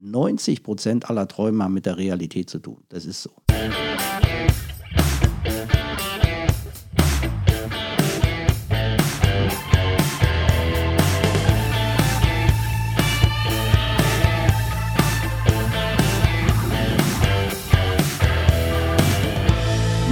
90 0.00 0.62
Prozent 0.62 1.10
aller 1.10 1.28
Träume 1.28 1.64
haben 1.64 1.74
mit 1.74 1.86
der 1.86 1.98
Realität 1.98 2.48
zu 2.48 2.58
tun. 2.58 2.78
Das 2.88 3.04
ist 3.04 3.22
so. 3.22 3.30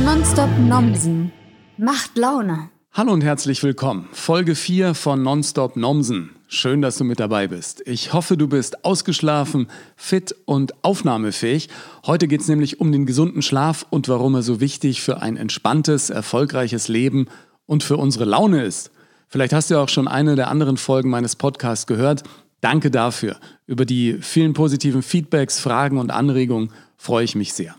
Nonstop 0.05 0.51
Nomsen 0.59 1.33
macht 1.77 2.17
Laune. 2.17 2.71
Hallo 2.93 3.13
und 3.13 3.23
herzlich 3.23 3.63
willkommen. 3.63 4.09
Folge 4.13 4.55
4 4.55 4.95
von 4.95 5.23
Nonstop 5.23 5.77
Nomsen. 5.77 6.38
Schön, 6.51 6.81
dass 6.81 6.97
du 6.97 7.05
mit 7.05 7.21
dabei 7.21 7.47
bist. 7.47 7.83
Ich 7.85 8.15
hoffe, 8.15 8.39
du 8.39 8.49
bist 8.49 8.83
ausgeschlafen, 8.83 9.69
fit 9.97 10.35
und 10.47 10.83
aufnahmefähig. 10.83 11.69
Heute 12.07 12.27
geht 12.27 12.41
es 12.41 12.49
nämlich 12.49 12.81
um 12.81 12.91
den 12.91 13.05
gesunden 13.05 13.43
Schlaf 13.43 13.85
und 13.91 14.09
warum 14.09 14.35
er 14.35 14.41
so 14.41 14.59
wichtig 14.59 15.03
für 15.03 15.21
ein 15.21 15.37
entspanntes, 15.37 16.09
erfolgreiches 16.09 16.89
Leben 16.89 17.27
und 17.67 17.83
für 17.85 17.99
unsere 17.99 18.25
Laune 18.25 18.65
ist. 18.65 18.91
Vielleicht 19.29 19.53
hast 19.53 19.69
du 19.69 19.75
ja 19.75 19.83
auch 19.83 19.91
schon 19.91 20.09
eine 20.09 20.37
der 20.37 20.49
anderen 20.49 20.79
Folgen 20.79 21.11
meines 21.11 21.37
Podcasts 21.37 21.87
gehört. 21.87 22.23
Danke 22.63 22.91
dafür. 22.91 23.37
Über 23.67 23.85
die 23.85 24.15
vielen 24.23 24.55
positiven 24.55 25.03
Feedbacks, 25.03 25.61
Fragen 25.61 25.99
und 25.99 26.11
Anregungen 26.11 26.73
freue 26.97 27.25
ich 27.25 27.35
mich 27.35 27.53
sehr. 27.53 27.77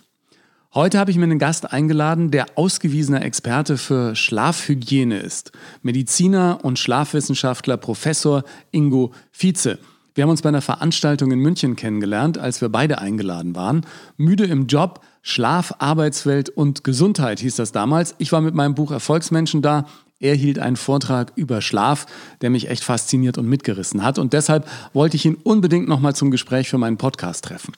Heute 0.76 1.00
habe 1.00 1.10
ich 1.10 1.18
mir 1.18 1.24
einen 1.24 1.40
Gast 1.40 1.74
eingeladen, 1.74 2.30
der 2.30 2.46
ausgewiesener 2.54 3.24
Experte 3.24 3.76
für 3.76 4.16
Schlafhygiene 4.16 5.18
ist. 5.18 5.52
Mediziner 5.82 6.60
und 6.62 6.78
Schlafwissenschaftler 6.78 7.76
Professor 7.76 8.44
Ingo 8.70 9.12
Vize. 9.32 9.80
Wir 10.14 10.22
haben 10.22 10.30
uns 10.30 10.44
bei 10.44 10.50
einer 10.50 10.62
Veranstaltung 10.62 11.32
in 11.32 11.40
München 11.40 11.76
kennengelernt, 11.76 12.38
als 12.38 12.62
wir 12.62 12.70
beide 12.70 13.00
eingeladen 13.00 13.56
waren. 13.56 13.84
Müde 14.18 14.44
im 14.44 14.68
Job, 14.68 15.02
Schlaf, 15.24 15.74
Arbeitswelt 15.80 16.50
und 16.50 16.84
Gesundheit 16.84 17.40
hieß 17.40 17.56
das 17.56 17.72
damals. 17.72 18.14
Ich 18.20 18.32
war 18.32 18.42
mit 18.42 18.54
meinem 18.54 18.76
Buch 18.76 18.92
Erfolgsmenschen 18.92 19.64
da. 19.64 19.88
Er 20.20 20.36
hielt 20.36 20.60
einen 20.60 20.76
Vortrag 20.76 21.32
über 21.34 21.62
Schlaf, 21.62 22.06
der 22.42 22.52
mich 22.52 22.70
echt 22.70 22.84
fasziniert 22.84 23.40
und 23.40 23.50
mitgerissen 23.50 24.04
hat. 24.04 24.20
Und 24.20 24.34
deshalb 24.34 24.68
wollte 24.94 25.16
ich 25.16 25.26
ihn 25.26 25.34
unbedingt 25.34 25.88
nochmal 25.88 26.14
zum 26.14 26.30
Gespräch 26.30 26.70
für 26.70 26.78
meinen 26.78 26.98
Podcast 26.98 27.46
treffen. 27.46 27.74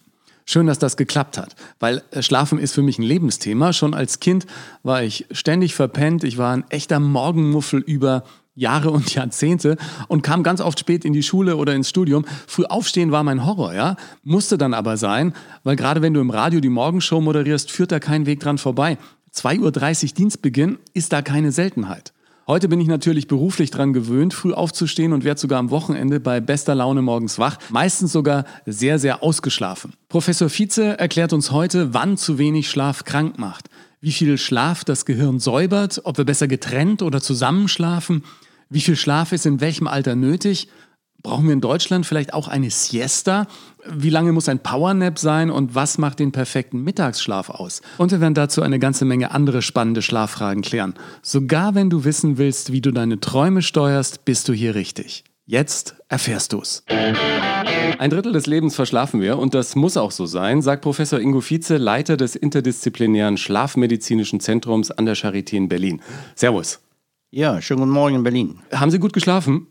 Schön, 0.52 0.68
dass 0.68 0.80
das 0.80 0.98
geklappt 0.98 1.38
hat, 1.38 1.56
weil 1.80 2.02
äh, 2.12 2.22
Schlafen 2.22 2.60
ist 2.60 2.74
für 2.74 2.82
mich 2.82 3.00
ein 3.00 3.04
Lebensthema. 3.04 3.72
Schon 3.72 3.94
als 3.94 4.20
Kind 4.20 4.46
war 4.84 5.02
ich 5.02 5.26
ständig 5.32 5.76
verpennt. 5.76 6.26
Ich 6.26 6.38
war 6.38 6.52
ein 6.52 6.66
echter 6.68 7.00
Morgenmuffel 7.00 7.80
über 7.80 8.26
Jahre 8.54 8.92
und 8.92 9.16
Jahrzehnte 9.16 9.78
und 10.10 10.24
kam 10.24 10.44
ganz 10.44 10.60
oft 10.60 10.78
spät 10.78 11.06
in 11.06 11.14
die 11.14 11.24
Schule 11.24 11.56
oder 11.56 11.74
ins 11.74 11.88
Studium. 11.88 12.26
Früh 12.48 12.66
aufstehen 12.66 13.14
war 13.14 13.24
mein 13.24 13.46
Horror, 13.46 13.74
ja. 13.74 13.96
Musste 14.24 14.58
dann 14.58 14.74
aber 14.74 14.98
sein, 14.98 15.34
weil 15.64 15.78
gerade 15.78 16.02
wenn 16.02 16.14
du 16.14 16.20
im 16.20 16.32
Radio 16.32 16.60
die 16.60 16.68
Morgenshow 16.68 17.22
moderierst, 17.22 17.72
führt 17.72 17.94
da 17.94 18.02
kein 18.02 18.26
Weg 18.26 18.42
dran 18.42 18.58
vorbei. 18.58 18.98
2.30 19.34 20.04
Uhr 20.04 20.16
Dienstbeginn 20.16 20.80
ist 20.94 21.14
da 21.14 21.22
keine 21.22 21.54
Seltenheit. 21.54 22.12
Heute 22.48 22.68
bin 22.68 22.82
ich 22.82 22.88
natürlich 22.88 23.28
beruflich 23.28 23.70
dran 23.70 23.94
gewöhnt, 23.94 24.34
früh 24.34 24.52
aufzustehen 24.52 25.14
und 25.14 25.24
werde 25.24 25.40
sogar 25.40 25.60
am 25.60 25.70
Wochenende 25.70 26.20
bei 26.20 26.40
bester 26.40 26.74
Laune 26.74 27.04
morgens 27.04 27.38
wach, 27.38 27.58
meistens 27.70 28.12
sogar 28.12 28.46
sehr, 28.66 28.98
sehr 28.98 29.22
ausgeschlafen. 29.22 29.94
Professor 30.10 30.50
Vize 30.50 30.98
erklärt 30.98 31.34
uns 31.34 31.52
heute, 31.52 31.94
wann 31.94 32.18
zu 32.18 32.40
wenig 32.40 32.70
Schlaf 32.70 33.04
krank 33.04 33.38
macht, 33.38 33.70
wie 34.02 34.12
viel 34.12 34.40
Schlaf 34.40 34.84
das 34.84 35.06
Gehirn 35.06 35.40
säubert, 35.40 36.02
ob 36.04 36.18
wir 36.18 36.26
besser 36.26 36.48
getrennt 36.48 37.04
oder 37.04 37.22
zusammen 37.22 37.68
schlafen, 37.68 38.24
wie 38.70 38.82
viel 38.82 38.96
Schlaf 38.96 39.34
ist 39.34 39.46
in 39.46 39.62
welchem 39.62 39.88
Alter 39.88 40.16
nötig 40.16 40.68
Brauchen 41.24 41.46
wir 41.46 41.54
in 41.54 41.62
Deutschland 41.62 42.06
vielleicht 42.06 42.34
auch 42.34 42.48
eine 42.48 42.72
Siesta? 42.72 43.46
Wie 43.88 44.10
lange 44.10 44.32
muss 44.32 44.50
ein 44.50 44.60
Powernap 44.60 45.18
sein 45.18 45.50
und 45.50 45.76
was 45.76 45.98
macht 45.98 46.20
den 46.20 46.32
perfekten 46.32 46.84
Mittagsschlaf 46.84 47.50
aus? 47.50 47.82
Und 47.98 48.12
wir 48.12 48.22
werden 48.22 48.34
dazu 48.34 48.62
eine 48.62 48.80
ganze 48.80 49.06
Menge 49.06 49.32
andere 49.32 49.62
spannende 49.62 50.02
Schlaffragen 50.02 50.62
klären. 50.62 50.94
Sogar 51.22 51.76
wenn 51.76 51.90
du 51.90 52.04
wissen 52.04 52.38
willst, 52.38 52.72
wie 52.72 52.82
du 52.82 52.92
deine 52.92 53.20
Träume 53.20 53.62
steuerst, 53.62 54.26
bist 54.26 54.48
du 54.48 54.54
hier 54.54 54.76
richtig. 54.76 55.24
Jetzt 55.46 55.96
erfährst 56.08 56.54
du's. 56.54 56.84
Ein 56.88 58.10
Drittel 58.10 58.32
des 58.32 58.46
Lebens 58.46 58.76
verschlafen 58.76 59.22
wir 59.22 59.38
und 59.38 59.54
das 59.54 59.76
muss 59.76 59.98
auch 59.98 60.12
so 60.12 60.26
sein, 60.26 60.62
sagt 60.62 60.84
Professor 60.84 61.20
Ingo 61.20 61.42
Vize, 61.42 61.78
Leiter 61.78 62.18
des 62.18 62.36
interdisziplinären 62.36 63.38
Schlafmedizinischen 63.38 64.40
Zentrums 64.40 64.92
an 64.92 65.06
der 65.06 65.16
Charité 65.16 65.56
in 65.56 65.68
Berlin. 65.68 66.02
Servus. 66.36 66.80
Ja, 67.32 67.62
schönen 67.62 67.82
guten 67.82 67.92
Morgen 67.92 68.16
in 68.16 68.24
Berlin. 68.24 68.60
Haben 68.72 68.92
Sie 68.92 69.00
gut 69.00 69.14
geschlafen? 69.14 69.68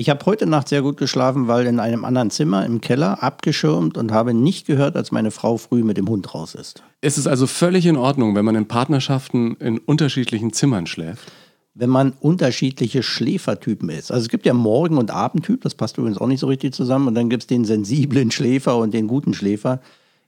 Ich 0.00 0.08
habe 0.08 0.24
heute 0.26 0.46
Nacht 0.46 0.68
sehr 0.68 0.80
gut 0.80 0.96
geschlafen, 0.96 1.48
weil 1.48 1.66
in 1.66 1.80
einem 1.80 2.04
anderen 2.04 2.30
Zimmer 2.30 2.64
im 2.64 2.80
Keller 2.80 3.20
abgeschirmt 3.20 3.98
und 3.98 4.12
habe 4.12 4.32
nicht 4.32 4.64
gehört, 4.64 4.94
als 4.94 5.10
meine 5.10 5.32
Frau 5.32 5.56
früh 5.56 5.82
mit 5.82 5.96
dem 5.96 6.08
Hund 6.08 6.32
raus 6.36 6.54
ist. 6.54 6.84
Ist 7.00 7.18
es 7.18 7.26
also 7.26 7.48
völlig 7.48 7.84
in 7.84 7.96
Ordnung, 7.96 8.36
wenn 8.36 8.44
man 8.44 8.54
in 8.54 8.68
Partnerschaften 8.68 9.56
in 9.56 9.78
unterschiedlichen 9.78 10.52
Zimmern 10.52 10.86
schläft? 10.86 11.32
Wenn 11.74 11.90
man 11.90 12.12
unterschiedliche 12.20 13.02
Schläfertypen 13.02 13.88
ist. 13.88 14.12
Also 14.12 14.22
es 14.22 14.28
gibt 14.28 14.46
ja 14.46 14.54
Morgen- 14.54 14.98
und 14.98 15.10
Abendtyp, 15.10 15.62
das 15.62 15.74
passt 15.74 15.98
übrigens 15.98 16.18
auch 16.18 16.28
nicht 16.28 16.38
so 16.38 16.46
richtig 16.46 16.74
zusammen. 16.74 17.08
Und 17.08 17.16
dann 17.16 17.28
gibt 17.28 17.42
es 17.42 17.46
den 17.48 17.64
sensiblen 17.64 18.30
Schläfer 18.30 18.78
und 18.78 18.94
den 18.94 19.08
guten 19.08 19.34
Schläfer. 19.34 19.80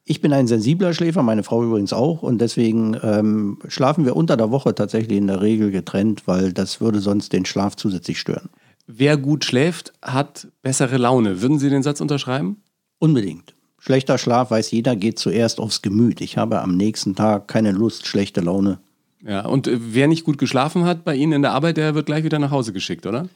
Ich 0.04 0.20
bin 0.20 0.32
ein 0.32 0.48
sensibler 0.48 0.94
Schläfer, 0.94 1.22
meine 1.22 1.44
Frau 1.44 1.62
übrigens 1.62 1.92
auch. 1.92 2.24
Und 2.24 2.40
deswegen 2.40 2.96
ähm, 3.04 3.58
schlafen 3.68 4.04
wir 4.04 4.16
unter 4.16 4.36
der 4.36 4.50
Woche 4.50 4.74
tatsächlich 4.74 5.16
in 5.16 5.28
der 5.28 5.42
Regel 5.42 5.70
getrennt, 5.70 6.26
weil 6.26 6.52
das 6.52 6.80
würde 6.80 6.98
sonst 6.98 7.32
den 7.32 7.44
Schlaf 7.44 7.76
zusätzlich 7.76 8.18
stören. 8.18 8.48
Wer 8.92 9.16
gut 9.16 9.44
schläft, 9.44 9.92
hat 10.02 10.48
bessere 10.62 10.96
Laune. 10.96 11.40
Würden 11.42 11.60
Sie 11.60 11.70
den 11.70 11.84
Satz 11.84 12.00
unterschreiben? 12.00 12.56
Unbedingt. 12.98 13.54
Schlechter 13.78 14.18
Schlaf, 14.18 14.50
weiß 14.50 14.72
jeder, 14.72 14.96
geht 14.96 15.18
zuerst 15.18 15.60
aufs 15.60 15.80
Gemüt. 15.80 16.20
Ich 16.20 16.36
habe 16.36 16.60
am 16.60 16.76
nächsten 16.76 17.14
Tag 17.14 17.46
keine 17.46 17.70
Lust, 17.70 18.06
schlechte 18.06 18.40
Laune. 18.40 18.78
Ja, 19.24 19.46
und 19.46 19.68
äh, 19.68 19.78
wer 19.80 20.08
nicht 20.08 20.24
gut 20.24 20.38
geschlafen 20.38 20.84
hat 20.84 21.04
bei 21.04 21.14
Ihnen 21.14 21.32
in 21.34 21.42
der 21.42 21.52
Arbeit, 21.52 21.76
der 21.76 21.94
wird 21.94 22.06
gleich 22.06 22.24
wieder 22.24 22.38
nach 22.38 22.50
Hause 22.50 22.72
geschickt, 22.72 23.06
oder? 23.06 23.28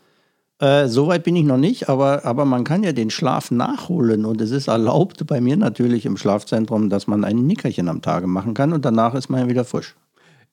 Äh, 0.59 0.89
Soweit 0.89 1.23
bin 1.23 1.37
ich 1.37 1.45
noch 1.45 1.57
nicht, 1.57 1.89
aber, 1.89 2.25
aber 2.25 2.45
man 2.45 2.65
kann 2.65 2.83
ja 2.83 2.93
den 2.93 3.11
Schlaf 3.11 3.51
nachholen 3.51 4.25
und 4.25 4.41
es 4.41 4.51
ist 4.51 4.69
erlaubt 4.69 5.25
bei 5.27 5.41
mir 5.41 5.57
natürlich 5.57 6.05
im 6.05 6.17
Schlafzentrum, 6.17 6.91
dass 6.91 7.07
man 7.07 7.25
ein 7.25 7.47
Nickerchen 7.47 7.89
am 7.89 8.03
Tage 8.03 8.27
machen 8.27 8.55
kann 8.55 8.73
und 8.73 8.85
danach 8.85 9.15
ist 9.15 9.29
man 9.29 9.41
ja 9.41 9.49
wieder 9.49 9.65
frisch. 9.65 9.95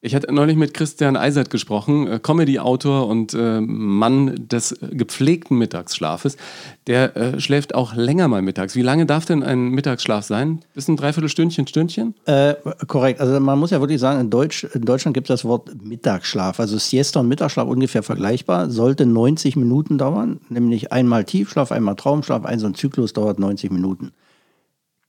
Ich 0.03 0.15
hatte 0.15 0.33
neulich 0.33 0.57
mit 0.57 0.73
Christian 0.73 1.15
Eisert 1.15 1.51
gesprochen, 1.51 2.07
äh, 2.07 2.19
Comedy-Autor 2.19 3.07
und 3.07 3.35
äh, 3.35 3.61
Mann 3.61 4.47
des 4.47 4.75
gepflegten 4.81 5.59
Mittagsschlafes. 5.59 6.37
Der 6.87 7.15
äh, 7.15 7.39
schläft 7.39 7.75
auch 7.75 7.93
länger 7.93 8.27
mal 8.27 8.41
mittags. 8.41 8.75
Wie 8.75 8.81
lange 8.81 9.05
darf 9.05 9.25
denn 9.25 9.43
ein 9.43 9.69
Mittagsschlaf 9.69 10.25
sein? 10.25 10.61
Bis 10.73 10.87
ein 10.87 10.97
Dreiviertelstündchen, 10.97 11.67
Stündchen? 11.67 12.15
Äh, 12.25 12.55
korrekt. 12.87 13.21
Also 13.21 13.39
man 13.39 13.59
muss 13.59 13.69
ja 13.69 13.79
wirklich 13.79 13.99
sagen, 13.99 14.19
in, 14.19 14.31
Deutsch, 14.31 14.63
in 14.63 14.81
Deutschland 14.81 15.13
gibt 15.13 15.29
es 15.29 15.41
das 15.41 15.45
Wort 15.45 15.69
Mittagsschlaf. 15.83 16.59
Also 16.59 16.79
Siesta 16.79 17.19
und 17.19 17.27
Mittagsschlaf 17.27 17.67
ungefähr 17.67 18.01
vergleichbar. 18.01 18.71
Sollte 18.71 19.05
90 19.05 19.55
Minuten 19.55 19.99
dauern, 19.99 20.39
nämlich 20.49 20.91
einmal 20.91 21.25
Tiefschlaf, 21.25 21.71
einmal 21.71 21.95
Traumschlaf. 21.95 22.43
Ein 22.43 22.57
so 22.57 22.65
ein 22.65 22.73
Zyklus 22.73 23.13
dauert 23.13 23.37
90 23.37 23.69
Minuten 23.69 24.13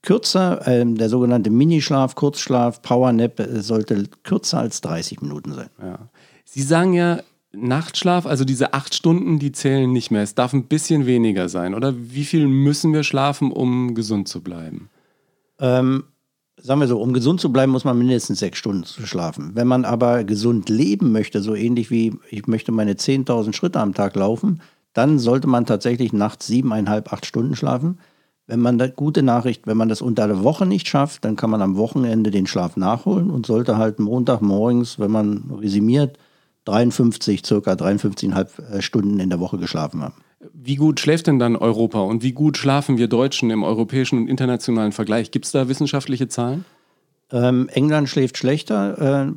kürzer, 0.03 0.67
äh, 0.67 0.85
der 0.85 1.09
sogenannte 1.09 1.49
Minischlaf, 1.49 2.13
Kurzschlaf, 2.13 2.81
Powernap 2.83 3.39
äh, 3.39 3.61
sollte 3.61 4.03
kürzer 4.21 4.59
als 4.59 4.81
30 4.81 5.21
Minuten 5.21 5.53
sein. 5.53 5.69
Ja. 5.81 6.09
Sie 6.45 6.61
sagen 6.61 6.93
ja, 6.93 7.21
Nachtschlaf, 7.53 8.25
also 8.25 8.45
diese 8.45 8.73
acht 8.73 8.93
Stunden, 8.93 9.39
die 9.39 9.51
zählen 9.51 9.91
nicht 9.91 10.11
mehr. 10.11 10.23
Es 10.23 10.35
darf 10.35 10.53
ein 10.53 10.65
bisschen 10.65 11.05
weniger 11.05 11.49
sein, 11.49 11.73
oder? 11.75 11.93
Wie 11.97 12.25
viel 12.25 12.47
müssen 12.47 12.93
wir 12.93 13.03
schlafen, 13.03 13.51
um 13.51 13.95
gesund 13.95 14.27
zu 14.27 14.41
bleiben? 14.41 14.89
Ähm, 15.59 16.03
sagen 16.57 16.79
wir 16.79 16.87
so, 16.87 16.99
um 16.99 17.13
gesund 17.13 17.39
zu 17.39 17.51
bleiben, 17.51 17.71
muss 17.71 17.85
man 17.85 17.97
mindestens 17.97 18.39
sechs 18.39 18.57
Stunden 18.57 18.85
schlafen. 18.85 19.51
Wenn 19.53 19.67
man 19.67 19.85
aber 19.85 20.23
gesund 20.23 20.69
leben 20.69 21.11
möchte, 21.11 21.41
so 21.41 21.53
ähnlich 21.53 21.91
wie 21.91 22.15
ich 22.29 22.47
möchte 22.47 22.71
meine 22.71 22.93
10.000 22.93 23.53
Schritte 23.53 23.79
am 23.79 23.93
Tag 23.93 24.15
laufen, 24.15 24.61
dann 24.93 25.19
sollte 25.19 25.47
man 25.47 25.65
tatsächlich 25.65 26.11
nachts 26.11 26.47
siebeneinhalb, 26.47 27.13
acht 27.13 27.25
Stunden 27.25 27.55
schlafen. 27.55 27.99
Wenn 28.53 28.59
man 28.59 28.77
da, 28.77 28.85
gute 28.85 29.23
Nachricht, 29.23 29.65
wenn 29.65 29.77
man 29.77 29.89
das 29.89 30.03
unter 30.03 30.27
der 30.27 30.43
Woche 30.43 30.67
nicht 30.67 30.87
schafft, 30.87 31.25
dann 31.25 31.35
kann 31.35 31.49
man 31.49 31.63
am 31.63 31.75
Wochenende 31.75 32.29
den 32.29 32.45
Schlaf 32.45 32.77
nachholen 32.77 33.31
und 33.31 33.47
sollte 33.47 33.79
halt 33.79 33.97
Montagmorgens, 33.97 34.99
wenn 34.99 35.09
man 35.09 35.49
resümiert, 35.59 36.19
53, 36.65 37.43
circa 37.43 37.71
53,5 37.71 38.61
äh, 38.61 38.81
Stunden 38.83 39.19
in 39.19 39.31
der 39.31 39.39
Woche 39.39 39.57
geschlafen 39.57 40.03
haben. 40.03 40.13
Wie 40.53 40.75
gut 40.75 40.99
schläft 40.99 41.25
denn 41.25 41.39
dann 41.39 41.55
Europa 41.55 42.01
und 42.01 42.21
wie 42.21 42.33
gut 42.33 42.55
schlafen 42.55 42.99
wir 42.99 43.07
Deutschen 43.07 43.49
im 43.49 43.63
europäischen 43.63 44.19
und 44.19 44.27
internationalen 44.27 44.91
Vergleich? 44.91 45.31
Gibt 45.31 45.45
es 45.45 45.51
da 45.51 45.67
wissenschaftliche 45.67 46.27
Zahlen? 46.27 46.63
Ähm, 47.33 47.67
England 47.69 48.09
schläft 48.09 48.37
schlechter. 48.37 49.25
Äh, 49.25 49.31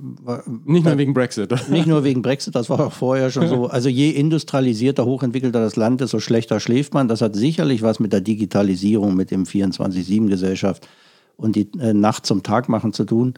nicht 0.66 0.84
nur 0.84 0.98
wegen 0.98 1.14
Brexit. 1.14 1.50
Nicht 1.70 1.87
nur 1.87 2.04
wegen 2.04 2.20
Brexit, 2.20 2.54
das 2.54 2.69
war 2.69 2.78
auch 2.78 2.93
vorher 2.93 3.31
schon 3.31 3.48
so. 3.48 3.69
Also 3.69 3.88
je 3.88 4.10
industrialisierter, 4.10 5.06
hochentwickelter 5.06 5.60
das 5.60 5.76
Land 5.76 6.02
ist, 6.02 6.10
so 6.10 6.20
schlechter 6.20 6.60
schläft 6.60 6.93
man. 6.93 7.08
Das 7.08 7.22
hat 7.22 7.34
sicherlich 7.34 7.81
was 7.81 7.98
mit 7.98 8.12
der 8.12 8.20
Digitalisierung, 8.20 9.16
mit 9.16 9.31
dem 9.31 9.44
24-7-Gesellschaft 9.44 10.87
und 11.38 11.56
die 11.56 11.70
äh, 11.81 11.94
Nacht 11.94 12.26
zum 12.26 12.43
Tag 12.43 12.69
machen 12.69 12.93
zu 12.93 13.04
tun. 13.04 13.32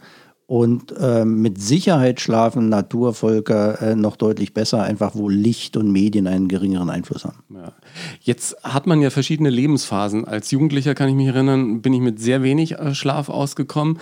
Und 0.45 0.95
äh, 0.99 1.25
mit 1.25 1.61
Sicherheit 1.61 2.19
schlafen 2.19 2.69
Naturvölker 2.69 3.81
äh, 3.81 3.95
noch 3.95 4.17
deutlich 4.17 4.53
besser, 4.53 4.81
einfach 4.81 5.13
wo 5.13 5.29
Licht 5.29 5.77
und 5.77 5.91
Medien 5.91 6.25
einen 6.25 6.47
geringeren 6.47 6.89
Einfluss 6.89 7.23
haben. 7.23 7.43
Ja. 7.53 7.71
Jetzt 8.19 8.57
hat 8.63 8.87
man 8.87 8.99
ja 8.99 9.11
verschiedene 9.11 9.51
Lebensphasen. 9.51 10.25
Als 10.25 10.49
Jugendlicher 10.49 10.95
kann 10.95 11.07
ich 11.07 11.13
mich 11.15 11.27
erinnern, 11.27 11.83
bin 11.83 11.93
ich 11.93 12.01
mit 12.01 12.19
sehr 12.19 12.41
wenig 12.41 12.79
äh, 12.79 12.95
Schlaf 12.95 13.29
ausgekommen. 13.29 13.99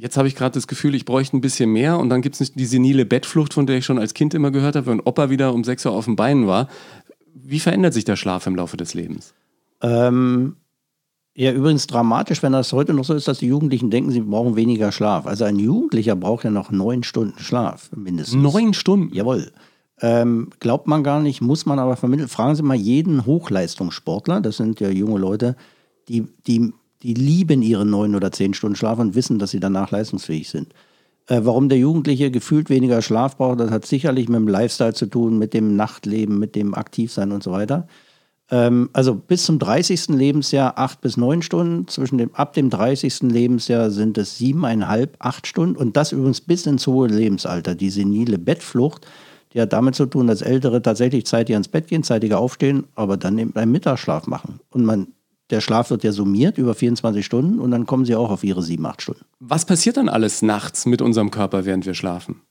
Jetzt 0.00 0.16
habe 0.16 0.28
ich 0.28 0.34
gerade 0.34 0.54
das 0.54 0.66
Gefühl, 0.66 0.94
ich 0.94 1.04
bräuchte 1.04 1.36
ein 1.36 1.42
bisschen 1.42 1.70
mehr. 1.70 1.98
Und 1.98 2.08
dann 2.08 2.22
gibt 2.22 2.40
es 2.40 2.54
die 2.54 2.64
senile 2.64 3.04
Bettflucht, 3.04 3.52
von 3.52 3.66
der 3.66 3.76
ich 3.76 3.84
schon 3.84 3.98
als 3.98 4.14
Kind 4.14 4.32
immer 4.32 4.50
gehört 4.50 4.74
habe, 4.74 4.86
wenn 4.86 5.00
Opa 5.00 5.28
wieder 5.28 5.52
um 5.52 5.62
6 5.62 5.84
Uhr 5.84 5.92
auf 5.92 6.06
den 6.06 6.16
Beinen 6.16 6.46
war. 6.46 6.68
Wie 7.34 7.60
verändert 7.60 7.92
sich 7.92 8.06
der 8.06 8.16
Schlaf 8.16 8.46
im 8.46 8.56
Laufe 8.56 8.78
des 8.78 8.94
Lebens? 8.94 9.34
Ähm, 9.82 10.56
ja, 11.34 11.52
übrigens 11.52 11.86
dramatisch, 11.86 12.42
wenn 12.42 12.52
das 12.52 12.72
heute 12.72 12.94
noch 12.94 13.04
so 13.04 13.12
ist, 13.12 13.28
dass 13.28 13.40
die 13.40 13.48
Jugendlichen 13.48 13.90
denken, 13.90 14.10
sie 14.10 14.22
brauchen 14.22 14.56
weniger 14.56 14.90
Schlaf. 14.90 15.26
Also 15.26 15.44
ein 15.44 15.58
Jugendlicher 15.58 16.16
braucht 16.16 16.44
ja 16.44 16.50
noch 16.50 16.70
neun 16.70 17.02
Stunden 17.02 17.38
Schlaf 17.38 17.90
mindestens. 17.94 18.40
Neun 18.40 18.72
Stunden? 18.72 19.14
Jawohl. 19.14 19.52
Ähm, 20.00 20.48
glaubt 20.60 20.86
man 20.86 21.04
gar 21.04 21.20
nicht, 21.20 21.42
muss 21.42 21.66
man 21.66 21.78
aber 21.78 21.96
vermitteln. 21.96 22.28
Fragen 22.28 22.54
Sie 22.54 22.62
mal 22.62 22.74
jeden 22.74 23.26
Hochleistungssportler, 23.26 24.40
das 24.40 24.56
sind 24.56 24.80
ja 24.80 24.88
junge 24.88 25.18
Leute, 25.18 25.56
die, 26.08 26.26
die, 26.46 26.72
die 27.02 27.14
lieben 27.14 27.62
ihre 27.62 27.86
neun 27.86 28.14
oder 28.14 28.32
zehn 28.32 28.54
Stunden 28.54 28.76
Schlaf 28.76 28.98
und 28.98 29.14
wissen, 29.14 29.38
dass 29.38 29.50
sie 29.50 29.60
danach 29.60 29.90
leistungsfähig 29.90 30.48
sind. 30.50 30.74
Äh, 31.26 31.40
warum 31.44 31.68
der 31.68 31.78
Jugendliche 31.78 32.30
gefühlt 32.30 32.70
weniger 32.70 33.02
Schlaf 33.02 33.36
braucht, 33.36 33.60
das 33.60 33.70
hat 33.70 33.86
sicherlich 33.86 34.28
mit 34.28 34.38
dem 34.38 34.48
Lifestyle 34.48 34.94
zu 34.94 35.06
tun, 35.06 35.38
mit 35.38 35.54
dem 35.54 35.76
Nachtleben, 35.76 36.38
mit 36.38 36.56
dem 36.56 36.74
Aktivsein 36.74 37.32
und 37.32 37.42
so 37.42 37.52
weiter. 37.52 37.86
Ähm, 38.50 38.90
also 38.92 39.14
bis 39.14 39.44
zum 39.44 39.58
30. 39.58 40.08
Lebensjahr 40.08 40.76
acht 40.76 41.00
bis 41.00 41.16
neun 41.16 41.42
Stunden. 41.42 41.86
Zwischen 41.88 42.18
dem, 42.18 42.34
ab 42.34 42.52
dem 42.54 42.68
30. 42.68 43.22
Lebensjahr 43.22 43.90
sind 43.90 44.18
es 44.18 44.38
siebeneinhalb, 44.38 45.16
acht 45.20 45.46
Stunden. 45.46 45.76
Und 45.76 45.96
das 45.96 46.12
übrigens 46.12 46.40
bis 46.40 46.66
ins 46.66 46.86
hohe 46.86 47.08
Lebensalter. 47.08 47.74
Die 47.74 47.90
senile 47.90 48.38
Bettflucht, 48.38 49.06
die 49.54 49.60
hat 49.60 49.72
damit 49.72 49.94
zu 49.94 50.06
tun, 50.06 50.26
dass 50.26 50.42
Ältere 50.42 50.82
tatsächlich 50.82 51.26
zeitig 51.26 51.54
ans 51.54 51.68
Bett 51.68 51.88
gehen, 51.88 52.02
zeitiger 52.02 52.38
aufstehen, 52.38 52.84
aber 52.94 53.16
dann 53.16 53.38
eben 53.38 53.54
einen 53.56 53.72
Mittagsschlaf 53.72 54.26
machen. 54.26 54.60
Und 54.70 54.84
man, 54.84 55.08
der 55.50 55.60
Schlaf 55.60 55.90
wird 55.90 56.04
ja 56.04 56.12
summiert 56.12 56.58
über 56.58 56.74
24 56.74 57.24
Stunden 57.24 57.58
und 57.58 57.70
dann 57.70 57.86
kommen 57.86 58.04
sie 58.04 58.14
auch 58.14 58.30
auf 58.30 58.44
ihre 58.44 58.62
sieben, 58.62 58.86
acht 58.86 59.02
Stunden. 59.02 59.24
Was 59.40 59.64
passiert 59.64 59.96
dann 59.96 60.08
alles 60.08 60.42
nachts 60.42 60.86
mit 60.86 61.02
unserem 61.02 61.30
Körper, 61.30 61.64
während 61.64 61.86
wir 61.86 61.94
schlafen? 61.94 62.42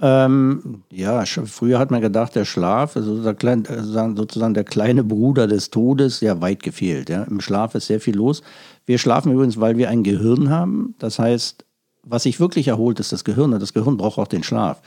Ähm, 0.00 0.82
ja, 0.90 1.24
früher 1.24 1.78
hat 1.78 1.92
man 1.92 2.00
gedacht, 2.00 2.34
der 2.34 2.44
Schlaf 2.44 2.96
ist 2.96 3.04
sozusagen, 3.04 4.16
sozusagen 4.16 4.54
der 4.54 4.64
kleine 4.64 5.04
Bruder 5.04 5.46
des 5.46 5.70
Todes, 5.70 6.20
ja 6.20 6.40
weit 6.40 6.62
gefehlt. 6.62 7.08
Ja. 7.08 7.22
Im 7.22 7.40
Schlaf 7.40 7.76
ist 7.76 7.86
sehr 7.86 8.00
viel 8.00 8.16
los. 8.16 8.42
Wir 8.84 8.98
schlafen 8.98 9.32
übrigens, 9.32 9.60
weil 9.60 9.76
wir 9.76 9.90
ein 9.90 10.02
Gehirn 10.02 10.50
haben. 10.50 10.96
Das 10.98 11.20
heißt, 11.20 11.64
was 12.02 12.24
sich 12.24 12.40
wirklich 12.40 12.66
erholt, 12.66 12.98
ist 12.98 13.12
das 13.12 13.22
Gehirn. 13.22 13.52
Und 13.52 13.62
das 13.62 13.74
Gehirn 13.74 13.96
braucht 13.96 14.18
auch 14.18 14.26
den 14.26 14.42
Schlaf. 14.42 14.82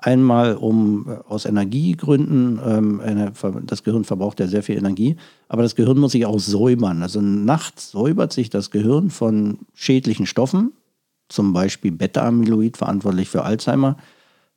Einmal 0.00 0.56
um 0.56 1.06
äh, 1.08 1.16
aus 1.28 1.44
Energiegründen, 1.44 2.60
ähm, 2.64 3.32
das 3.66 3.82
Gehirn 3.82 4.04
verbraucht 4.04 4.38
ja 4.40 4.46
sehr 4.46 4.62
viel 4.62 4.76
Energie, 4.76 5.16
aber 5.48 5.62
das 5.62 5.74
Gehirn 5.74 5.98
muss 5.98 6.12
sich 6.12 6.24
auch 6.24 6.38
säubern. 6.38 7.02
Also 7.02 7.20
nachts 7.20 7.90
säubert 7.90 8.32
sich 8.32 8.48
das 8.48 8.70
Gehirn 8.70 9.10
von 9.10 9.58
schädlichen 9.74 10.26
Stoffen, 10.26 10.72
zum 11.28 11.52
Beispiel 11.52 11.90
Beta-Amyloid, 11.90 12.76
verantwortlich 12.76 13.28
für 13.28 13.42
Alzheimer 13.42 13.96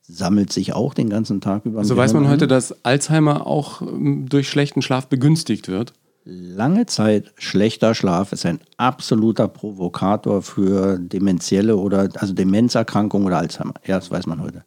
sammelt 0.02 0.52
sich 0.52 0.74
auch 0.74 0.94
den 0.94 1.10
ganzen 1.10 1.42
Tag 1.42 1.66
über. 1.66 1.80
Also 1.80 1.96
weiß 1.96 2.14
man 2.14 2.28
heute, 2.28 2.48
dass 2.48 2.84
Alzheimer 2.84 3.48
auch 3.48 3.82
ähm, 3.82 4.28
durch 4.28 4.50
schlechten 4.50 4.82
Schlaf 4.82 5.08
begünstigt 5.08 5.68
wird? 5.68 5.94
Lange 6.24 6.86
Zeit 6.86 7.34
schlechter 7.38 7.96
Schlaf 7.96 8.32
ist 8.32 8.46
ein 8.46 8.60
absoluter 8.78 9.48
Provokator 9.48 10.44
für 10.44 11.00
demenzielle 11.00 11.78
oder 11.78 12.10
also 12.16 12.34
Demenzerkrankungen 12.34 13.26
oder 13.26 13.40
Alzheimer. 13.40 13.74
Ja, 13.88 13.96
das 13.96 14.12
weiß 14.12 14.28
man 14.28 14.42
heute. 14.42 14.64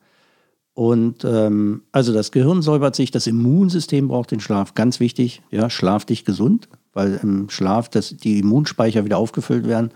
Und 0.75 1.25
ähm, 1.25 1.83
also 1.93 2.13
das 2.13 2.33
Gehirn 2.33 2.61
säubert 2.61 2.97
sich, 2.97 3.13
das 3.13 3.29
Immunsystem 3.29 4.09
braucht 4.09 4.33
den 4.33 4.41
Schlaf, 4.41 4.75
ganz 4.75 4.99
wichtig. 4.99 5.41
Ja, 5.51 5.71
schlaf 5.71 6.05
dich 6.05 6.25
gesund, 6.25 6.69
weil 6.93 7.21
im 7.23 7.49
Schlaf 7.49 7.89
das, 7.89 8.17
die 8.17 8.41
Immunspeicher 8.41 9.05
wieder 9.05 9.19
aufgefüllt 9.19 9.69
werden. 9.69 9.93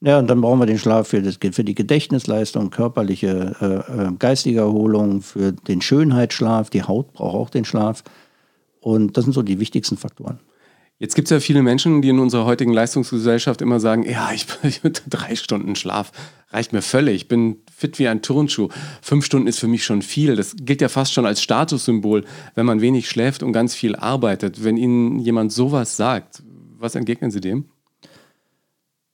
Ja, 0.00 0.18
und 0.18 0.28
dann 0.28 0.40
brauchen 0.40 0.60
wir 0.60 0.66
den 0.66 0.78
Schlaf 0.78 1.08
für, 1.08 1.20
das, 1.20 1.38
für 1.52 1.64
die 1.64 1.74
Gedächtnisleistung, 1.74 2.70
körperliche, 2.70 3.56
äh, 3.60 4.02
äh, 4.04 4.12
geistige 4.18 4.60
Erholung, 4.60 5.22
für 5.22 5.52
den 5.52 5.80
Schönheitsschlaf. 5.80 6.70
Die 6.70 6.82
Haut 6.82 7.12
braucht 7.12 7.34
auch 7.34 7.50
den 7.50 7.64
Schlaf. 7.64 8.04
Und 8.80 9.16
das 9.16 9.24
sind 9.24 9.32
so 9.32 9.42
die 9.42 9.58
wichtigsten 9.58 9.96
Faktoren. 9.96 10.38
Jetzt 10.98 11.16
gibt 11.16 11.26
es 11.26 11.30
ja 11.30 11.40
viele 11.40 11.62
Menschen, 11.62 12.02
die 12.02 12.10
in 12.10 12.18
unserer 12.20 12.44
heutigen 12.44 12.72
Leistungsgesellschaft 12.72 13.62
immer 13.62 13.80
sagen, 13.80 14.08
ja, 14.08 14.30
ich, 14.32 14.46
ich 14.62 14.80
drei 15.08 15.34
Stunden 15.34 15.74
Schlaf 15.74 16.12
reicht 16.50 16.72
mir 16.72 16.82
völlig. 16.82 17.16
Ich 17.16 17.28
bin 17.28 17.56
fit 17.76 17.98
wie 17.98 18.08
ein 18.08 18.22
Turnschuh. 18.22 18.68
Fünf 19.02 19.24
Stunden 19.24 19.46
ist 19.46 19.58
für 19.58 19.68
mich 19.68 19.84
schon 19.84 20.02
viel. 20.02 20.36
Das 20.36 20.54
gilt 20.58 20.80
ja 20.80 20.88
fast 20.88 21.12
schon 21.12 21.26
als 21.26 21.42
Statussymbol, 21.42 22.24
wenn 22.54 22.66
man 22.66 22.80
wenig 22.80 23.08
schläft 23.08 23.42
und 23.42 23.52
ganz 23.52 23.74
viel 23.74 23.96
arbeitet. 23.96 24.64
Wenn 24.64 24.76
Ihnen 24.76 25.18
jemand 25.18 25.52
sowas 25.52 25.96
sagt, 25.96 26.42
was 26.78 26.94
entgegnen 26.94 27.30
Sie 27.30 27.40
dem? 27.40 27.66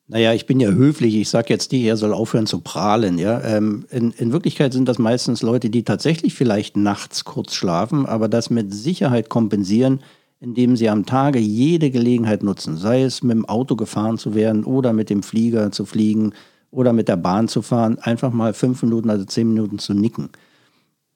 Naja, 0.09 0.35
ich 0.35 0.47
bin 0.47 0.59
ja 0.59 0.71
höflich. 0.71 1.15
Ich 1.15 1.29
sage 1.29 1.51
jetzt 1.51 1.71
nicht, 1.71 1.85
er 1.85 1.97
soll 1.97 2.13
aufhören 2.13 2.49
zu 2.49 2.61
prahlen. 2.61 3.17
Ja? 3.17 3.41
Ähm, 3.43 3.87
in, 3.91 4.11
in 4.11 4.33
Wirklichkeit 4.33 4.73
sind 4.73 4.89
das 4.89 4.99
meistens 4.99 5.41
Leute, 5.41 5.71
die 5.71 5.85
tatsächlich 5.85 6.35
vielleicht 6.35 6.77
nachts 6.77 7.25
kurz 7.25 7.55
schlafen, 7.55 8.07
aber 8.07 8.29
das 8.29 8.51
mit 8.51 8.75
Sicherheit 8.75 9.29
kompensieren, 9.29 10.01
indem 10.41 10.75
sie 10.75 10.89
am 10.89 11.07
Tage 11.07 11.39
jede 11.39 11.93
Gelegenheit 11.93 12.43
nutzen. 12.43 12.77
Sei 12.77 13.03
es 13.03 13.23
mit 13.23 13.37
dem 13.37 13.45
Auto 13.45 13.77
gefahren 13.77 14.19
zu 14.19 14.35
werden 14.35 14.65
oder 14.65 14.93
mit 14.93 15.11
dem 15.11 15.23
Flieger 15.23 15.71
zu 15.71 15.87
fliegen 15.87 16.33
oder 16.71 16.93
mit 16.93 17.09
der 17.09 17.17
Bahn 17.17 17.49
zu 17.49 17.63
fahren, 17.63 17.99
einfach 17.99 18.33
mal 18.33 18.55
fünf 18.55 18.83
Minuten, 18.83 19.11
also 19.11 19.25
zehn 19.25 19.49
Minuten 19.49 19.79
zu 19.79 19.95
nicken. 19.95 20.31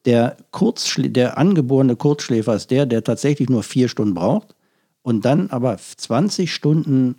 Der, 0.04 0.36
der 0.98 1.38
angeborene 1.38 1.96
Kurzschläfer 1.96 2.54
ist 2.54 2.70
der, 2.70 2.86
der 2.86 3.04
tatsächlich 3.04 3.48
nur 3.48 3.62
vier 3.62 3.88
Stunden 3.88 4.14
braucht 4.14 4.54
und 5.02 5.24
dann 5.24 5.50
aber 5.50 5.76
20 5.78 6.52
Stunden 6.52 7.16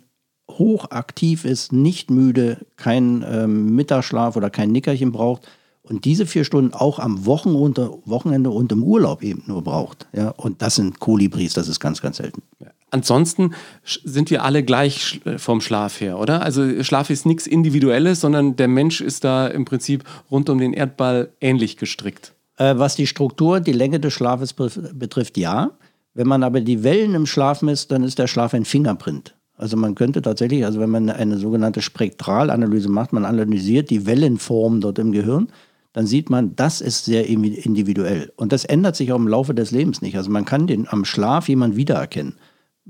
hochaktiv 0.50 1.44
ist, 1.44 1.72
nicht 1.72 2.10
müde, 2.10 2.58
kein 2.76 3.24
ähm, 3.28 3.74
Mittagsschlaf 3.74 4.36
oder 4.36 4.50
kein 4.50 4.70
Nickerchen 4.70 5.10
braucht 5.10 5.48
und 5.82 6.04
diese 6.04 6.26
vier 6.26 6.44
Stunden 6.44 6.74
auch 6.74 6.98
am 6.98 7.26
Wochenende, 7.26 7.98
Wochenende 8.04 8.50
und 8.50 8.70
im 8.72 8.82
Urlaub 8.82 9.22
eben 9.22 9.42
nur 9.46 9.62
braucht. 9.62 10.06
Ja? 10.12 10.30
Und 10.30 10.62
das 10.62 10.76
sind 10.76 11.00
Kolibris, 11.00 11.54
das 11.54 11.68
ist 11.68 11.80
ganz, 11.80 12.00
ganz 12.00 12.18
selten. 12.18 12.42
Ansonsten 12.90 13.52
sind 13.84 14.30
wir 14.30 14.44
alle 14.44 14.62
gleich 14.62 15.20
äh, 15.24 15.38
vom 15.38 15.60
Schlaf 15.60 16.00
her, 16.00 16.18
oder? 16.18 16.42
Also 16.42 16.82
Schlaf 16.82 17.10
ist 17.10 17.26
nichts 17.26 17.46
Individuelles, 17.46 18.20
sondern 18.20 18.56
der 18.56 18.68
Mensch 18.68 19.00
ist 19.00 19.24
da 19.24 19.48
im 19.48 19.64
Prinzip 19.64 20.04
rund 20.30 20.48
um 20.48 20.58
den 20.58 20.72
Erdball 20.72 21.30
ähnlich 21.40 21.76
gestrickt. 21.76 22.32
Äh, 22.58 22.78
was 22.78 22.94
die 22.94 23.06
Struktur, 23.06 23.60
die 23.60 23.72
Länge 23.72 24.00
des 24.00 24.12
Schlafes 24.12 24.52
betrifft, 24.52 25.36
ja. 25.36 25.72
Wenn 26.14 26.28
man 26.28 26.42
aber 26.42 26.60
die 26.60 26.82
Wellen 26.82 27.14
im 27.14 27.26
Schlaf 27.26 27.60
misst, 27.60 27.90
dann 27.90 28.02
ist 28.02 28.18
der 28.18 28.26
Schlaf 28.26 28.54
ein 28.54 28.64
Fingerprint. 28.64 29.34
Also 29.58 29.76
man 29.76 29.94
könnte 29.94 30.22
tatsächlich, 30.22 30.64
also 30.64 30.80
wenn 30.80 30.90
man 30.90 31.10
eine 31.10 31.38
sogenannte 31.38 31.82
Spektralanalyse 31.82 32.88
macht, 32.88 33.12
man 33.12 33.24
analysiert 33.24 33.90
die 33.90 34.06
Wellenform 34.06 34.80
dort 34.80 34.98
im 34.98 35.12
Gehirn, 35.12 35.48
dann 35.92 36.06
sieht 36.06 36.28
man, 36.28 36.54
das 36.56 36.82
ist 36.82 37.06
sehr 37.06 37.26
individuell. 37.26 38.30
Und 38.36 38.52
das 38.52 38.66
ändert 38.66 38.96
sich 38.96 39.12
auch 39.12 39.16
im 39.16 39.28
Laufe 39.28 39.54
des 39.54 39.70
Lebens 39.70 40.02
nicht. 40.02 40.16
Also 40.16 40.30
man 40.30 40.44
kann 40.44 40.66
den 40.66 40.86
am 40.88 41.06
Schlaf 41.06 41.48
jemand 41.48 41.76
wiedererkennen. 41.76 42.34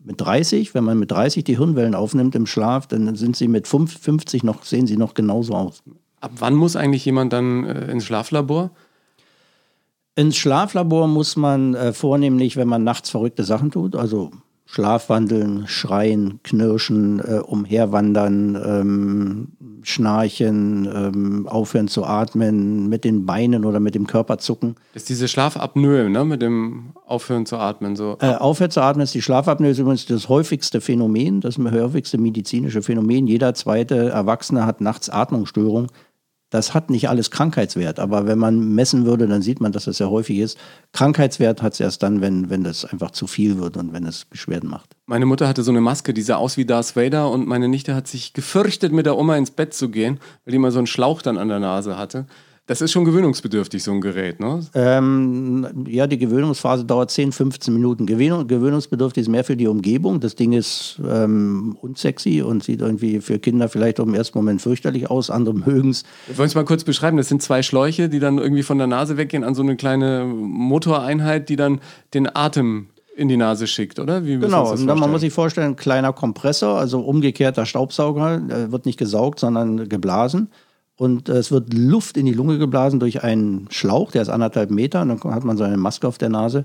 Mit 0.04 0.20
30, 0.20 0.74
wenn 0.74 0.84
man 0.84 0.98
mit 0.98 1.10
30 1.10 1.44
die 1.44 1.56
Hirnwellen 1.56 1.94
aufnimmt 1.94 2.34
im 2.34 2.46
Schlaf, 2.46 2.86
dann 2.86 3.16
sind 3.16 3.36
sie 3.36 3.48
mit 3.48 3.66
50 3.66 4.44
noch, 4.44 4.64
sehen 4.64 4.86
sie 4.86 4.96
noch 4.96 5.14
genauso 5.14 5.54
aus. 5.54 5.82
Ab 6.20 6.32
wann 6.38 6.54
muss 6.54 6.76
eigentlich 6.76 7.04
jemand 7.04 7.32
dann 7.32 7.64
äh, 7.64 7.90
ins 7.90 8.04
Schlaflabor? 8.04 8.70
Ins 10.14 10.36
Schlaflabor 10.36 11.08
muss 11.08 11.36
man 11.36 11.74
äh, 11.74 11.92
vornehmlich, 11.92 12.56
wenn 12.56 12.68
man 12.68 12.84
nachts 12.84 13.10
verrückte 13.10 13.44
Sachen 13.44 13.70
tut, 13.70 13.96
also 13.96 14.30
Schlafwandeln, 14.68 15.68
Schreien, 15.68 16.40
Knirschen, 16.42 17.20
äh, 17.20 17.38
Umherwandern, 17.38 18.60
ähm, 18.62 19.48
Schnarchen, 19.82 20.88
ähm, 20.92 21.46
aufhören 21.46 21.86
zu 21.86 22.04
atmen, 22.04 22.88
mit 22.88 23.04
den 23.04 23.24
Beinen 23.24 23.64
oder 23.64 23.78
mit 23.78 23.94
dem 23.94 24.08
Körper 24.08 24.38
zucken. 24.38 24.74
Das 24.92 25.02
ist 25.02 25.08
diese 25.08 25.28
Schlafapnoe, 25.28 26.10
ne? 26.10 26.24
mit 26.24 26.42
dem 26.42 26.92
Aufhören 27.06 27.46
zu 27.46 27.56
atmen. 27.56 27.94
So. 27.94 28.18
Äh, 28.20 28.34
aufhören 28.34 28.72
zu 28.72 28.82
atmen 28.82 29.04
ist 29.04 29.14
die 29.14 29.22
Schlafapnoe, 29.22 29.70
ist 29.70 29.78
übrigens 29.78 30.04
das 30.06 30.28
häufigste 30.28 30.80
Phänomen, 30.80 31.40
das 31.40 31.58
häufigste 31.58 32.18
medizinische 32.18 32.82
Phänomen. 32.82 33.28
Jeder 33.28 33.54
zweite 33.54 34.08
Erwachsene 34.08 34.66
hat 34.66 34.80
nachts 34.80 35.08
Atmungsstörung. 35.08 35.86
Das 36.50 36.74
hat 36.74 36.90
nicht 36.90 37.08
alles 37.08 37.32
Krankheitswert, 37.32 37.98
aber 37.98 38.26
wenn 38.26 38.38
man 38.38 38.74
messen 38.74 39.04
würde, 39.04 39.26
dann 39.26 39.42
sieht 39.42 39.60
man, 39.60 39.72
dass 39.72 39.86
das 39.86 39.96
sehr 39.96 40.10
häufig 40.10 40.38
ist. 40.38 40.56
Krankheitswert 40.92 41.60
hat 41.60 41.72
es 41.72 41.80
erst 41.80 42.04
dann, 42.04 42.20
wenn, 42.20 42.50
wenn 42.50 42.62
das 42.62 42.84
einfach 42.84 43.10
zu 43.10 43.26
viel 43.26 43.58
wird 43.58 43.76
und 43.76 43.92
wenn 43.92 44.06
es 44.06 44.24
Beschwerden 44.24 44.70
macht. 44.70 44.96
Meine 45.06 45.26
Mutter 45.26 45.48
hatte 45.48 45.64
so 45.64 45.72
eine 45.72 45.80
Maske, 45.80 46.14
die 46.14 46.22
sah 46.22 46.36
aus 46.36 46.56
wie 46.56 46.64
Darth 46.64 46.94
Vader 46.94 47.30
und 47.30 47.48
meine 47.48 47.66
Nichte 47.68 47.96
hat 47.96 48.06
sich 48.06 48.32
gefürchtet, 48.32 48.92
mit 48.92 49.06
der 49.06 49.16
Oma 49.16 49.36
ins 49.36 49.50
Bett 49.50 49.74
zu 49.74 49.88
gehen, 49.88 50.20
weil 50.44 50.52
die 50.52 50.58
mal 50.58 50.70
so 50.70 50.78
einen 50.78 50.86
Schlauch 50.86 51.20
dann 51.20 51.36
an 51.36 51.48
der 51.48 51.58
Nase 51.58 51.98
hatte. 51.98 52.26
Das 52.68 52.80
ist 52.80 52.90
schon 52.90 53.04
gewöhnungsbedürftig, 53.04 53.80
so 53.80 53.92
ein 53.92 54.00
Gerät, 54.00 54.40
ne? 54.40 54.60
Ähm, 54.74 55.86
ja, 55.86 56.08
die 56.08 56.18
Gewöhnungsphase 56.18 56.84
dauert 56.84 57.12
10, 57.12 57.30
15 57.30 57.72
Minuten. 57.72 58.06
Gewöhnung, 58.06 58.48
gewöhnungsbedürftig 58.48 59.22
ist 59.22 59.28
mehr 59.28 59.44
für 59.44 59.56
die 59.56 59.68
Umgebung. 59.68 60.18
Das 60.18 60.34
Ding 60.34 60.52
ist 60.52 61.00
ähm, 61.08 61.78
unsexy 61.80 62.42
und 62.42 62.64
sieht 62.64 62.80
irgendwie 62.80 63.20
für 63.20 63.38
Kinder 63.38 63.68
vielleicht 63.68 64.00
auch 64.00 64.06
im 64.06 64.14
ersten 64.14 64.36
Moment 64.36 64.60
fürchterlich 64.60 65.08
aus, 65.08 65.30
andere 65.30 65.54
mögen 65.54 65.90
es. 65.90 66.02
Wollen 66.34 66.48
Sie 66.48 66.56
mal 66.56 66.64
kurz 66.64 66.82
beschreiben? 66.82 67.16
Das 67.16 67.28
sind 67.28 67.40
zwei 67.40 67.62
Schläuche, 67.62 68.08
die 68.08 68.18
dann 68.18 68.38
irgendwie 68.38 68.64
von 68.64 68.78
der 68.78 68.88
Nase 68.88 69.16
weggehen 69.16 69.44
an 69.44 69.54
so 69.54 69.62
eine 69.62 69.76
kleine 69.76 70.24
Motoreinheit, 70.24 71.48
die 71.48 71.56
dann 71.56 71.80
den 72.14 72.34
Atem 72.34 72.88
in 73.14 73.28
die 73.28 73.36
Nase 73.36 73.68
schickt, 73.68 74.00
oder? 74.00 74.26
Wie 74.26 74.38
genau, 74.38 74.72
und 74.72 74.86
dann 74.86 74.98
man 74.98 75.10
muss 75.10 75.22
sich 75.22 75.32
vorstellen, 75.32 75.68
ein 75.68 75.76
kleiner 75.76 76.12
Kompressor, 76.12 76.78
also 76.78 77.00
umgekehrter 77.00 77.64
Staubsauger, 77.64 78.42
äh, 78.48 78.72
wird 78.72 78.86
nicht 78.86 78.98
gesaugt, 78.98 79.38
sondern 79.38 79.88
geblasen. 79.88 80.50
Und 80.96 81.28
äh, 81.28 81.34
es 81.34 81.50
wird 81.50 81.72
Luft 81.74 82.16
in 82.16 82.26
die 82.26 82.32
Lunge 82.32 82.58
geblasen 82.58 83.00
durch 83.00 83.22
einen 83.22 83.68
Schlauch, 83.70 84.12
der 84.12 84.22
ist 84.22 84.28
anderthalb 84.28 84.70
Meter, 84.70 85.02
und 85.02 85.08
dann 85.08 85.34
hat 85.34 85.44
man 85.44 85.56
so 85.56 85.64
eine 85.64 85.76
Maske 85.76 86.08
auf 86.08 86.18
der 86.18 86.30
Nase. 86.30 86.64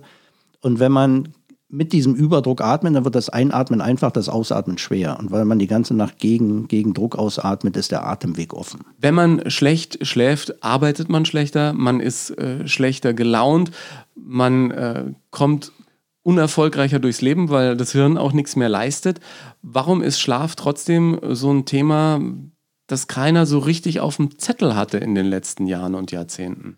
Und 0.62 0.80
wenn 0.80 0.92
man 0.92 1.30
mit 1.72 1.94
diesem 1.94 2.16
Überdruck 2.16 2.62
atmet, 2.62 2.96
dann 2.96 3.06
wird 3.06 3.16
das 3.16 3.30
Einatmen 3.30 3.80
einfach, 3.80 4.12
das 4.12 4.28
Ausatmen 4.28 4.78
schwer. 4.78 5.18
Und 5.18 5.32
weil 5.32 5.46
man 5.46 5.58
die 5.58 5.68
ganze 5.68 5.94
Nacht 5.94 6.20
gegen, 6.20 6.68
gegen 6.68 6.94
Druck 6.94 7.18
ausatmet, 7.18 7.78
ist 7.78 7.92
der 7.92 8.06
Atemweg 8.06 8.54
offen. 8.54 8.82
Wenn 8.98 9.16
man 9.16 9.50
schlecht 9.50 10.06
schläft, 10.06 10.64
arbeitet 10.64 11.10
man 11.10 11.24
schlechter, 11.24 11.72
man 11.72 12.02
ist 12.02 12.38
äh, 12.38 12.68
schlechter 12.68 13.14
gelaunt, 13.14 13.72
man 14.16 14.72
äh, 14.72 15.06
kommt 15.32 15.72
unerfolgreicher 16.24 17.00
durchs 17.00 17.22
Leben, 17.22 17.50
weil 17.50 17.78
das 17.78 17.94
Hirn 17.94 18.18
auch 18.18 18.34
nichts 18.34 18.56
mehr 18.56 18.70
leistet. 18.70 19.22
Warum 19.62 20.04
ist 20.04 20.20
Schlaf 20.20 20.56
trotzdem 20.56 21.20
so 21.32 21.52
ein 21.52 21.66
Thema, 21.66 22.20
das 22.92 23.08
keiner 23.08 23.46
so 23.46 23.60
richtig 23.60 24.00
auf 24.00 24.18
dem 24.18 24.38
Zettel 24.38 24.76
hatte 24.76 24.98
in 24.98 25.16
den 25.16 25.26
letzten 25.26 25.68
Jahren 25.68 25.96
und 25.96 26.12
Jahrzehnten? 26.12 26.78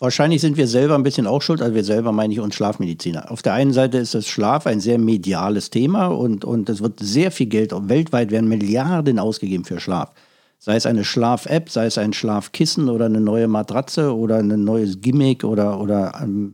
Wahrscheinlich 0.00 0.40
sind 0.40 0.56
wir 0.56 0.66
selber 0.66 0.96
ein 0.96 1.02
bisschen 1.02 1.26
auch 1.26 1.40
schuld, 1.40 1.62
also 1.62 1.74
wir 1.74 1.84
selber 1.84 2.12
meine 2.12 2.34
ich 2.34 2.40
uns 2.40 2.54
Schlafmediziner. 2.54 3.30
Auf 3.30 3.42
der 3.42 3.54
einen 3.54 3.72
Seite 3.72 3.98
ist 3.98 4.14
das 4.14 4.26
Schlaf 4.26 4.66
ein 4.66 4.80
sehr 4.80 4.98
mediales 4.98 5.70
Thema 5.70 6.06
und, 6.06 6.44
und 6.44 6.68
es 6.68 6.82
wird 6.82 6.98
sehr 7.00 7.30
viel 7.30 7.46
Geld, 7.46 7.72
weltweit 7.88 8.30
werden 8.30 8.48
Milliarden 8.48 9.18
ausgegeben 9.18 9.64
für 9.64 9.80
Schlaf. 9.80 10.12
Sei 10.58 10.76
es 10.76 10.86
eine 10.86 11.04
Schlaf-App, 11.04 11.70
sei 11.70 11.86
es 11.86 11.98
ein 11.98 12.12
Schlafkissen 12.12 12.88
oder 12.88 13.06
eine 13.06 13.20
neue 13.20 13.48
Matratze 13.48 14.14
oder 14.14 14.38
ein 14.38 14.64
neues 14.64 15.00
Gimmick 15.00 15.44
oder, 15.44 15.80
oder 15.80 16.20
ähm, 16.22 16.52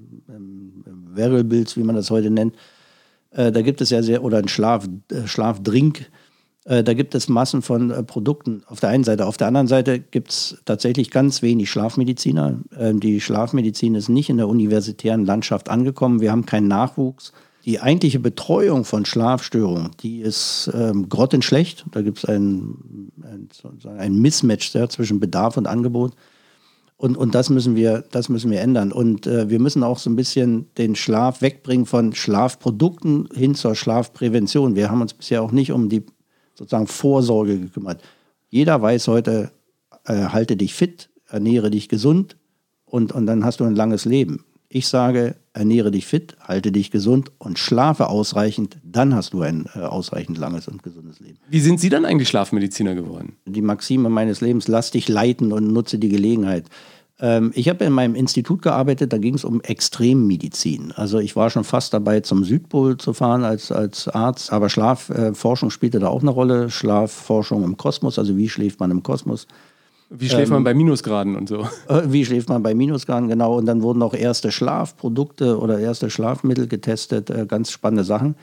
Wearables, 1.14 1.76
wie 1.76 1.82
man 1.82 1.96
das 1.96 2.10
heute 2.10 2.30
nennt. 2.30 2.54
Äh, 3.30 3.52
da 3.52 3.62
gibt 3.62 3.80
es 3.80 3.90
ja 3.90 4.02
sehr, 4.02 4.22
oder 4.22 4.38
ein 4.38 4.48
Schlaf, 4.48 4.86
äh, 5.10 5.26
Schlafdrink. 5.26 6.10
Äh, 6.64 6.84
da 6.84 6.94
gibt 6.94 7.14
es 7.14 7.28
Massen 7.28 7.62
von 7.62 7.90
äh, 7.90 8.02
Produkten 8.02 8.62
auf 8.66 8.80
der 8.80 8.90
einen 8.90 9.04
Seite. 9.04 9.26
Auf 9.26 9.36
der 9.36 9.46
anderen 9.46 9.66
Seite 9.66 9.98
gibt 9.98 10.30
es 10.30 10.58
tatsächlich 10.64 11.10
ganz 11.10 11.42
wenig 11.42 11.70
Schlafmediziner. 11.70 12.58
Ähm, 12.78 13.00
die 13.00 13.20
Schlafmedizin 13.20 13.94
ist 13.94 14.08
nicht 14.08 14.28
in 14.28 14.36
der 14.36 14.48
universitären 14.48 15.24
Landschaft 15.24 15.70
angekommen. 15.70 16.20
Wir 16.20 16.32
haben 16.32 16.46
keinen 16.46 16.68
Nachwuchs. 16.68 17.32
Die 17.64 17.80
eigentliche 17.80 18.20
Betreuung 18.20 18.84
von 18.84 19.04
Schlafstörungen, 19.04 19.90
die 20.00 20.20
ist 20.20 20.70
ähm, 20.74 21.10
grottenschlecht. 21.10 21.84
Da 21.92 22.00
gibt 22.00 22.18
es 22.18 22.24
ein, 22.24 23.10
ein, 23.22 23.48
ein 23.98 24.18
Mismatch 24.18 24.74
ja, 24.74 24.88
zwischen 24.88 25.20
Bedarf 25.20 25.58
und 25.58 25.66
Angebot. 25.66 26.14
Und, 26.96 27.16
und 27.16 27.34
das, 27.34 27.48
müssen 27.48 27.76
wir, 27.76 28.04
das 28.10 28.28
müssen 28.28 28.50
wir 28.50 28.60
ändern. 28.60 28.92
Und 28.92 29.26
äh, 29.26 29.48
wir 29.48 29.58
müssen 29.58 29.82
auch 29.82 29.98
so 29.98 30.10
ein 30.10 30.16
bisschen 30.16 30.66
den 30.76 30.96
Schlaf 30.96 31.40
wegbringen 31.40 31.86
von 31.86 32.14
Schlafprodukten 32.14 33.28
hin 33.34 33.54
zur 33.54 33.74
Schlafprävention. 33.74 34.74
Wir 34.74 34.90
haben 34.90 35.00
uns 35.00 35.14
bisher 35.14 35.42
auch 35.42 35.52
nicht 35.52 35.72
um 35.72 35.88
die 35.88 36.04
sozusagen 36.60 36.86
Vorsorge 36.86 37.58
gekümmert. 37.58 38.02
Jeder 38.50 38.80
weiß 38.82 39.08
heute, 39.08 39.50
äh, 40.04 40.26
halte 40.26 40.56
dich 40.56 40.74
fit, 40.74 41.08
ernähre 41.26 41.70
dich 41.70 41.88
gesund 41.88 42.36
und, 42.84 43.12
und 43.12 43.26
dann 43.26 43.44
hast 43.44 43.60
du 43.60 43.64
ein 43.64 43.74
langes 43.74 44.04
Leben. 44.04 44.44
Ich 44.68 44.86
sage, 44.86 45.36
ernähre 45.54 45.90
dich 45.90 46.06
fit, 46.06 46.36
halte 46.40 46.70
dich 46.70 46.90
gesund 46.90 47.32
und 47.38 47.58
schlafe 47.58 48.08
ausreichend, 48.08 48.76
dann 48.84 49.14
hast 49.14 49.32
du 49.32 49.40
ein 49.40 49.66
äh, 49.74 49.80
ausreichend 49.80 50.36
langes 50.36 50.68
und 50.68 50.82
gesundes 50.82 51.18
Leben. 51.18 51.38
Wie 51.48 51.60
sind 51.60 51.80
Sie 51.80 51.88
dann 51.88 52.04
eigentlich 52.04 52.28
Schlafmediziner 52.28 52.94
geworden? 52.94 53.36
Die 53.46 53.62
Maxime 53.62 54.10
meines 54.10 54.42
Lebens, 54.42 54.68
lass 54.68 54.90
dich 54.90 55.08
leiten 55.08 55.52
und 55.52 55.72
nutze 55.72 55.98
die 55.98 56.10
Gelegenheit. 56.10 56.66
Ähm, 57.20 57.52
ich 57.54 57.68
habe 57.68 57.84
in 57.84 57.92
meinem 57.92 58.14
Institut 58.14 58.62
gearbeitet, 58.62 59.12
da 59.12 59.18
ging 59.18 59.34
es 59.34 59.44
um 59.44 59.60
Extremmedizin. 59.60 60.92
Also 60.92 61.18
ich 61.18 61.36
war 61.36 61.50
schon 61.50 61.64
fast 61.64 61.92
dabei, 61.92 62.20
zum 62.20 62.44
Südpol 62.44 62.96
zu 62.96 63.12
fahren 63.12 63.44
als, 63.44 63.70
als 63.70 64.08
Arzt, 64.08 64.52
aber 64.52 64.70
Schlafforschung 64.70 65.68
äh, 65.68 65.72
spielte 65.72 65.98
da 65.98 66.08
auch 66.08 66.22
eine 66.22 66.30
Rolle. 66.30 66.70
Schlafforschung 66.70 67.62
im 67.62 67.76
Kosmos, 67.76 68.18
also 68.18 68.36
wie 68.36 68.48
schläft 68.48 68.80
man 68.80 68.90
im 68.90 69.02
Kosmos. 69.02 69.46
Wie 70.08 70.28
schläft 70.28 70.48
ähm, 70.48 70.54
man 70.54 70.64
bei 70.64 70.74
Minusgraden 70.74 71.36
und 71.36 71.48
so? 71.48 71.68
Äh, 71.88 72.02
wie 72.06 72.24
schläft 72.24 72.48
man 72.48 72.62
bei 72.62 72.74
Minusgraden, 72.74 73.28
genau. 73.28 73.56
Und 73.56 73.66
dann 73.66 73.82
wurden 73.82 74.02
auch 74.02 74.14
erste 74.14 74.50
Schlafprodukte 74.50 75.58
oder 75.58 75.78
erste 75.78 76.10
Schlafmittel 76.10 76.66
getestet, 76.66 77.30
äh, 77.30 77.46
ganz 77.46 77.70
spannende 77.70 78.04
Sachen. 78.04 78.34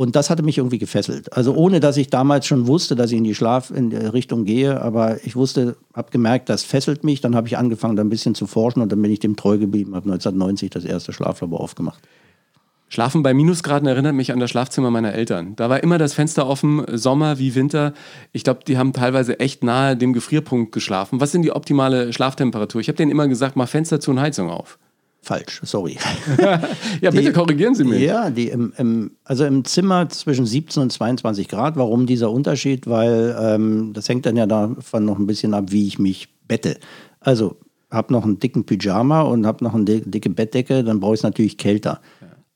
Und 0.00 0.16
das 0.16 0.30
hatte 0.30 0.42
mich 0.42 0.56
irgendwie 0.56 0.78
gefesselt. 0.78 1.30
Also 1.34 1.52
ohne, 1.52 1.78
dass 1.78 1.98
ich 1.98 2.08
damals 2.08 2.46
schon 2.46 2.66
wusste, 2.66 2.96
dass 2.96 3.10
ich 3.10 3.18
in 3.18 3.24
die 3.24 3.34
Schlaf 3.34 3.70
in 3.70 3.90
die 3.90 3.96
Richtung 3.96 4.46
gehe, 4.46 4.80
aber 4.80 5.22
ich 5.26 5.36
wusste, 5.36 5.76
habe 5.92 6.10
gemerkt, 6.10 6.48
das 6.48 6.62
fesselt 6.62 7.04
mich. 7.04 7.20
Dann 7.20 7.36
habe 7.36 7.48
ich 7.48 7.58
angefangen, 7.58 7.96
da 7.96 8.02
ein 8.02 8.08
bisschen 8.08 8.34
zu 8.34 8.46
forschen 8.46 8.80
und 8.80 8.90
dann 8.90 9.02
bin 9.02 9.12
ich 9.12 9.18
dem 9.18 9.36
treu 9.36 9.58
geblieben, 9.58 9.94
habe 9.94 10.10
1990 10.10 10.70
das 10.70 10.86
erste 10.86 11.12
Schlaflabor 11.12 11.60
aufgemacht. 11.60 12.00
Schlafen 12.88 13.22
bei 13.22 13.34
Minusgraden 13.34 13.86
erinnert 13.86 14.14
mich 14.14 14.32
an 14.32 14.40
das 14.40 14.48
Schlafzimmer 14.48 14.90
meiner 14.90 15.12
Eltern. 15.12 15.54
Da 15.56 15.68
war 15.68 15.82
immer 15.82 15.98
das 15.98 16.14
Fenster 16.14 16.46
offen, 16.46 16.82
Sommer 16.96 17.38
wie 17.38 17.54
Winter. 17.54 17.92
Ich 18.32 18.42
glaube, 18.42 18.60
die 18.66 18.78
haben 18.78 18.94
teilweise 18.94 19.38
echt 19.38 19.62
nahe 19.62 19.98
dem 19.98 20.14
Gefrierpunkt 20.14 20.72
geschlafen. 20.72 21.20
Was 21.20 21.30
sind 21.30 21.42
die 21.42 21.52
optimale 21.52 22.14
Schlaftemperatur? 22.14 22.80
Ich 22.80 22.88
habe 22.88 22.96
denen 22.96 23.10
immer 23.10 23.28
gesagt, 23.28 23.54
mach 23.54 23.68
Fenster 23.68 24.00
zu 24.00 24.12
und 24.12 24.20
Heizung 24.20 24.48
auf. 24.48 24.78
Falsch, 25.22 25.60
sorry. 25.64 25.98
ja, 27.00 27.10
bitte 27.10 27.24
die, 27.24 27.32
korrigieren 27.32 27.74
Sie 27.74 27.84
mich. 27.84 28.00
Ja, 28.00 28.30
die 28.30 28.48
im, 28.48 28.72
im, 28.78 29.10
also 29.24 29.44
im 29.44 29.64
Zimmer 29.64 30.08
zwischen 30.08 30.46
17 30.46 30.82
und 30.82 30.92
22 30.92 31.46
Grad. 31.46 31.76
Warum 31.76 32.06
dieser 32.06 32.30
Unterschied? 32.30 32.86
Weil 32.86 33.36
ähm, 33.38 33.92
das 33.92 34.08
hängt 34.08 34.24
dann 34.24 34.36
ja 34.36 34.46
davon 34.46 35.04
noch 35.04 35.18
ein 35.18 35.26
bisschen 35.26 35.52
ab, 35.52 35.66
wie 35.68 35.86
ich 35.86 35.98
mich 35.98 36.28
bette. 36.48 36.78
Also 37.20 37.58
habe 37.90 38.12
noch 38.12 38.24
einen 38.24 38.38
dicken 38.38 38.64
Pyjama 38.64 39.22
und 39.22 39.46
habe 39.46 39.64
noch 39.64 39.74
eine 39.74 39.84
dicke 39.84 40.30
Bettdecke, 40.30 40.84
dann 40.84 41.00
brauche 41.00 41.14
ich 41.14 41.20
es 41.20 41.24
natürlich 41.24 41.58
kälter. 41.58 42.00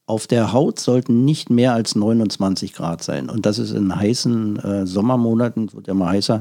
Auf 0.06 0.26
der 0.26 0.52
Haut 0.52 0.78
sollten 0.78 1.24
nicht 1.24 1.50
mehr 1.50 1.72
als 1.72 1.94
29 1.94 2.74
Grad 2.74 3.02
sein. 3.02 3.30
Und 3.30 3.46
das 3.46 3.58
ist 3.58 3.72
in 3.72 3.94
heißen 3.94 4.58
äh, 4.58 4.86
Sommermonaten, 4.86 5.72
wird 5.72 5.86
ja 5.86 5.94
mal 5.94 6.12
heißer, 6.12 6.40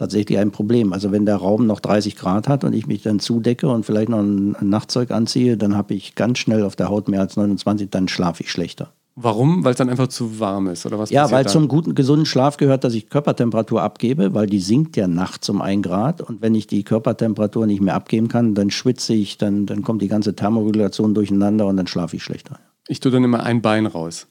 tatsächlich 0.00 0.38
ein 0.38 0.50
Problem. 0.50 0.92
Also 0.92 1.12
wenn 1.12 1.26
der 1.26 1.36
Raum 1.36 1.66
noch 1.66 1.78
30 1.78 2.16
Grad 2.16 2.48
hat 2.48 2.64
und 2.64 2.72
ich 2.72 2.86
mich 2.86 3.02
dann 3.02 3.20
zudecke 3.20 3.68
und 3.68 3.84
vielleicht 3.84 4.08
noch 4.08 4.20
ein, 4.20 4.56
Nachtzeug 4.62 5.10
anziehe, 5.10 5.56
dann 5.56 5.76
habe 5.76 5.94
ich 5.94 6.14
ganz 6.14 6.38
schnell 6.38 6.64
auf 6.64 6.74
der 6.74 6.88
Haut 6.88 7.08
mehr 7.08 7.20
als 7.20 7.36
29, 7.36 7.90
dann 7.90 8.08
schlafe 8.08 8.42
ich 8.42 8.50
schlechter. 8.50 8.92
Warum? 9.16 9.64
Weil 9.64 9.72
es 9.72 9.76
dann 9.76 9.90
einfach 9.90 10.08
zu 10.08 10.40
warm 10.40 10.68
ist 10.68 10.86
oder 10.86 10.98
was? 10.98 11.10
Ja, 11.10 11.30
weil 11.30 11.44
da? 11.44 11.50
zum 11.50 11.68
guten, 11.68 11.94
gesunden 11.94 12.24
Schlaf 12.24 12.56
gehört, 12.56 12.84
dass 12.84 12.94
ich 12.94 13.10
Körpertemperatur 13.10 13.82
abgebe, 13.82 14.32
weil 14.32 14.46
die 14.46 14.60
sinkt 14.60 14.96
ja 14.96 15.06
nachts 15.06 15.48
um 15.50 15.60
ein 15.60 15.82
Grad. 15.82 16.22
Und 16.22 16.40
wenn 16.40 16.54
ich 16.54 16.66
die 16.66 16.82
Körpertemperatur 16.82 17.66
nicht 17.66 17.82
mehr 17.82 17.94
abgeben 17.94 18.28
kann, 18.28 18.54
dann 18.54 18.70
schwitze 18.70 19.12
ich, 19.12 19.36
dann, 19.36 19.66
dann 19.66 19.82
kommt 19.82 20.00
die 20.00 20.08
ganze 20.08 20.34
Thermoregulation 20.34 21.12
durcheinander 21.12 21.66
und 21.66 21.76
dann 21.76 21.86
schlafe 21.86 22.16
ich 22.16 22.22
schlechter. 22.22 22.58
Ich 22.88 23.00
tue 23.00 23.12
dann 23.12 23.24
immer 23.24 23.42
ein 23.42 23.60
Bein 23.60 23.84
raus. 23.84 24.26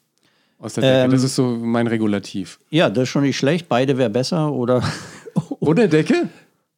Aus 0.58 0.74
der 0.74 0.84
Decke. 0.84 1.06
Ähm, 1.06 1.12
das 1.12 1.24
ist 1.24 1.36
so 1.36 1.46
mein 1.46 1.88
Regulativ. 1.88 2.60
Ja, 2.70 2.90
das 2.90 3.04
ist 3.04 3.10
schon 3.10 3.24
nicht 3.24 3.38
schlecht. 3.38 3.70
Beide 3.70 3.98
wäre 3.98 4.10
besser 4.10 4.52
oder. 4.52 4.82
ohne 5.60 5.90
Decke? 5.90 6.30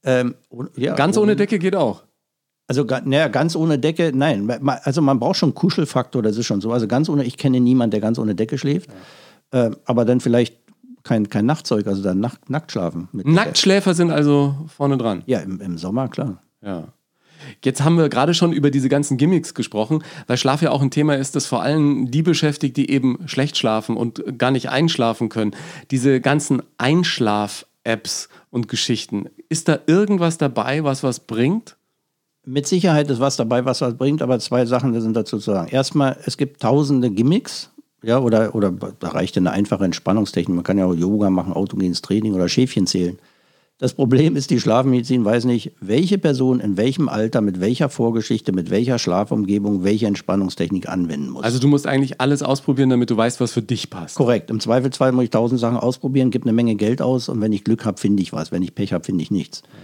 Ähm, 0.03 0.35
ja, 0.75 0.95
ganz 0.95 1.17
ohne, 1.17 1.23
ohne 1.23 1.35
Decke 1.35 1.59
geht 1.59 1.75
auch. 1.75 2.03
Also 2.67 2.85
naja, 2.85 3.27
ganz 3.27 3.55
ohne 3.55 3.77
Decke, 3.77 4.11
nein. 4.15 4.49
Also 4.83 5.01
man 5.01 5.19
braucht 5.19 5.37
schon 5.37 5.53
Kuschelfaktor, 5.53 6.21
das 6.21 6.37
ist 6.37 6.45
schon 6.45 6.61
so. 6.61 6.71
Also 6.71 6.87
ganz 6.87 7.09
ohne, 7.09 7.25
ich 7.25 7.37
kenne 7.37 7.59
niemanden, 7.59 7.91
der 7.91 7.99
ganz 7.99 8.17
ohne 8.17 8.33
Decke 8.33 8.57
schläft. 8.57 8.89
Ja. 9.53 9.65
Ähm, 9.65 9.75
aber 9.85 10.05
dann 10.05 10.21
vielleicht 10.21 10.55
kein, 11.03 11.29
kein 11.29 11.45
Nachtzeug, 11.45 11.87
also 11.87 12.01
dann 12.01 12.19
nackt, 12.19 12.49
nackt 12.49 12.71
schlafen. 12.71 13.09
Nacktschläfer 13.11 13.93
sind 13.93 14.11
also 14.11 14.55
vorne 14.67 14.97
dran. 14.97 15.23
Ja, 15.25 15.39
im, 15.39 15.59
im 15.59 15.77
Sommer, 15.77 16.07
klar. 16.07 16.41
Ja. 16.61 16.87
Jetzt 17.63 17.83
haben 17.83 17.97
wir 17.97 18.07
gerade 18.07 18.33
schon 18.33 18.53
über 18.53 18.69
diese 18.69 18.87
ganzen 18.87 19.17
Gimmicks 19.17 19.53
gesprochen, 19.53 20.03
weil 20.27 20.37
Schlaf 20.37 20.61
ja 20.61 20.71
auch 20.71 20.81
ein 20.81 20.91
Thema 20.91 21.15
ist, 21.15 21.35
das 21.35 21.47
vor 21.47 21.63
allem 21.63 22.11
die 22.11 22.21
beschäftigt, 22.21 22.77
die 22.77 22.89
eben 22.89 23.19
schlecht 23.25 23.57
schlafen 23.57 23.97
und 23.97 24.37
gar 24.37 24.51
nicht 24.51 24.69
einschlafen 24.69 25.29
können. 25.29 25.55
Diese 25.89 26.21
ganzen 26.21 26.61
Einschlaf-Apps 27.83 28.29
und 28.49 28.67
Geschichten. 28.67 29.29
Ist 29.49 29.67
da 29.67 29.79
irgendwas 29.87 30.37
dabei, 30.37 30.83
was 30.83 31.03
was 31.03 31.19
bringt? 31.19 31.77
Mit 32.43 32.65
Sicherheit 32.65 33.09
ist 33.09 33.19
was 33.19 33.35
dabei, 33.35 33.65
was 33.65 33.81
was 33.81 33.95
bringt, 33.95 34.21
aber 34.21 34.39
zwei 34.39 34.65
Sachen 34.65 34.99
sind 34.99 35.15
dazu 35.15 35.37
zu 35.37 35.51
sagen. 35.51 35.69
Erstmal, 35.69 36.17
es 36.25 36.37
gibt 36.37 36.61
tausende 36.61 37.11
Gimmicks, 37.11 37.69
ja, 38.03 38.17
oder, 38.19 38.55
oder 38.55 38.71
da 38.71 39.09
reicht 39.09 39.37
eine 39.37 39.51
einfache 39.51 39.85
Entspannungstechnik. 39.85 40.55
Man 40.55 40.63
kann 40.63 40.79
ja 40.79 40.85
auch 40.85 40.95
Yoga 40.95 41.29
machen, 41.29 41.53
autogenes 41.53 42.01
Training 42.01 42.33
oder 42.33 42.49
Schäfchen 42.49 42.87
zählen. 42.87 43.19
Das 43.81 43.95
Problem 43.95 44.35
ist, 44.35 44.51
die 44.51 44.59
Schlafmedizin 44.59 45.25
weiß 45.25 45.45
nicht, 45.45 45.71
welche 45.79 46.19
Person 46.19 46.59
in 46.59 46.77
welchem 46.77 47.09
Alter, 47.09 47.41
mit 47.41 47.59
welcher 47.59 47.89
Vorgeschichte, 47.89 48.51
mit 48.51 48.69
welcher 48.69 48.99
Schlafumgebung, 48.99 49.83
welche 49.83 50.05
Entspannungstechnik 50.05 50.87
anwenden 50.87 51.31
muss. 51.31 51.43
Also 51.43 51.57
du 51.57 51.67
musst 51.67 51.87
eigentlich 51.87 52.21
alles 52.21 52.43
ausprobieren, 52.43 52.91
damit 52.91 53.09
du 53.09 53.17
weißt, 53.17 53.41
was 53.41 53.53
für 53.53 53.63
dich 53.63 53.89
passt. 53.89 54.17
Korrekt. 54.17 54.51
Im 54.51 54.59
Zweifelsfall 54.59 55.13
muss 55.13 55.23
ich 55.23 55.29
tausend 55.31 55.59
Sachen 55.59 55.77
ausprobieren, 55.77 56.29
gebe 56.29 56.45
eine 56.45 56.53
Menge 56.53 56.75
Geld 56.75 57.01
aus 57.01 57.27
und 57.27 57.41
wenn 57.41 57.51
ich 57.53 57.63
Glück 57.63 57.83
habe, 57.83 57.99
finde 57.99 58.21
ich 58.21 58.31
was. 58.33 58.51
Wenn 58.51 58.61
ich 58.61 58.75
Pech 58.75 58.93
habe, 58.93 59.03
finde 59.03 59.23
ich 59.23 59.31
nichts. 59.31 59.63
Ja. 59.65 59.79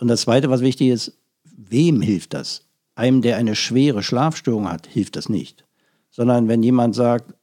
Und 0.00 0.08
das 0.08 0.22
Zweite, 0.22 0.48
was 0.48 0.62
wichtig 0.62 0.88
ist, 0.88 1.12
wem 1.54 2.00
hilft 2.00 2.32
das? 2.32 2.62
Einem, 2.94 3.20
der 3.20 3.36
eine 3.36 3.56
schwere 3.56 4.02
Schlafstörung 4.02 4.70
hat, 4.70 4.86
hilft 4.86 5.16
das 5.16 5.28
nicht. 5.28 5.66
Sondern 6.10 6.48
wenn 6.48 6.62
jemand 6.62 6.94
sagt, 6.94 7.34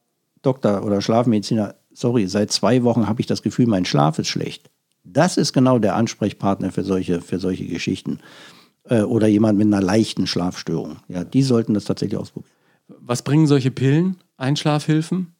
Doktor 0.42 0.84
oder 0.84 1.00
Schlafmediziner, 1.00 1.76
sorry, 1.92 2.26
seit 2.26 2.50
zwei 2.50 2.82
Wochen 2.82 3.06
habe 3.06 3.20
ich 3.20 3.28
das 3.28 3.42
Gefühl, 3.42 3.68
mein 3.68 3.84
Schlaf 3.84 4.18
ist 4.18 4.26
schlecht. 4.26 4.68
Das 5.04 5.36
ist 5.36 5.52
genau 5.52 5.78
der 5.78 5.96
Ansprechpartner 5.96 6.70
für 6.70 6.84
solche, 6.84 7.20
für 7.20 7.38
solche 7.38 7.66
Geschichten. 7.66 8.20
Äh, 8.84 9.02
oder 9.02 9.26
jemand 9.26 9.58
mit 9.58 9.66
einer 9.66 9.80
leichten 9.80 10.26
Schlafstörung. 10.26 10.98
Ja, 11.08 11.24
die 11.24 11.42
sollten 11.42 11.74
das 11.74 11.84
tatsächlich 11.84 12.18
ausprobieren. 12.18 12.52
Was 12.88 13.22
bringen 13.22 13.46
solche 13.46 13.70
Pillen, 13.70 14.16
Einschlafhilfen? 14.36 15.34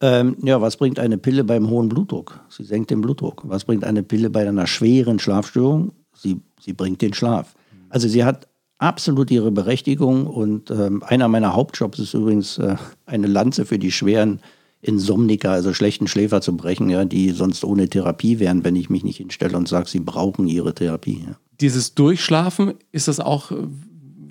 Ähm, 0.00 0.36
ja, 0.42 0.60
was 0.60 0.76
bringt 0.76 0.98
eine 0.98 1.18
Pille 1.18 1.44
beim 1.44 1.68
hohen 1.70 1.88
Blutdruck? 1.88 2.40
Sie 2.48 2.64
senkt 2.64 2.90
den 2.90 3.00
Blutdruck. 3.00 3.42
Was 3.46 3.64
bringt 3.64 3.84
eine 3.84 4.02
Pille 4.02 4.30
bei 4.30 4.46
einer 4.46 4.66
schweren 4.66 5.18
Schlafstörung? 5.18 5.92
Sie, 6.14 6.40
sie 6.60 6.72
bringt 6.72 7.00
den 7.00 7.14
Schlaf. 7.14 7.54
Also 7.90 8.08
sie 8.08 8.24
hat 8.24 8.48
absolut 8.78 9.30
ihre 9.30 9.50
Berechtigung 9.50 10.26
und 10.26 10.70
ähm, 10.70 11.02
einer 11.04 11.28
meiner 11.28 11.54
Hauptjobs 11.54 11.98
ist 11.98 12.14
übrigens 12.14 12.58
äh, 12.58 12.76
eine 13.06 13.28
Lanze 13.28 13.66
für 13.66 13.78
die 13.78 13.92
schweren 13.92 14.40
Insomniker, 14.84 15.50
also 15.50 15.72
schlechten 15.72 16.06
Schläfer 16.06 16.40
zu 16.40 16.56
brechen, 16.56 16.90
ja, 16.90 17.04
die 17.04 17.30
sonst 17.30 17.64
ohne 17.64 17.88
Therapie 17.88 18.38
wären, 18.38 18.64
wenn 18.64 18.76
ich 18.76 18.90
mich 18.90 19.02
nicht 19.02 19.16
hinstelle 19.16 19.56
und 19.56 19.66
sage, 19.66 19.88
sie 19.88 20.00
brauchen 20.00 20.46
ihre 20.46 20.74
Therapie. 20.74 21.24
Ja. 21.26 21.36
Dieses 21.60 21.94
Durchschlafen, 21.94 22.74
ist 22.92 23.08
das 23.08 23.18
auch, 23.18 23.50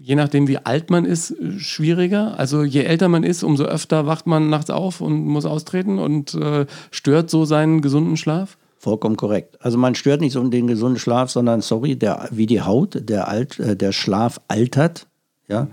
je 0.01 0.15
nachdem 0.15 0.47
wie 0.47 0.57
alt 0.57 0.89
man 0.91 1.05
ist, 1.05 1.35
schwieriger? 1.57 2.37
Also 2.37 2.63
je 2.63 2.83
älter 2.83 3.09
man 3.09 3.23
ist, 3.23 3.43
umso 3.43 3.63
öfter 3.63 4.05
wacht 4.05 4.27
man 4.27 4.49
nachts 4.49 4.69
auf 4.69 5.01
und 5.01 5.25
muss 5.25 5.45
austreten 5.45 5.97
und 5.97 6.35
äh, 6.35 6.67
stört 6.91 7.29
so 7.29 7.45
seinen 7.45 7.81
gesunden 7.81 8.17
Schlaf? 8.17 8.57
Vollkommen 8.77 9.15
korrekt. 9.15 9.57
Also 9.61 9.77
man 9.77 9.95
stört 9.95 10.21
nicht 10.21 10.33
so 10.33 10.43
den 10.43 10.67
gesunden 10.67 10.99
Schlaf, 10.99 11.31
sondern 11.31 11.61
sorry, 11.61 11.95
der, 11.95 12.27
wie 12.31 12.45
die 12.45 12.61
Haut, 12.61 13.09
der, 13.09 13.27
Alt, 13.27 13.57
äh, 13.59 13.75
der 13.75 13.91
Schlaf 13.91 14.39
altert. 14.49 15.07
Ja? 15.47 15.67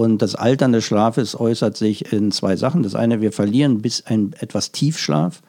Und 0.00 0.22
das 0.22 0.34
Altern 0.34 0.72
des 0.72 0.86
Schlafes 0.86 1.38
äußert 1.38 1.76
sich 1.76 2.10
in 2.10 2.32
zwei 2.32 2.56
Sachen. 2.56 2.82
Das 2.82 2.94
eine, 2.94 3.20
wir 3.20 3.32
verlieren 3.32 3.82
bis 3.82 4.06
ein 4.06 4.32
etwas 4.40 4.72
Tiefschlaf 4.72 5.42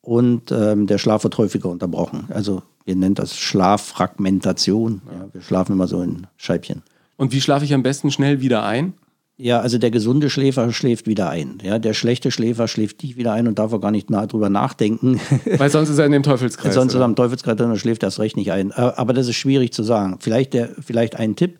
und 0.00 0.50
ähm, 0.50 0.86
der 0.86 0.96
Schlaf 0.96 1.22
wird 1.22 1.36
häufiger 1.36 1.68
unterbrochen. 1.68 2.24
Also 2.30 2.62
wir 2.86 2.96
nennen 2.96 3.14
das 3.14 3.36
Schlaffragmentation. 3.36 5.02
Ja, 5.04 5.28
wir 5.30 5.42
schlafen 5.42 5.72
immer 5.72 5.86
so 5.86 6.00
in 6.00 6.26
Scheibchen. 6.38 6.80
Und 7.18 7.32
wie 7.32 7.42
schlafe 7.42 7.66
ich 7.66 7.74
am 7.74 7.82
besten 7.82 8.10
schnell 8.10 8.40
wieder 8.40 8.64
ein? 8.64 8.94
Ja, 9.36 9.60
also 9.60 9.76
der 9.76 9.90
gesunde 9.90 10.30
Schläfer 10.30 10.72
schläft 10.72 11.06
wieder 11.06 11.28
ein. 11.28 11.58
Ja, 11.62 11.78
der 11.78 11.92
schlechte 11.92 12.30
Schläfer 12.30 12.68
schläft 12.68 13.02
nicht 13.02 13.18
wieder 13.18 13.34
ein 13.34 13.48
und 13.48 13.58
darf 13.58 13.74
auch 13.74 13.82
gar 13.82 13.90
nicht 13.90 14.08
nah 14.08 14.24
drüber 14.24 14.48
nachdenken. 14.48 15.20
Weil 15.58 15.68
sonst 15.68 15.90
ist 15.90 15.98
er 15.98 16.06
in 16.06 16.12
dem 16.12 16.22
Teufelskreis. 16.22 16.72
sonst 16.72 16.94
oder? 16.94 17.00
ist 17.00 17.04
er 17.04 17.08
im 17.10 17.16
Teufelskreis 17.16 17.60
und 17.60 17.76
schläft 17.76 18.02
erst 18.02 18.18
recht 18.18 18.38
nicht 18.38 18.50
ein. 18.50 18.70
Äh, 18.70 18.76
aber 18.76 19.12
das 19.12 19.28
ist 19.28 19.36
schwierig 19.36 19.74
zu 19.74 19.82
sagen. 19.82 20.16
Vielleicht, 20.20 20.54
der, 20.54 20.70
vielleicht 20.80 21.16
ein 21.16 21.36
Tipp. 21.36 21.58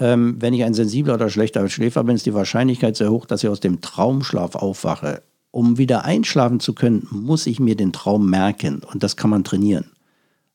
Ähm, 0.00 0.36
wenn 0.40 0.54
ich 0.54 0.64
ein 0.64 0.74
sensibler 0.74 1.14
oder 1.14 1.28
schlechter 1.28 1.68
Schläfer 1.68 2.02
bin, 2.02 2.16
ist 2.16 2.26
die 2.26 2.34
Wahrscheinlichkeit 2.34 2.96
sehr 2.96 3.10
hoch, 3.10 3.26
dass 3.26 3.44
ich 3.44 3.50
aus 3.50 3.60
dem 3.60 3.80
Traumschlaf 3.80 4.54
aufwache. 4.54 5.22
Um 5.50 5.78
wieder 5.78 6.04
einschlafen 6.04 6.58
zu 6.58 6.74
können, 6.74 7.06
muss 7.10 7.46
ich 7.46 7.60
mir 7.60 7.76
den 7.76 7.92
Traum 7.92 8.30
merken 8.30 8.82
und 8.90 9.02
das 9.02 9.16
kann 9.16 9.30
man 9.30 9.44
trainieren. 9.44 9.90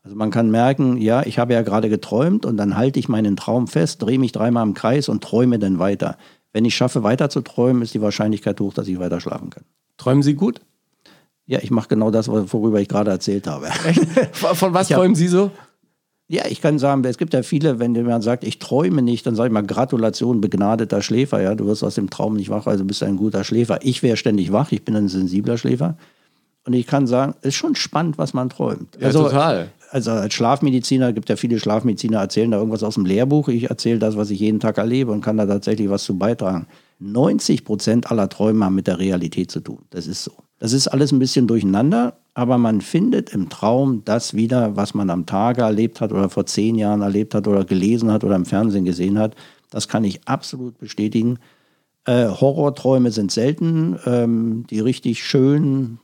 Also 0.04 0.16
man 0.16 0.32
kann 0.32 0.52
merken, 0.52 0.98
ja, 0.98 1.26
ich 1.26 1.40
habe 1.40 1.54
ja 1.54 1.62
gerade 1.62 1.90
geträumt 1.90 2.46
und 2.46 2.58
dann 2.58 2.78
halte 2.78 3.00
ich 3.00 3.10
meinen 3.10 3.36
Traum 3.36 3.68
fest, 3.68 4.02
drehe 4.02 4.20
mich 4.20 4.32
dreimal 4.32 4.66
im 4.66 4.74
Kreis 4.74 5.10
und 5.10 5.24
träume 5.24 5.60
dann 5.60 5.80
weiter. 5.80 6.18
Wenn 6.54 6.64
ich 6.64 6.76
schaffe, 6.76 7.04
weiter 7.04 7.30
zu 7.30 7.42
träumen, 7.42 7.82
ist 7.82 7.94
die 7.94 8.02
Wahrscheinlichkeit 8.02 8.60
hoch, 8.62 8.74
dass 8.74 8.88
ich 8.88 9.00
weiter 9.00 9.20
schlafen 9.20 9.50
kann. 9.50 9.64
Träumen 9.98 10.24
Sie 10.24 10.36
gut? 10.36 10.62
Ja, 11.48 11.60
ich 11.62 11.70
mache 11.70 11.90
genau 11.90 12.12
das, 12.12 12.28
worüber 12.28 12.80
ich 12.80 12.88
gerade 12.88 13.12
erzählt 13.12 13.48
habe. 13.48 13.68
Echt? 13.86 14.02
Von 14.34 14.74
was 14.74 14.90
hab, 14.90 14.98
träumen 14.98 15.16
Sie 15.16 15.28
so? 15.28 15.52
Ja, 16.28 16.46
ich 16.50 16.60
kann 16.60 16.80
sagen, 16.80 17.04
es 17.04 17.20
gibt 17.20 17.34
ja 17.36 17.44
viele, 17.44 17.78
wenn 17.78 17.94
jemand 17.94 18.24
sagt, 18.24 18.44
ich 18.44 18.58
träume 18.58 19.04
nicht, 19.04 19.28
dann 19.28 19.36
sage 19.36 19.48
ich 19.48 19.54
mal 19.54 19.62
Gratulation, 19.62 20.42
begnadeter 20.42 21.02
Schläfer. 21.02 21.42
Ja, 21.42 21.54
du 21.54 21.68
wirst 21.68 21.84
aus 21.84 21.96
dem 21.96 22.10
Traum 22.10 22.36
nicht 22.36 22.50
wach, 22.50 22.66
also 22.66 22.84
bist 22.84 23.02
du 23.02 23.06
ein 23.06 23.18
guter 23.18 23.44
Schläfer. 23.44 23.80
Ich 23.84 24.02
wäre 24.02 24.18
ständig 24.18 24.52
wach, 24.52 24.72
ich 24.72 24.84
bin 24.84 24.96
ein 24.96 25.08
sensibler 25.08 25.58
Schläfer. 25.58 25.98
Und 26.66 26.74
ich 26.74 26.88
kann 26.88 27.06
sagen, 27.06 27.36
es 27.42 27.50
ist 27.50 27.56
schon 27.56 27.76
spannend, 27.76 28.18
was 28.18 28.34
man 28.34 28.50
träumt. 28.50 28.98
Ja, 29.00 29.08
also, 29.08 29.26
total 29.26 29.70
also 29.96 30.12
als 30.12 30.34
Schlafmediziner, 30.34 31.14
gibt 31.14 31.30
ja 31.30 31.38
viele 31.38 31.58
Schlafmediziner, 31.58 32.20
erzählen 32.20 32.52
da 32.52 32.58
irgendwas 32.58 32.84
aus 32.84 32.96
dem 32.96 33.06
Lehrbuch. 33.06 33.48
Ich 33.48 33.70
erzähle 33.70 33.98
das, 33.98 34.18
was 34.18 34.30
ich 34.30 34.40
jeden 34.40 34.60
Tag 34.60 34.78
erlebe 34.78 35.12
und 35.12 35.22
kann 35.22 35.38
da 35.38 35.46
tatsächlich 35.46 35.90
was 35.90 36.04
zu 36.04 36.18
beitragen. 36.18 36.68
90 37.00 37.64
Prozent 37.64 38.12
aller 38.12 38.28
Träume 38.28 38.66
haben 38.66 38.76
mit 38.76 38.88
der 38.88 39.00
Realität 39.00 39.52
zu 39.52 39.62
tun. 39.62 39.80
Das 39.92 40.06
ist 40.08 40.24
so. 40.24 40.32
Das 40.60 40.74
ist 40.74 40.88
alles 40.88 41.12
ein 41.12 41.20
bisschen 41.20 41.48
durcheinander, 41.48 42.18
aber 42.36 42.60
man 42.60 42.82
findet 42.82 43.32
im 43.32 43.50
Traum 43.50 44.04
das 44.06 44.36
wieder, 44.36 44.76
was 44.76 44.94
man 44.94 45.10
am 45.10 45.26
Tage 45.26 45.62
erlebt 45.64 46.02
hat 46.02 46.12
oder 46.12 46.30
vor 46.30 46.46
zehn 46.46 46.76
Jahren 46.76 47.02
erlebt 47.02 47.34
hat 47.34 47.48
oder 47.48 47.66
gelesen 47.66 48.12
hat 48.12 48.24
oder 48.24 48.36
im 48.36 48.46
Fernsehen 48.46 48.86
gesehen 48.86 49.18
hat. 49.18 49.36
Das 49.72 49.88
kann 49.88 50.04
ich 50.04 50.28
absolut 50.28 50.78
bestätigen. 50.78 51.40
Äh, 52.06 52.28
Horrorträume 52.28 53.12
sind 53.12 53.32
selten. 53.32 53.98
Ähm, 54.06 54.66
die 54.70 54.80
richtig 54.82 55.24
schönen, 55.24 56.00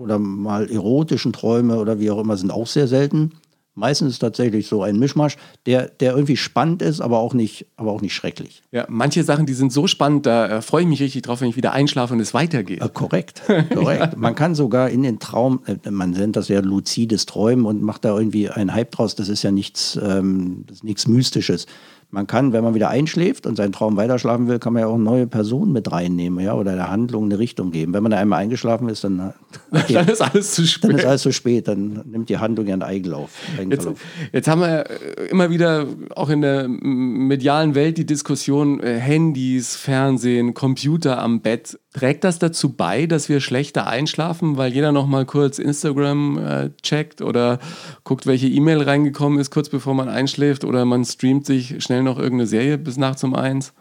oder 0.00 0.18
mal 0.18 0.70
erotischen 0.70 1.32
Träume 1.32 1.78
oder 1.78 2.00
wie 2.00 2.10
auch 2.10 2.20
immer 2.20 2.36
sind 2.36 2.50
auch 2.50 2.66
sehr 2.66 2.88
selten. 2.88 3.32
Meistens 3.74 4.08
ist 4.08 4.14
es 4.14 4.18
tatsächlich 4.18 4.66
so 4.66 4.82
ein 4.82 4.98
Mischmasch, 4.98 5.36
der, 5.64 5.88
der 5.88 6.12
irgendwie 6.12 6.36
spannend 6.36 6.82
ist, 6.82 7.00
aber 7.00 7.18
auch, 7.18 7.34
nicht, 7.34 7.66
aber 7.76 7.92
auch 7.92 8.00
nicht 8.00 8.14
schrecklich. 8.14 8.62
Ja, 8.72 8.84
manche 8.88 9.22
Sachen, 9.22 9.46
die 9.46 9.54
sind 9.54 9.72
so 9.72 9.86
spannend, 9.86 10.26
da 10.26 10.58
äh, 10.58 10.62
freue 10.62 10.82
ich 10.82 10.88
mich 10.88 11.00
richtig 11.00 11.22
drauf, 11.22 11.40
wenn 11.40 11.48
ich 11.48 11.56
wieder 11.56 11.72
einschlafe 11.72 12.12
und 12.14 12.20
es 12.20 12.34
weitergeht. 12.34 12.82
Äh, 12.82 12.88
korrekt, 12.88 13.42
korrekt. 13.46 14.12
ja. 14.12 14.18
Man 14.18 14.34
kann 14.34 14.54
sogar 14.54 14.90
in 14.90 15.02
den 15.02 15.20
Traum, 15.20 15.62
äh, 15.66 15.90
man 15.90 16.10
nennt 16.10 16.36
das 16.36 16.48
ja 16.48 16.60
luzides 16.60 17.26
Träumen 17.26 17.64
und 17.64 17.80
macht 17.82 18.04
da 18.04 18.16
irgendwie 18.16 18.50
einen 18.50 18.74
Hype 18.74 18.90
draus. 18.90 19.14
Das 19.14 19.28
ist 19.28 19.42
ja 19.42 19.52
nichts, 19.52 19.98
ähm, 20.02 20.64
das 20.66 20.78
ist 20.78 20.84
nichts 20.84 21.06
Mystisches 21.06 21.66
man 22.10 22.26
kann, 22.26 22.52
wenn 22.52 22.64
man 22.64 22.74
wieder 22.74 22.88
einschläft 22.88 23.46
und 23.46 23.56
seinen 23.56 23.72
Traum 23.72 23.96
weiterschlafen 23.96 24.48
will, 24.48 24.58
kann 24.58 24.72
man 24.72 24.82
ja 24.82 24.88
auch 24.88 24.98
neue 24.98 25.26
Personen 25.26 25.72
mit 25.72 25.92
reinnehmen, 25.92 26.44
ja, 26.44 26.54
oder 26.54 26.74
der 26.74 26.90
Handlung 26.90 27.24
eine 27.24 27.38
Richtung 27.38 27.70
geben. 27.70 27.94
Wenn 27.94 28.02
man 28.02 28.10
da 28.10 28.18
einmal 28.18 28.40
eingeschlafen 28.40 28.88
ist, 28.88 29.04
dann, 29.04 29.32
okay, 29.70 29.94
dann 29.94 30.08
ist 30.08 30.20
alles 30.20 30.52
zu 30.52 30.66
spät. 30.66 30.90
Dann 30.90 30.98
ist 30.98 31.04
alles 31.04 31.22
zu 31.22 31.32
spät, 31.32 31.68
dann 31.68 32.02
nimmt 32.06 32.28
die 32.28 32.38
Handlung 32.38 32.66
ihren 32.66 32.82
Eigenlauf. 32.82 33.30
Jetzt, 33.68 33.88
jetzt, 34.32 34.48
haben 34.48 34.60
wir 34.60 34.90
äh, 34.90 35.26
immer 35.30 35.50
wieder 35.50 35.86
auch 36.16 36.30
in 36.30 36.40
der 36.40 36.66
medialen 36.68 37.74
Welt 37.74 37.96
die 37.96 38.06
Diskussion 38.06 38.80
äh, 38.80 38.98
Handys, 38.98 39.76
Fernsehen, 39.76 40.54
Computer 40.54 41.20
am 41.20 41.40
Bett. 41.40 41.78
Trägt 41.92 42.22
das 42.22 42.38
dazu 42.38 42.72
bei, 42.72 43.06
dass 43.06 43.28
wir 43.28 43.40
schlechter 43.40 43.88
einschlafen, 43.88 44.56
weil 44.56 44.72
jeder 44.72 44.92
noch 44.92 45.08
mal 45.08 45.26
kurz 45.26 45.58
Instagram 45.58 46.38
äh, 46.38 46.70
checkt 46.82 47.20
oder 47.20 47.58
guckt, 48.04 48.26
welche 48.26 48.46
E-Mail 48.46 48.82
reingekommen 48.82 49.40
ist, 49.40 49.50
kurz 49.50 49.68
bevor 49.68 49.94
man 49.94 50.08
einschläft 50.08 50.64
oder 50.64 50.84
man 50.84 51.04
streamt 51.04 51.46
sich 51.46 51.82
schnell 51.82 52.04
noch 52.04 52.16
irgendeine 52.16 52.46
Serie 52.46 52.78
bis 52.78 52.96
nachts 52.96 53.24
um 53.24 53.34
eins? 53.34 53.72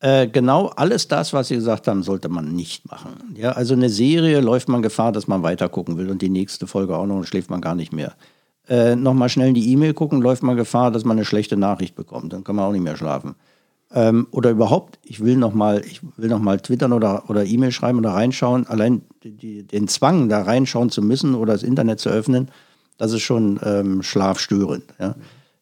Äh, 0.00 0.26
genau 0.26 0.66
alles 0.66 1.06
das, 1.06 1.32
was 1.32 1.48
Sie 1.48 1.54
gesagt 1.54 1.86
haben, 1.86 2.02
sollte 2.02 2.28
man 2.28 2.52
nicht 2.52 2.90
machen. 2.90 3.12
Ja, 3.36 3.52
also 3.52 3.74
eine 3.74 3.90
Serie 3.90 4.40
läuft 4.40 4.68
man 4.68 4.82
Gefahr, 4.82 5.12
dass 5.12 5.28
man 5.28 5.44
weiter 5.44 5.68
gucken 5.68 5.96
will 5.96 6.10
und 6.10 6.20
die 6.20 6.28
nächste 6.28 6.66
Folge 6.66 6.96
auch 6.96 7.06
noch 7.06 7.16
und 7.16 7.28
schläft 7.28 7.48
man 7.48 7.60
gar 7.60 7.76
nicht 7.76 7.92
mehr. 7.92 8.14
Äh, 8.68 8.96
Nochmal 8.96 9.28
schnell 9.28 9.48
in 9.48 9.54
die 9.54 9.70
E-Mail 9.70 9.94
gucken, 9.94 10.20
läuft 10.20 10.42
man 10.42 10.56
Gefahr, 10.56 10.90
dass 10.90 11.04
man 11.04 11.16
eine 11.16 11.24
schlechte 11.24 11.56
Nachricht 11.56 11.94
bekommt. 11.94 12.32
Dann 12.32 12.42
kann 12.42 12.56
man 12.56 12.64
auch 12.64 12.72
nicht 12.72 12.82
mehr 12.82 12.96
schlafen. 12.96 13.36
Ähm, 13.96 14.26
oder 14.32 14.50
überhaupt, 14.50 14.98
ich 15.04 15.24
will 15.24 15.36
noch 15.36 15.54
mal, 15.54 15.80
ich 15.86 16.00
will 16.16 16.28
noch 16.28 16.40
mal 16.40 16.58
twittern 16.58 16.92
oder, 16.92 17.30
oder 17.30 17.44
E-Mail 17.44 17.70
schreiben 17.70 17.98
oder 17.98 18.10
reinschauen. 18.10 18.66
Allein 18.66 19.02
die, 19.22 19.62
den 19.62 19.86
Zwang, 19.86 20.28
da 20.28 20.42
reinschauen 20.42 20.90
zu 20.90 21.00
müssen 21.00 21.36
oder 21.36 21.52
das 21.52 21.62
Internet 21.62 22.00
zu 22.00 22.08
öffnen, 22.08 22.50
das 22.98 23.12
ist 23.12 23.22
schon 23.22 23.60
ähm, 23.62 24.02
schlafstörend. 24.02 24.82
Ja. 24.98 25.14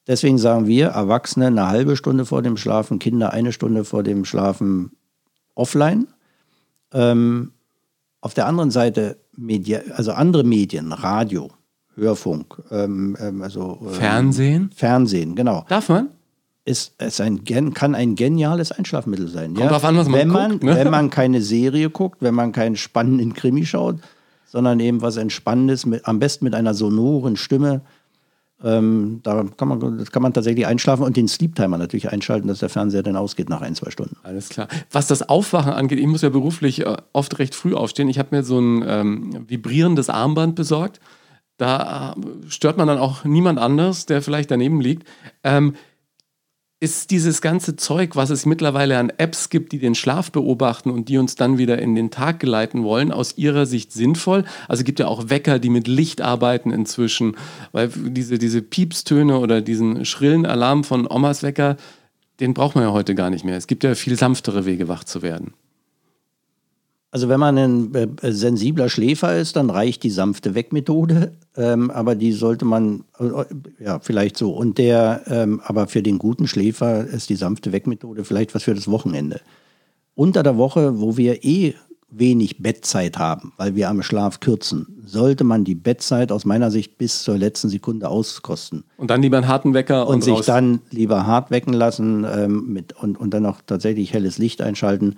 Deswegen 0.06 0.38
sagen 0.38 0.66
wir, 0.66 0.88
Erwachsene 0.88 1.48
eine 1.48 1.68
halbe 1.68 1.94
Stunde 1.94 2.24
vor 2.24 2.40
dem 2.40 2.56
Schlafen, 2.56 2.98
Kinder 2.98 3.34
eine 3.34 3.52
Stunde 3.52 3.84
vor 3.84 4.02
dem 4.02 4.24
Schlafen 4.24 4.92
offline. 5.54 6.08
Ähm, 6.92 7.52
auf 8.22 8.32
der 8.32 8.46
anderen 8.46 8.70
Seite, 8.70 9.18
Media, 9.36 9.80
also 9.94 10.12
andere 10.12 10.44
Medien, 10.44 10.92
Radio, 10.92 11.50
Hörfunk, 11.96 12.62
ähm, 12.70 13.14
ähm 13.20 13.42
also 13.42 13.78
ähm, 13.82 13.90
Fernsehen? 13.90 14.70
Fernsehen, 14.74 15.34
genau. 15.34 15.66
Darf 15.68 15.90
man? 15.90 16.08
Ist, 16.64 17.00
ist 17.02 17.20
ein, 17.20 17.44
kann 17.44 17.94
ein 17.94 18.14
geniales 18.14 18.72
Einschlafmittel 18.72 19.28
sein. 19.28 19.54
Kommt 19.54 19.60
ja? 19.60 19.68
drauf 19.68 19.84
an, 19.84 19.96
was 19.96 20.08
man 20.08 20.20
wenn 20.20 20.28
man, 20.28 20.50
guckt, 20.52 20.64
ne? 20.64 20.76
Wenn 20.76 20.90
man 20.90 21.10
keine 21.10 21.42
Serie 21.42 21.90
guckt, 21.90 22.18
wenn 22.20 22.34
man 22.34 22.52
keinen 22.52 22.76
spannenden 22.76 23.34
Krimi 23.34 23.66
schaut, 23.66 23.96
sondern 24.46 24.78
eben 24.80 25.02
was 25.02 25.16
Entspannendes, 25.16 25.86
mit, 25.86 26.06
am 26.06 26.18
besten 26.18 26.44
mit 26.44 26.54
einer 26.54 26.74
sonoren 26.74 27.36
Stimme. 27.36 27.82
Ähm, 28.62 29.20
da 29.24 29.44
kann 29.56 29.66
man, 29.66 29.98
das 29.98 30.12
kann 30.12 30.22
man 30.22 30.32
tatsächlich 30.32 30.66
einschlafen 30.66 31.02
und 31.02 31.16
den 31.16 31.26
Sleep-Timer 31.26 31.78
natürlich 31.78 32.12
einschalten, 32.12 32.46
dass 32.46 32.60
der 32.60 32.68
Fernseher 32.68 33.02
dann 33.02 33.16
ausgeht 33.16 33.48
nach 33.48 33.60
ein, 33.60 33.74
zwei 33.74 33.90
Stunden. 33.90 34.16
Alles 34.22 34.50
klar. 34.50 34.68
Was 34.92 35.08
das 35.08 35.28
Aufwachen 35.28 35.72
angeht, 35.72 35.98
ich 35.98 36.06
muss 36.06 36.22
ja 36.22 36.28
beruflich 36.28 36.86
äh, 36.86 36.96
oft 37.12 37.40
recht 37.40 37.56
früh 37.56 37.74
aufstehen. 37.74 38.08
Ich 38.08 38.20
habe 38.20 38.36
mir 38.36 38.44
so 38.44 38.60
ein 38.60 38.84
ähm, 38.86 39.44
vibrierendes 39.48 40.10
Armband 40.10 40.54
besorgt. 40.54 41.00
Da 41.56 42.12
äh, 42.12 42.50
stört 42.50 42.76
man 42.76 42.86
dann 42.86 42.98
auch 42.98 43.24
niemand 43.24 43.58
anders, 43.58 44.06
der 44.06 44.22
vielleicht 44.22 44.52
daneben 44.52 44.80
liegt. 44.80 45.08
Ähm, 45.42 45.74
ist 46.82 47.12
dieses 47.12 47.40
ganze 47.40 47.76
Zeug, 47.76 48.16
was 48.16 48.30
es 48.30 48.44
mittlerweile 48.44 48.98
an 48.98 49.12
Apps 49.16 49.50
gibt, 49.50 49.70
die 49.70 49.78
den 49.78 49.94
Schlaf 49.94 50.32
beobachten 50.32 50.90
und 50.90 51.08
die 51.08 51.16
uns 51.16 51.36
dann 51.36 51.56
wieder 51.56 51.78
in 51.78 51.94
den 51.94 52.10
Tag 52.10 52.40
geleiten 52.40 52.82
wollen, 52.82 53.12
aus 53.12 53.38
Ihrer 53.38 53.66
Sicht 53.66 53.92
sinnvoll? 53.92 54.44
Also 54.66 54.80
es 54.80 54.84
gibt 54.84 54.98
ja 54.98 55.06
auch 55.06 55.30
Wecker, 55.30 55.60
die 55.60 55.70
mit 55.70 55.86
Licht 55.86 56.20
arbeiten 56.20 56.72
inzwischen, 56.72 57.36
weil 57.70 57.88
diese, 57.88 58.36
diese 58.36 58.62
Piepstöne 58.62 59.38
oder 59.38 59.60
diesen 59.60 60.04
schrillen 60.04 60.44
Alarm 60.44 60.82
von 60.82 61.06
Omas 61.08 61.44
Wecker, 61.44 61.76
den 62.40 62.52
braucht 62.52 62.74
man 62.74 62.82
ja 62.82 62.90
heute 62.90 63.14
gar 63.14 63.30
nicht 63.30 63.44
mehr. 63.44 63.56
Es 63.56 63.68
gibt 63.68 63.84
ja 63.84 63.94
viel 63.94 64.18
sanftere 64.18 64.66
Wege, 64.66 64.88
wach 64.88 65.04
zu 65.04 65.22
werden. 65.22 65.54
Also 67.14 67.28
wenn 67.28 67.38
man 67.38 67.58
ein 67.58 67.94
äh, 67.94 68.32
sensibler 68.32 68.88
Schläfer 68.88 69.36
ist, 69.36 69.56
dann 69.56 69.68
reicht 69.68 70.02
die 70.02 70.10
sanfte 70.10 70.54
Wegmethode, 70.54 71.32
ähm, 71.58 71.90
aber 71.90 72.14
die 72.14 72.32
sollte 72.32 72.64
man, 72.64 73.04
äh, 73.20 73.84
ja, 73.84 73.98
vielleicht 74.00 74.38
so. 74.38 74.52
Und 74.52 74.78
der, 74.78 75.20
ähm, 75.26 75.60
aber 75.62 75.88
für 75.88 76.02
den 76.02 76.16
guten 76.16 76.48
Schläfer 76.48 77.04
ist 77.04 77.28
die 77.28 77.36
sanfte 77.36 77.70
Wegmethode 77.70 78.24
vielleicht 78.24 78.54
was 78.54 78.62
für 78.62 78.74
das 78.74 78.90
Wochenende. 78.90 79.42
Unter 80.14 80.42
der 80.42 80.56
Woche, 80.56 81.00
wo 81.00 81.18
wir 81.18 81.44
eh 81.44 81.74
wenig 82.08 82.62
Bettzeit 82.62 83.18
haben, 83.18 83.52
weil 83.58 83.74
wir 83.74 83.90
am 83.90 84.02
Schlaf 84.02 84.40
kürzen, 84.40 85.02
sollte 85.04 85.44
man 85.44 85.64
die 85.64 85.74
Bettzeit 85.74 86.32
aus 86.32 86.46
meiner 86.46 86.70
Sicht 86.70 86.96
bis 86.96 87.22
zur 87.22 87.36
letzten 87.36 87.68
Sekunde 87.68 88.08
auskosten. 88.08 88.84
Und 88.96 89.10
dann 89.10 89.20
lieber 89.20 89.36
einen 89.36 89.48
harten 89.48 89.74
Wecker 89.74 90.06
und, 90.06 90.14
und 90.14 90.24
sich 90.24 90.40
dann 90.46 90.80
lieber 90.90 91.26
hart 91.26 91.50
wecken 91.50 91.74
lassen 91.74 92.24
ähm, 92.24 92.72
mit, 92.72 92.94
und, 92.94 93.20
und 93.20 93.34
dann 93.34 93.44
auch 93.44 93.60
tatsächlich 93.66 94.14
helles 94.14 94.38
Licht 94.38 94.62
einschalten 94.62 95.16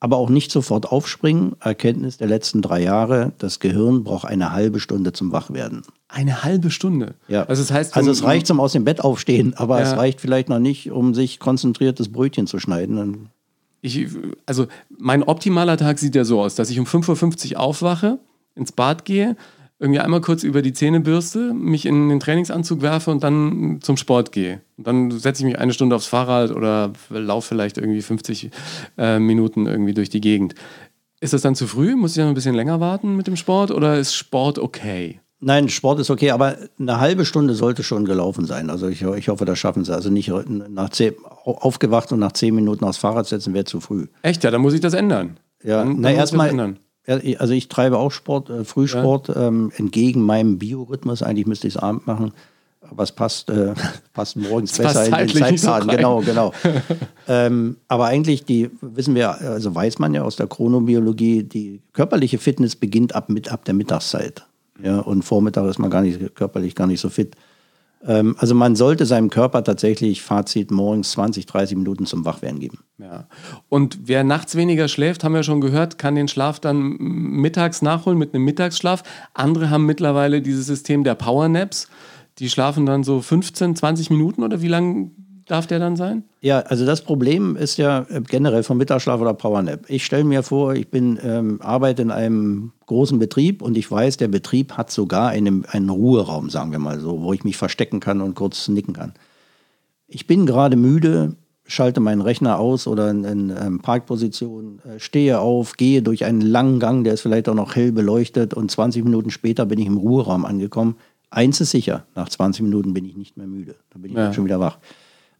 aber 0.00 0.16
auch 0.16 0.30
nicht 0.30 0.50
sofort 0.50 0.86
aufspringen. 0.90 1.52
Erkenntnis 1.60 2.16
der 2.16 2.26
letzten 2.26 2.62
drei 2.62 2.82
Jahre, 2.82 3.32
das 3.38 3.60
Gehirn 3.60 4.02
braucht 4.02 4.24
eine 4.24 4.52
halbe 4.52 4.80
Stunde 4.80 5.12
zum 5.12 5.30
Wachwerden. 5.30 5.82
Eine 6.08 6.42
halbe 6.42 6.70
Stunde? 6.70 7.14
Ja. 7.28 7.44
Also, 7.44 7.62
das 7.62 7.70
heißt, 7.70 7.96
also 7.96 8.10
es 8.10 8.24
reicht 8.24 8.46
zum 8.46 8.58
aus 8.58 8.72
dem 8.72 8.84
Bett 8.84 9.02
aufstehen, 9.02 9.54
aber 9.54 9.78
ja. 9.78 9.86
es 9.86 9.96
reicht 9.96 10.20
vielleicht 10.20 10.48
noch 10.48 10.58
nicht, 10.58 10.90
um 10.90 11.14
sich 11.14 11.38
konzentriert 11.38 12.00
das 12.00 12.08
Brötchen 12.08 12.46
zu 12.46 12.58
schneiden. 12.58 13.28
Ich, 13.82 14.08
also 14.46 14.66
mein 14.88 15.22
optimaler 15.22 15.76
Tag 15.76 15.98
sieht 15.98 16.14
ja 16.14 16.24
so 16.24 16.40
aus, 16.40 16.54
dass 16.54 16.70
ich 16.70 16.78
um 16.80 16.86
5.50 16.86 17.52
Uhr 17.52 17.60
aufwache, 17.60 18.18
ins 18.54 18.72
Bad 18.72 19.04
gehe, 19.04 19.36
irgendwie 19.80 20.00
einmal 20.00 20.20
kurz 20.20 20.42
über 20.42 20.60
die 20.60 20.74
Zähne 20.74 21.00
bürste, 21.00 21.54
mich 21.54 21.86
in 21.86 22.10
den 22.10 22.20
Trainingsanzug 22.20 22.82
werfe 22.82 23.10
und 23.10 23.24
dann 23.24 23.78
zum 23.80 23.96
Sport 23.96 24.30
gehe. 24.30 24.60
Und 24.76 24.86
dann 24.86 25.10
setze 25.10 25.42
ich 25.42 25.46
mich 25.46 25.58
eine 25.58 25.72
Stunde 25.72 25.96
aufs 25.96 26.06
Fahrrad 26.06 26.50
oder 26.50 26.92
laufe 27.08 27.48
vielleicht 27.48 27.78
irgendwie 27.78 28.02
50 28.02 28.50
äh, 28.98 29.18
Minuten 29.18 29.66
irgendwie 29.66 29.94
durch 29.94 30.10
die 30.10 30.20
Gegend. 30.20 30.54
Ist 31.20 31.32
das 31.32 31.40
dann 31.40 31.54
zu 31.54 31.66
früh? 31.66 31.96
Muss 31.96 32.12
ich 32.12 32.18
dann 32.18 32.28
ein 32.28 32.34
bisschen 32.34 32.54
länger 32.54 32.78
warten 32.78 33.16
mit 33.16 33.26
dem 33.26 33.36
Sport 33.36 33.70
oder 33.70 33.98
ist 33.98 34.14
Sport 34.14 34.58
okay? 34.58 35.20
Nein, 35.42 35.70
Sport 35.70 35.98
ist 36.00 36.10
okay, 36.10 36.32
aber 36.32 36.56
eine 36.78 37.00
halbe 37.00 37.24
Stunde 37.24 37.54
sollte 37.54 37.82
schon 37.82 38.04
gelaufen 38.04 38.44
sein. 38.44 38.68
Also 38.68 38.88
ich, 38.88 39.00
ich 39.00 39.28
hoffe, 39.30 39.46
das 39.46 39.58
schaffen 39.58 39.86
sie. 39.86 39.94
Also 39.94 40.10
nicht 40.10 40.30
nach 40.46 40.90
zehn, 40.90 41.14
aufgewacht 41.44 42.12
und 42.12 42.18
nach 42.18 42.32
zehn 42.32 42.54
Minuten 42.54 42.84
aufs 42.84 42.98
Fahrrad 42.98 43.26
setzen 43.26 43.54
wäre 43.54 43.64
zu 43.64 43.80
früh. 43.80 44.08
Echt, 44.20 44.44
ja, 44.44 44.50
dann 44.50 44.60
muss 44.60 44.74
ich 44.74 44.80
das 44.80 44.92
ändern. 44.92 45.40
Ja, 45.62 45.78
dann, 45.78 45.96
na 46.00 46.12
erstmal 46.12 46.76
also 47.10 47.52
ich 47.52 47.68
treibe 47.68 47.98
auch 47.98 48.12
Sport, 48.12 48.50
äh, 48.50 48.64
Frühsport, 48.64 49.28
ja. 49.28 49.48
ähm, 49.48 49.72
entgegen 49.76 50.22
meinem 50.22 50.58
Biorhythmus. 50.58 51.22
Eigentlich 51.22 51.46
müsste 51.46 51.68
ich 51.68 51.74
es 51.74 51.80
Abend 51.80 52.06
machen. 52.06 52.32
Aber 52.88 53.02
es 53.02 53.12
passt, 53.12 53.50
äh, 53.50 53.74
passt 54.12 54.36
morgens 54.36 54.72
das 54.72 54.94
besser 54.94 55.10
passt 55.10 55.34
in 55.34 55.44
den 55.44 55.58
Zeitplan. 55.58 55.82
So 55.82 55.96
genau, 55.96 56.20
genau. 56.20 56.52
ähm, 57.28 57.76
aber 57.88 58.06
eigentlich, 58.06 58.44
die 58.44 58.70
wissen 58.80 59.14
wir, 59.14 59.40
also 59.40 59.74
weiß 59.74 59.98
man 59.98 60.14
ja 60.14 60.22
aus 60.22 60.36
der 60.36 60.46
Chronobiologie, 60.46 61.42
die 61.44 61.80
körperliche 61.92 62.38
Fitness 62.38 62.76
beginnt 62.76 63.14
ab, 63.14 63.28
mit, 63.28 63.52
ab 63.52 63.64
der 63.64 63.74
Mittagszeit. 63.74 64.46
Ja, 64.82 65.00
und 65.00 65.22
Vormittag 65.22 65.66
ist 65.66 65.78
man 65.78 65.90
gar 65.90 66.00
nicht 66.02 66.34
körperlich 66.34 66.74
gar 66.74 66.86
nicht 66.86 67.00
so 67.00 67.10
fit. 67.10 67.36
Ähm, 68.06 68.34
also 68.38 68.54
man 68.54 68.76
sollte 68.76 69.06
seinem 69.06 69.30
Körper 69.30 69.62
tatsächlich 69.62 70.22
Fazit 70.22 70.70
morgens 70.70 71.12
20, 71.12 71.46
30 71.46 71.76
Minuten 71.76 72.06
zum 72.06 72.24
Wachwerden 72.24 72.60
geben. 72.60 72.78
Ja. 72.98 73.26
Und 73.68 73.98
wer 74.04 74.24
nachts 74.24 74.56
weniger 74.56 74.88
schläft, 74.88 75.24
haben 75.24 75.34
wir 75.34 75.42
schon 75.42 75.60
gehört, 75.60 75.98
kann 75.98 76.14
den 76.14 76.28
Schlaf 76.28 76.60
dann 76.60 76.96
mittags 76.98 77.82
nachholen 77.82 78.18
mit 78.18 78.34
einem 78.34 78.44
Mittagsschlaf. 78.44 79.02
Andere 79.34 79.70
haben 79.70 79.86
mittlerweile 79.86 80.40
dieses 80.42 80.66
System 80.66 81.04
der 81.04 81.14
Powernaps. 81.14 81.88
Die 82.38 82.48
schlafen 82.48 82.86
dann 82.86 83.04
so 83.04 83.20
15, 83.20 83.76
20 83.76 84.10
Minuten 84.10 84.42
oder 84.42 84.62
wie 84.62 84.68
lange 84.68 85.10
darf 85.50 85.66
der 85.66 85.78
dann 85.78 85.96
sein? 85.96 86.24
Ja, 86.40 86.60
also 86.60 86.86
das 86.86 87.02
Problem 87.02 87.56
ist 87.56 87.76
ja 87.76 88.06
äh, 88.08 88.20
generell 88.20 88.62
vom 88.62 88.78
Mittagsschlaf 88.78 89.20
oder 89.20 89.34
Powernap. 89.34 89.88
Ich 89.88 90.04
stelle 90.04 90.24
mir 90.24 90.42
vor, 90.42 90.74
ich 90.74 90.88
bin 90.88 91.18
ähm, 91.22 91.60
arbeite 91.60 92.02
in 92.02 92.10
einem 92.10 92.72
großen 92.86 93.18
Betrieb 93.18 93.62
und 93.62 93.76
ich 93.76 93.90
weiß, 93.90 94.16
der 94.16 94.28
Betrieb 94.28 94.74
hat 94.74 94.90
sogar 94.90 95.30
einen, 95.30 95.64
einen 95.66 95.90
Ruheraum, 95.90 96.50
sagen 96.50 96.72
wir 96.72 96.78
mal 96.78 97.00
so, 97.00 97.22
wo 97.22 97.32
ich 97.32 97.44
mich 97.44 97.56
verstecken 97.56 98.00
kann 98.00 98.20
und 98.20 98.34
kurz 98.34 98.68
nicken 98.68 98.94
kann. 98.94 99.12
Ich 100.06 100.26
bin 100.26 100.46
gerade 100.46 100.76
müde, 100.76 101.36
schalte 101.66 102.00
meinen 102.00 102.20
Rechner 102.20 102.58
aus 102.58 102.86
oder 102.86 103.10
in, 103.10 103.24
in 103.24 103.50
ähm, 103.50 103.80
Parkposition, 103.80 104.80
äh, 104.84 104.98
stehe 104.98 105.40
auf, 105.40 105.76
gehe 105.76 106.02
durch 106.02 106.24
einen 106.24 106.40
langen 106.40 106.80
Gang, 106.80 107.04
der 107.04 107.14
ist 107.14 107.22
vielleicht 107.22 107.48
auch 107.48 107.54
noch 107.54 107.76
hell 107.76 107.92
beleuchtet 107.92 108.54
und 108.54 108.70
20 108.70 109.04
Minuten 109.04 109.30
später 109.30 109.66
bin 109.66 109.78
ich 109.78 109.86
im 109.86 109.96
Ruheraum 109.96 110.44
angekommen. 110.44 110.96
Eins 111.30 111.60
ist 111.60 111.70
sicher, 111.70 112.06
nach 112.16 112.28
20 112.28 112.62
Minuten 112.62 112.92
bin 112.92 113.04
ich 113.04 113.16
nicht 113.16 113.36
mehr 113.36 113.46
müde. 113.46 113.76
Da 113.90 113.98
bin 113.98 114.10
ich 114.10 114.16
ja. 114.16 114.32
schon 114.32 114.44
wieder 114.44 114.58
wach. 114.58 114.78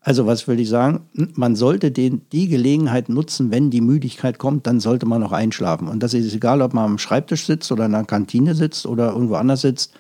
Also 0.02 0.26
was 0.26 0.48
will 0.48 0.58
ich 0.58 0.68
sagen? 0.68 1.06
Man 1.34 1.56
sollte 1.56 1.90
den, 1.90 2.22
die 2.32 2.48
Gelegenheit 2.48 3.10
nutzen, 3.10 3.50
wenn 3.50 3.70
die 3.70 3.82
Müdigkeit 3.82 4.38
kommt, 4.38 4.66
dann 4.66 4.80
sollte 4.80 5.04
man 5.04 5.20
noch 5.20 5.32
einschlafen. 5.32 5.88
Und 5.88 6.02
das 6.02 6.14
ist 6.14 6.34
egal, 6.34 6.62
ob 6.62 6.72
man 6.72 6.84
am 6.84 6.98
Schreibtisch 6.98 7.44
sitzt 7.44 7.70
oder 7.70 7.84
in 7.84 7.92
der 7.92 8.04
Kantine 8.04 8.54
sitzt 8.54 8.86
oder 8.86 9.12
irgendwo 9.12 9.34
anders 9.34 9.60
sitzt. 9.60 9.92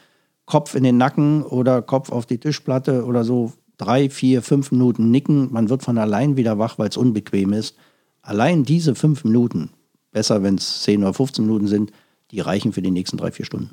Kopf 0.46 0.74
in 0.74 0.84
den 0.84 0.96
Nacken 0.96 1.42
oder 1.42 1.82
Kopf 1.82 2.10
auf 2.10 2.24
die 2.24 2.38
Tischplatte 2.38 3.04
oder 3.04 3.24
so. 3.24 3.52
Drei, 3.76 4.10
vier, 4.10 4.42
fünf 4.42 4.72
Minuten 4.72 5.10
nicken. 5.10 5.52
Man 5.52 5.68
wird 5.68 5.82
von 5.82 5.98
allein 5.98 6.36
wieder 6.36 6.58
wach, 6.58 6.78
weil 6.78 6.88
es 6.88 6.96
unbequem 6.96 7.52
ist. 7.52 7.76
Allein 8.22 8.64
diese 8.64 8.94
fünf 8.94 9.24
Minuten, 9.24 9.70
besser 10.12 10.42
wenn 10.42 10.56
es 10.56 10.82
zehn 10.82 11.02
oder 11.02 11.14
15 11.14 11.44
Minuten 11.44 11.66
sind, 11.66 11.92
die 12.30 12.40
reichen 12.40 12.72
für 12.72 12.82
die 12.82 12.90
nächsten 12.90 13.16
drei, 13.16 13.30
vier 13.32 13.46
Stunden. 13.46 13.70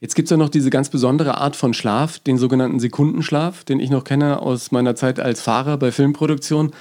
Jetzt 0.00 0.14
gibt 0.14 0.26
es 0.26 0.30
ja 0.30 0.38
noch 0.38 0.48
diese 0.48 0.70
ganz 0.70 0.88
besondere 0.88 1.36
Art 1.38 1.56
von 1.56 1.74
Schlaf, 1.74 2.18
den 2.18 2.38
sogenannten 2.38 2.80
Sekundenschlaf, 2.80 3.64
den 3.64 3.80
ich 3.80 3.90
noch 3.90 4.04
kenne 4.04 4.40
aus 4.40 4.72
meiner 4.72 4.96
Zeit 4.96 5.20
als 5.20 5.42
Fahrer 5.42 5.76
bei 5.76 5.92
Filmproduktion. 5.92 6.72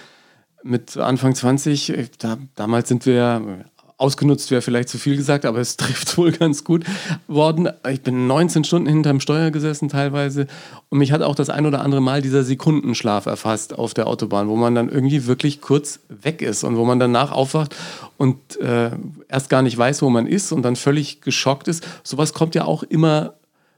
Mit 0.63 0.95
Anfang 0.95 1.35
20, 1.35 1.97
äh, 1.97 2.07
da, 2.17 2.37
damals 2.55 2.87
sind 2.87 3.05
wir 3.05 3.65
ausgenutzt 3.99 4.49
wäre 4.49 4.61
vielleicht 4.61 4.89
zu 4.89 4.97
viel 4.97 5.17
gesagt, 5.17 5.45
aber 5.45 5.59
es 5.59 5.77
trifft 5.77 6.17
wohl 6.17 6.31
ganz 6.31 6.63
gut 6.63 6.85
worden. 7.27 7.69
Ich 7.89 8.01
bin 8.01 8.27
19 8.27 8.63
Stunden 8.63 8.87
hinterm 8.87 9.19
Steuer 9.19 9.51
gesessen 9.51 9.89
teilweise 9.89 10.47
und 10.89 10.97
mich 10.97 11.11
hat 11.11 11.21
auch 11.21 11.35
das 11.35 11.49
ein 11.49 11.65
oder 11.65 11.81
andere 11.81 12.01
Mal 12.01 12.21
dieser 12.21 12.43
Sekundenschlaf 12.43 13.25
erfasst 13.25 13.77
auf 13.77 13.93
der 13.93 14.07
Autobahn, 14.07 14.47
wo 14.47 14.55
man 14.55 14.73
dann 14.73 14.89
irgendwie 14.89 15.27
wirklich 15.27 15.61
kurz 15.61 15.99
weg 16.07 16.41
ist 16.41 16.63
und 16.63 16.77
wo 16.77 16.85
man 16.85 16.99
danach 16.99 17.31
aufwacht 17.31 17.75
und 18.17 18.59
äh, 18.61 18.91
erst 19.27 19.49
gar 19.49 19.61
nicht 19.61 19.77
weiß, 19.77 20.01
wo 20.01 20.09
man 20.09 20.25
ist 20.25 20.51
und 20.51 20.63
dann 20.63 20.75
völlig 20.75 21.21
geschockt 21.21 21.67
ist. 21.67 21.85
Sowas 22.03 22.33
kommt 22.33 22.55
ja 22.55 22.65
auch 22.65 22.83
immer 22.83 23.33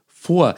vor. 0.06 0.54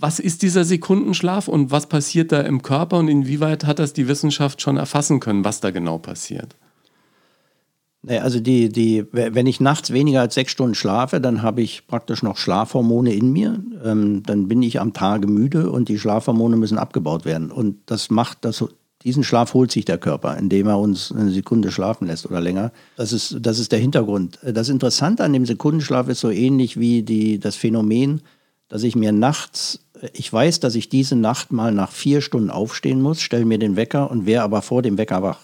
Was 0.00 0.20
ist 0.20 0.42
dieser 0.42 0.64
Sekundenschlaf 0.64 1.48
und 1.48 1.70
was 1.72 1.88
passiert 1.88 2.32
da 2.32 2.40
im 2.40 2.62
Körper 2.62 2.98
und 2.98 3.08
inwieweit 3.08 3.66
hat 3.66 3.80
das 3.80 3.92
die 3.92 4.08
Wissenschaft 4.08 4.62
schon 4.62 4.76
erfassen 4.76 5.20
können, 5.20 5.44
was 5.44 5.60
da 5.60 5.72
genau 5.72 5.98
passiert? 5.98 6.56
Also 8.08 8.40
die, 8.40 8.70
die, 8.70 9.04
wenn 9.12 9.46
ich 9.46 9.60
nachts 9.60 9.92
weniger 9.92 10.22
als 10.22 10.34
sechs 10.34 10.52
Stunden 10.52 10.74
schlafe, 10.74 11.20
dann 11.20 11.42
habe 11.42 11.60
ich 11.60 11.86
praktisch 11.86 12.22
noch 12.22 12.38
Schlafhormone 12.38 13.12
in 13.12 13.32
mir. 13.32 13.62
Ähm, 13.84 14.22
dann 14.24 14.48
bin 14.48 14.62
ich 14.62 14.80
am 14.80 14.94
Tage 14.94 15.26
müde 15.26 15.70
und 15.70 15.88
die 15.88 15.98
Schlafhormone 15.98 16.56
müssen 16.56 16.78
abgebaut 16.78 17.26
werden. 17.26 17.50
Und 17.50 17.76
das 17.86 18.08
macht 18.08 18.38
das, 18.46 18.64
diesen 19.02 19.24
Schlaf 19.24 19.52
holt 19.52 19.70
sich 19.70 19.84
der 19.84 19.98
Körper, 19.98 20.38
indem 20.38 20.68
er 20.68 20.78
uns 20.78 21.12
eine 21.12 21.30
Sekunde 21.30 21.70
schlafen 21.70 22.06
lässt 22.06 22.24
oder 22.24 22.40
länger. 22.40 22.72
Das 22.96 23.12
ist, 23.12 23.36
das 23.40 23.58
ist 23.58 23.72
der 23.72 23.78
Hintergrund. 23.78 24.38
Das 24.42 24.70
Interessante 24.70 25.22
an 25.22 25.34
dem 25.34 25.44
Sekundenschlaf 25.44 26.08
ist 26.08 26.20
so 26.20 26.30
ähnlich 26.30 26.78
wie 26.80 27.02
die, 27.02 27.38
das 27.38 27.56
Phänomen, 27.56 28.22
dass 28.68 28.84
ich 28.84 28.96
mir 28.96 29.12
nachts, 29.12 29.80
ich 30.14 30.32
weiß, 30.32 30.60
dass 30.60 30.74
ich 30.74 30.88
diese 30.88 31.16
Nacht 31.16 31.52
mal 31.52 31.72
nach 31.72 31.90
vier 31.90 32.22
Stunden 32.22 32.50
aufstehen 32.50 33.02
muss, 33.02 33.20
stelle 33.20 33.44
mir 33.44 33.58
den 33.58 33.76
Wecker 33.76 34.10
und 34.10 34.24
wäre 34.24 34.44
aber 34.44 34.62
vor 34.62 34.82
dem 34.82 34.96
Wecker 34.96 35.22
wach. 35.22 35.40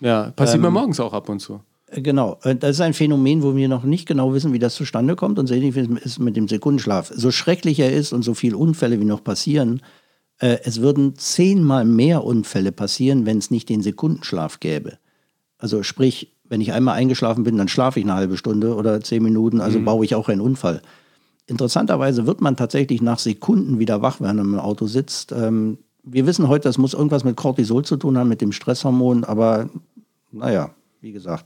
Ja, 0.00 0.30
passiert 0.30 0.56
ähm, 0.56 0.62
mir 0.62 0.70
morgens 0.70 0.98
auch 1.00 1.12
ab 1.12 1.28
und 1.28 1.40
zu. 1.40 1.60
Genau, 1.96 2.38
äh, 2.42 2.56
das 2.56 2.76
ist 2.76 2.80
ein 2.80 2.94
Phänomen, 2.94 3.42
wo 3.42 3.54
wir 3.54 3.68
noch 3.68 3.84
nicht 3.84 4.06
genau 4.06 4.34
wissen, 4.34 4.52
wie 4.52 4.58
das 4.58 4.74
zustande 4.74 5.14
kommt 5.14 5.38
und 5.38 5.46
so 5.46 5.54
ähnlich 5.54 5.76
ist 5.76 6.18
mit 6.18 6.36
dem 6.36 6.48
Sekundenschlaf. 6.48 7.12
So 7.14 7.30
schrecklich 7.30 7.78
er 7.78 7.92
ist 7.92 8.12
und 8.12 8.22
so 8.22 8.34
viele 8.34 8.56
Unfälle 8.56 9.00
wie 9.00 9.04
noch 9.04 9.22
passieren, 9.22 9.80
äh, 10.38 10.58
es 10.64 10.80
würden 10.80 11.16
zehnmal 11.16 11.84
mehr 11.84 12.24
Unfälle 12.24 12.72
passieren, 12.72 13.26
wenn 13.26 13.38
es 13.38 13.50
nicht 13.50 13.68
den 13.68 13.82
Sekundenschlaf 13.82 14.58
gäbe. 14.58 14.98
Also 15.58 15.82
sprich, 15.82 16.32
wenn 16.44 16.60
ich 16.60 16.72
einmal 16.72 16.96
eingeschlafen 16.96 17.44
bin, 17.44 17.56
dann 17.56 17.68
schlafe 17.68 18.00
ich 18.00 18.06
eine 18.06 18.14
halbe 18.14 18.36
Stunde 18.36 18.74
oder 18.74 19.00
zehn 19.00 19.22
Minuten, 19.22 19.60
also 19.60 19.78
mhm. 19.78 19.84
baue 19.84 20.04
ich 20.04 20.16
auch 20.16 20.28
einen 20.28 20.40
Unfall. 20.40 20.82
Interessanterweise 21.46 22.26
wird 22.26 22.40
man 22.40 22.56
tatsächlich 22.56 23.02
nach 23.02 23.18
Sekunden 23.18 23.78
wieder 23.78 24.02
wach, 24.02 24.20
wenn 24.20 24.34
man 24.36 24.46
im 24.46 24.58
Auto 24.58 24.86
sitzt. 24.86 25.30
Ähm, 25.30 25.78
wir 26.02 26.26
wissen 26.26 26.48
heute, 26.48 26.68
das 26.68 26.76
muss 26.76 26.94
irgendwas 26.94 27.22
mit 27.22 27.36
Cortisol 27.36 27.84
zu 27.84 27.96
tun 27.96 28.18
haben, 28.18 28.28
mit 28.28 28.40
dem 28.40 28.52
Stresshormon, 28.52 29.24
aber 29.24 29.68
naja, 30.32 30.70
wie 31.00 31.12
gesagt. 31.12 31.44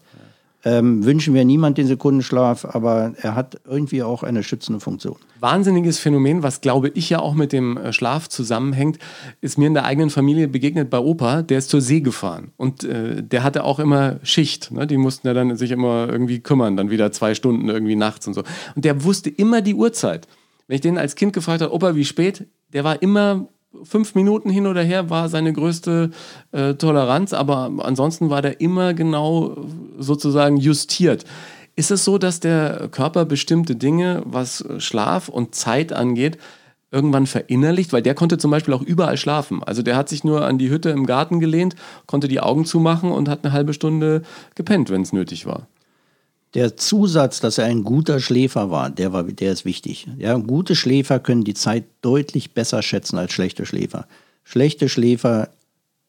Ähm, 0.64 1.04
wünschen 1.04 1.34
wir 1.34 1.44
niemand 1.44 1.78
den 1.78 1.86
Sekundenschlaf, 1.86 2.64
aber 2.64 3.12
er 3.20 3.34
hat 3.34 3.60
irgendwie 3.64 4.02
auch 4.02 4.22
eine 4.22 4.42
schützende 4.42 4.80
Funktion. 4.80 5.16
Wahnsinniges 5.40 5.98
Phänomen, 5.98 6.42
was 6.42 6.60
glaube 6.60 6.88
ich 6.94 7.08
ja 7.10 7.20
auch 7.20 7.34
mit 7.34 7.52
dem 7.52 7.76
äh, 7.76 7.92
Schlaf 7.92 8.28
zusammenhängt, 8.28 8.98
ist 9.40 9.56
mir 9.56 9.66
in 9.66 9.74
der 9.74 9.84
eigenen 9.84 10.10
Familie 10.10 10.48
begegnet 10.48 10.90
bei 10.90 10.98
Opa, 10.98 11.42
der 11.42 11.58
ist 11.58 11.70
zur 11.70 11.80
See 11.80 12.00
gefahren 12.00 12.50
und 12.56 12.82
äh, 12.82 13.22
der 13.22 13.44
hatte 13.44 13.62
auch 13.62 13.78
immer 13.78 14.18
Schicht. 14.24 14.72
Ne? 14.72 14.86
Die 14.86 14.96
mussten 14.96 15.28
ja 15.28 15.34
dann 15.34 15.56
sich 15.56 15.70
immer 15.70 16.08
irgendwie 16.08 16.40
kümmern, 16.40 16.76
dann 16.76 16.90
wieder 16.90 17.12
zwei 17.12 17.34
Stunden 17.34 17.68
irgendwie 17.68 17.96
nachts 17.96 18.26
und 18.26 18.34
so. 18.34 18.42
Und 18.74 18.84
der 18.84 19.04
wusste 19.04 19.30
immer 19.30 19.62
die 19.62 19.74
Uhrzeit. 19.74 20.26
Wenn 20.66 20.74
ich 20.74 20.80
den 20.80 20.98
als 20.98 21.14
Kind 21.14 21.32
gefragt 21.32 21.62
habe, 21.62 21.72
Opa, 21.72 21.94
wie 21.94 22.04
spät, 22.04 22.46
der 22.72 22.84
war 22.84 23.00
immer 23.00 23.48
fünf 23.84 24.14
Minuten 24.14 24.50
hin 24.50 24.66
oder 24.66 24.82
her 24.82 25.10
war 25.10 25.28
seine 25.28 25.52
größte 25.52 26.10
äh, 26.52 26.74
Toleranz, 26.74 27.32
aber 27.32 27.70
ansonsten 27.78 28.30
war 28.30 28.42
der 28.42 28.60
immer 28.60 28.94
genau 28.94 29.56
sozusagen 29.98 30.56
justiert. 30.56 31.24
Ist 31.76 31.90
es 31.90 32.04
so, 32.04 32.18
dass 32.18 32.40
der 32.40 32.88
Körper 32.90 33.24
bestimmte 33.24 33.76
Dinge, 33.76 34.22
was 34.24 34.64
Schlaf 34.78 35.28
und 35.28 35.54
Zeit 35.54 35.92
angeht, 35.92 36.36
irgendwann 36.90 37.26
verinnerlicht? 37.26 37.92
Weil 37.92 38.02
der 38.02 38.14
konnte 38.14 38.36
zum 38.36 38.50
Beispiel 38.50 38.74
auch 38.74 38.82
überall 38.82 39.16
schlafen. 39.16 39.62
Also 39.62 39.82
der 39.82 39.96
hat 39.96 40.08
sich 40.08 40.24
nur 40.24 40.44
an 40.44 40.58
die 40.58 40.70
Hütte 40.70 40.90
im 40.90 41.06
Garten 41.06 41.38
gelehnt, 41.38 41.76
konnte 42.06 42.26
die 42.26 42.40
Augen 42.40 42.64
zumachen 42.64 43.12
und 43.12 43.28
hat 43.28 43.44
eine 43.44 43.52
halbe 43.52 43.74
Stunde 43.74 44.22
gepennt, 44.56 44.90
wenn 44.90 45.02
es 45.02 45.12
nötig 45.12 45.46
war. 45.46 45.68
Der 46.54 46.76
Zusatz, 46.76 47.40
dass 47.40 47.58
er 47.58 47.66
ein 47.66 47.84
guter 47.84 48.20
Schläfer 48.20 48.70
war, 48.70 48.90
der, 48.90 49.12
war, 49.12 49.22
der 49.24 49.52
ist 49.52 49.64
wichtig. 49.64 50.06
Ja, 50.18 50.34
gute 50.36 50.74
Schläfer 50.74 51.18
können 51.18 51.44
die 51.44 51.54
Zeit 51.54 51.84
deutlich 52.00 52.52
besser 52.52 52.82
schätzen 52.82 53.18
als 53.18 53.32
schlechte 53.32 53.66
Schläfer. 53.66 54.06
Schlechte 54.44 54.88
Schläfer 54.88 55.50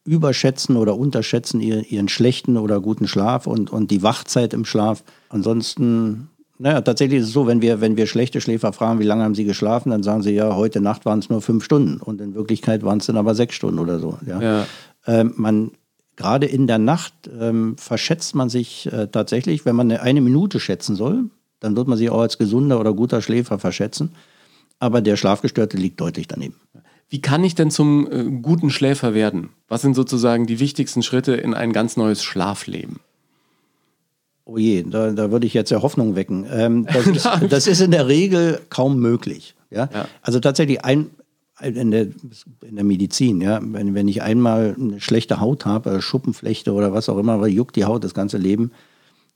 überschätzen 0.06 0.78
oder 0.78 0.98
unterschätzen 0.98 1.60
ihren, 1.60 2.08
schlechten 2.08 2.58
oder 2.58 2.80
guten 2.80 3.08
Schlaf 3.08 3.48
und, 3.48 3.70
und 3.70 3.92
die 3.92 4.02
Wachzeit 4.02 4.54
im 4.54 4.64
Schlaf. 4.64 5.04
Ansonsten, 5.28 6.30
naja, 6.58 6.82
tatsächlich 6.82 7.20
ist 7.20 7.28
es 7.28 7.34
so, 7.34 7.46
wenn 7.46 7.62
wir, 7.62 7.82
wenn 7.82 7.98
wir 7.98 8.08
schlechte 8.08 8.40
Schläfer 8.40 8.72
fragen, 8.72 9.00
wie 9.00 9.04
lange 9.04 9.24
haben 9.24 9.36
sie 9.36 9.44
geschlafen, 9.44 9.92
dann 9.92 10.04
sagen 10.04 10.24
sie 10.24 10.32
ja, 10.32 10.56
heute 10.56 10.80
Nacht 10.80 11.06
waren 11.06 11.20
es 11.20 11.30
nur 11.30 11.42
fünf 11.42 11.66
Stunden 11.66 12.00
und 12.00 12.22
in 12.22 12.34
Wirklichkeit 12.34 12.84
waren 12.84 13.00
es 13.00 13.08
dann 13.08 13.18
aber 13.18 13.36
sechs 13.36 13.56
Stunden 13.56 13.78
oder 13.78 14.00
so. 14.00 14.18
Ja. 14.26 14.42
ja. 14.42 14.66
Ähm, 15.06 15.34
man 15.36 15.72
gerade 16.20 16.46
in 16.46 16.68
der 16.68 16.78
Nacht 16.78 17.14
ähm, 17.40 17.78
verschätzt 17.78 18.36
man 18.36 18.50
sich 18.50 18.92
äh, 18.92 19.08
tatsächlich, 19.08 19.66
wenn 19.66 19.76
man 19.76 19.90
eine, 19.90 20.02
eine 20.02 20.20
Minute 20.20 20.60
schätzen 20.60 20.96
soll, 20.96 21.30
dann 21.62 21.78
wird 21.78 21.88
man 21.88 21.98
sich 21.98 22.10
auch 22.10 22.20
als 22.20 22.38
gesunder 22.38 22.80
oder 22.80 22.94
guter 22.94 23.22
Schläfer 23.22 23.58
verschätzen. 23.58 24.12
Aber 24.80 25.02
der 25.02 25.16
Schlafgestörte 25.16 25.78
liegt 25.78 26.00
deutlich 26.02 26.28
daneben. 26.28 26.56
Wie 27.08 27.22
kann 27.22 27.44
ich 27.44 27.56
denn 27.56 27.72
zum 27.72 28.12
äh, 28.12 28.24
guten 28.42 28.70
Schläfer 28.70 29.14
werden? 29.14 29.50
Was 29.70 29.82
sind 29.82 29.96
sozusagen 29.96 30.46
die 30.46 30.60
wichtigsten 30.60 31.04
Schritte 31.04 31.36
in 31.36 31.54
ein 31.54 31.72
ganz 31.72 31.96
neues 31.96 32.22
Schlafleben? 32.22 33.00
Oh 34.44 34.58
je, 34.58 34.84
da, 34.84 35.12
da 35.12 35.32
würde 35.32 35.48
ich 35.48 35.54
jetzt 35.54 35.70
ja 35.70 35.82
Hoffnung 35.82 36.18
wecken. 36.18 36.46
Ähm, 36.52 36.86
das, 36.86 37.08
ist, 37.16 37.30
das, 37.50 37.68
ist, 37.68 37.80
in 37.80 37.92
der 37.92 38.10
Regel 38.10 38.60
kaum 38.70 39.00
möglich. 39.00 39.56
Ja? 39.72 39.90
ja? 39.94 40.06
Also 40.22 40.42
tatsächlich 40.42 40.84
ein, 40.84 41.12
in 41.62 41.92
der, 41.92 42.08
in 42.68 42.76
der 42.76 42.84
Medizin, 42.84 43.42
ja, 43.42 43.60
wenn, 43.62 43.96
wenn 43.96 44.08
ich 44.08 44.22
einmal 44.22 44.76
eine 44.80 45.02
schlechte 45.02 45.40
Haut 45.40 45.66
habe, 45.66 46.02
Schuppenflechte 46.02 46.74
oder 46.74 46.94
was 46.94 47.10
auch 47.10 47.18
immer, 47.18 47.34
aber 47.34 47.48
juckt 47.48 47.76
die 47.76 47.86
Haut 47.86 48.04
das 48.04 48.14
ganze 48.14 48.38
Leben, 48.38 48.72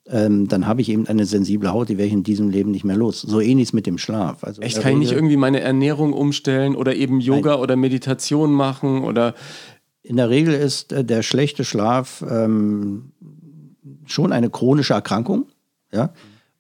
ähm, 0.08 0.48
dann 0.48 0.68
habe 0.68 0.82
ich 0.82 0.90
eben 0.90 1.08
eine 1.08 1.26
sensible 1.26 1.72
Haut, 1.72 1.90
die 1.90 1.98
werde 1.98 2.08
ich 2.08 2.14
in 2.14 2.24
diesem 2.24 2.50
Leben 2.50 2.72
nicht 2.72 2.84
mehr 2.84 2.98
los. 2.98 3.22
So 3.22 3.40
ähnlich 3.40 3.74
mit 3.74 3.86
dem 3.88 3.98
Schlaf. 3.98 4.44
Also 4.44 4.62
Echt, 4.62 4.82
kann 4.82 4.94
ich 4.94 5.00
nicht 5.00 5.12
irgendwie 5.14 5.38
meine 5.38 5.62
Ernährung 5.62 6.14
umstellen 6.14 6.76
oder 6.76 6.96
eben 6.96 7.22
Yoga 7.22 7.56
oder 7.56 7.76
Meditation 7.76 8.52
machen 8.52 9.04
oder 9.04 9.34
in 10.02 10.18
der 10.18 10.30
Regel 10.30 10.54
ist 10.54 10.92
äh, 10.92 11.06
der 11.06 11.24
schlechte 11.24 11.64
Schlaf 11.64 12.24
ähm, 12.30 13.14
schon 14.06 14.34
eine 14.34 14.50
chronische 14.50 14.94
Erkrankung. 14.94 15.46
Ja? 15.94 16.14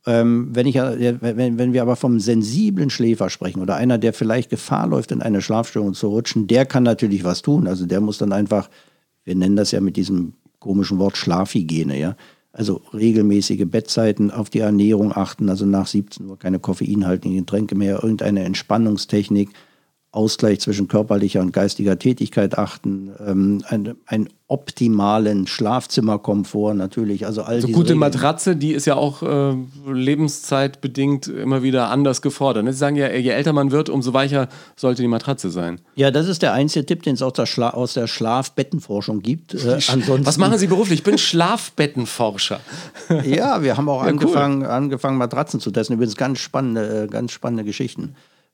Ähm, 0.05 0.49
wenn, 0.51 0.67
ich, 0.67 0.75
wenn, 0.75 1.57
wenn 1.57 1.73
wir 1.73 1.81
aber 1.81 1.95
vom 1.95 2.19
sensiblen 2.19 2.89
Schläfer 2.89 3.29
sprechen 3.29 3.61
oder 3.61 3.75
einer, 3.75 3.97
der 3.97 4.13
vielleicht 4.13 4.49
Gefahr 4.49 4.87
läuft, 4.87 5.11
in 5.11 5.21
eine 5.21 5.41
Schlafstörung 5.41 5.93
zu 5.93 6.07
rutschen, 6.07 6.47
der 6.47 6.65
kann 6.65 6.83
natürlich 6.83 7.23
was 7.23 7.41
tun. 7.41 7.67
Also 7.67 7.85
der 7.85 8.01
muss 8.01 8.17
dann 8.17 8.33
einfach, 8.33 8.69
wir 9.23 9.35
nennen 9.35 9.55
das 9.55 9.71
ja 9.71 9.79
mit 9.79 9.95
diesem 9.95 10.33
komischen 10.59 10.99
Wort 10.99 11.17
Schlafhygiene, 11.17 11.99
ja. 11.99 12.15
Also 12.55 12.81
regelmäßige 12.93 13.65
Bettzeiten, 13.65 14.29
auf 14.29 14.51
die 14.51 14.59
Ernährung 14.59 15.11
achten, 15.11 15.49
also 15.49 15.65
nach 15.65 15.87
17 15.87 16.27
Uhr 16.27 16.37
keine 16.37 16.59
koffeinhaltigen 16.59 17.35
Getränke 17.35 17.73
mehr, 17.73 18.03
irgendeine 18.03 18.43
Entspannungstechnik, 18.43 19.49
Ausgleich 20.13 20.59
zwischen 20.59 20.87
körperlicher 20.87 21.41
und 21.41 21.53
geistiger 21.53 21.97
Tätigkeit 21.97 22.55
achten, 22.55 23.11
ähm, 23.25 23.63
ein, 23.67 23.95
einen 24.05 24.29
optimalen 24.47 25.47
Schlafzimmerkomfort 25.47 26.75
natürlich. 26.75 27.25
Also 27.25 27.41
all 27.41 27.55
also 27.55 27.67
gute 27.69 27.79
Regeln. 27.79 27.97
Matratze, 27.97 28.55
die 28.55 28.73
ist 28.73 28.85
ja 28.85 28.93
auch 28.95 29.23
äh, 29.23 29.55
lebenszeitbedingt 29.91 31.27
immer 31.29 31.63
wieder 31.63 31.89
anders 31.89 32.21
gefordert. 32.21 32.63
Sie 32.67 32.73
sagen 32.73 32.95
ja, 32.95 33.11
je 33.11 33.31
älter 33.31 33.53
man 33.53 33.71
wird, 33.71 33.89
umso 33.89 34.13
weicher 34.13 34.49
sollte 34.75 35.01
die 35.01 35.07
Matratze 35.07 35.49
sein. 35.49 35.81
Ja, 35.95 36.11
das 36.11 36.27
ist 36.27 36.43
der 36.43 36.53
einzige 36.53 36.85
Tipp, 36.85 37.01
den 37.01 37.15
es 37.15 37.23
aus 37.23 37.33
der, 37.33 37.47
Schla 37.47 37.71
aus 37.71 37.93
der 37.93 38.05
Schlafbettenforschung 38.05 39.23
gibt. 39.23 39.55
Äh, 39.55 39.79
ansonsten 39.87 40.27
Was 40.27 40.37
machen 40.37 40.59
Sie 40.59 40.67
beruflich? 40.67 40.99
Ich 40.99 41.03
bin 41.03 41.17
Schlafbettenforscher. 41.17 42.59
ja, 43.25 43.63
wir 43.63 43.77
haben 43.77 43.89
auch 43.89 44.03
ja, 44.03 44.09
angefangen, 44.09 44.61
cool. 44.61 44.67
angefangen, 44.67 45.17
Matratzen 45.17 45.59
zu 45.59 45.71
testen. 45.71 45.95
Übrigens 45.95 46.17
ganz 46.17 46.37
spannende, 46.37 47.05
äh, 47.05 47.07
ganz 47.07 47.31
spannende 47.31 47.63
Geschichten. 47.63 48.13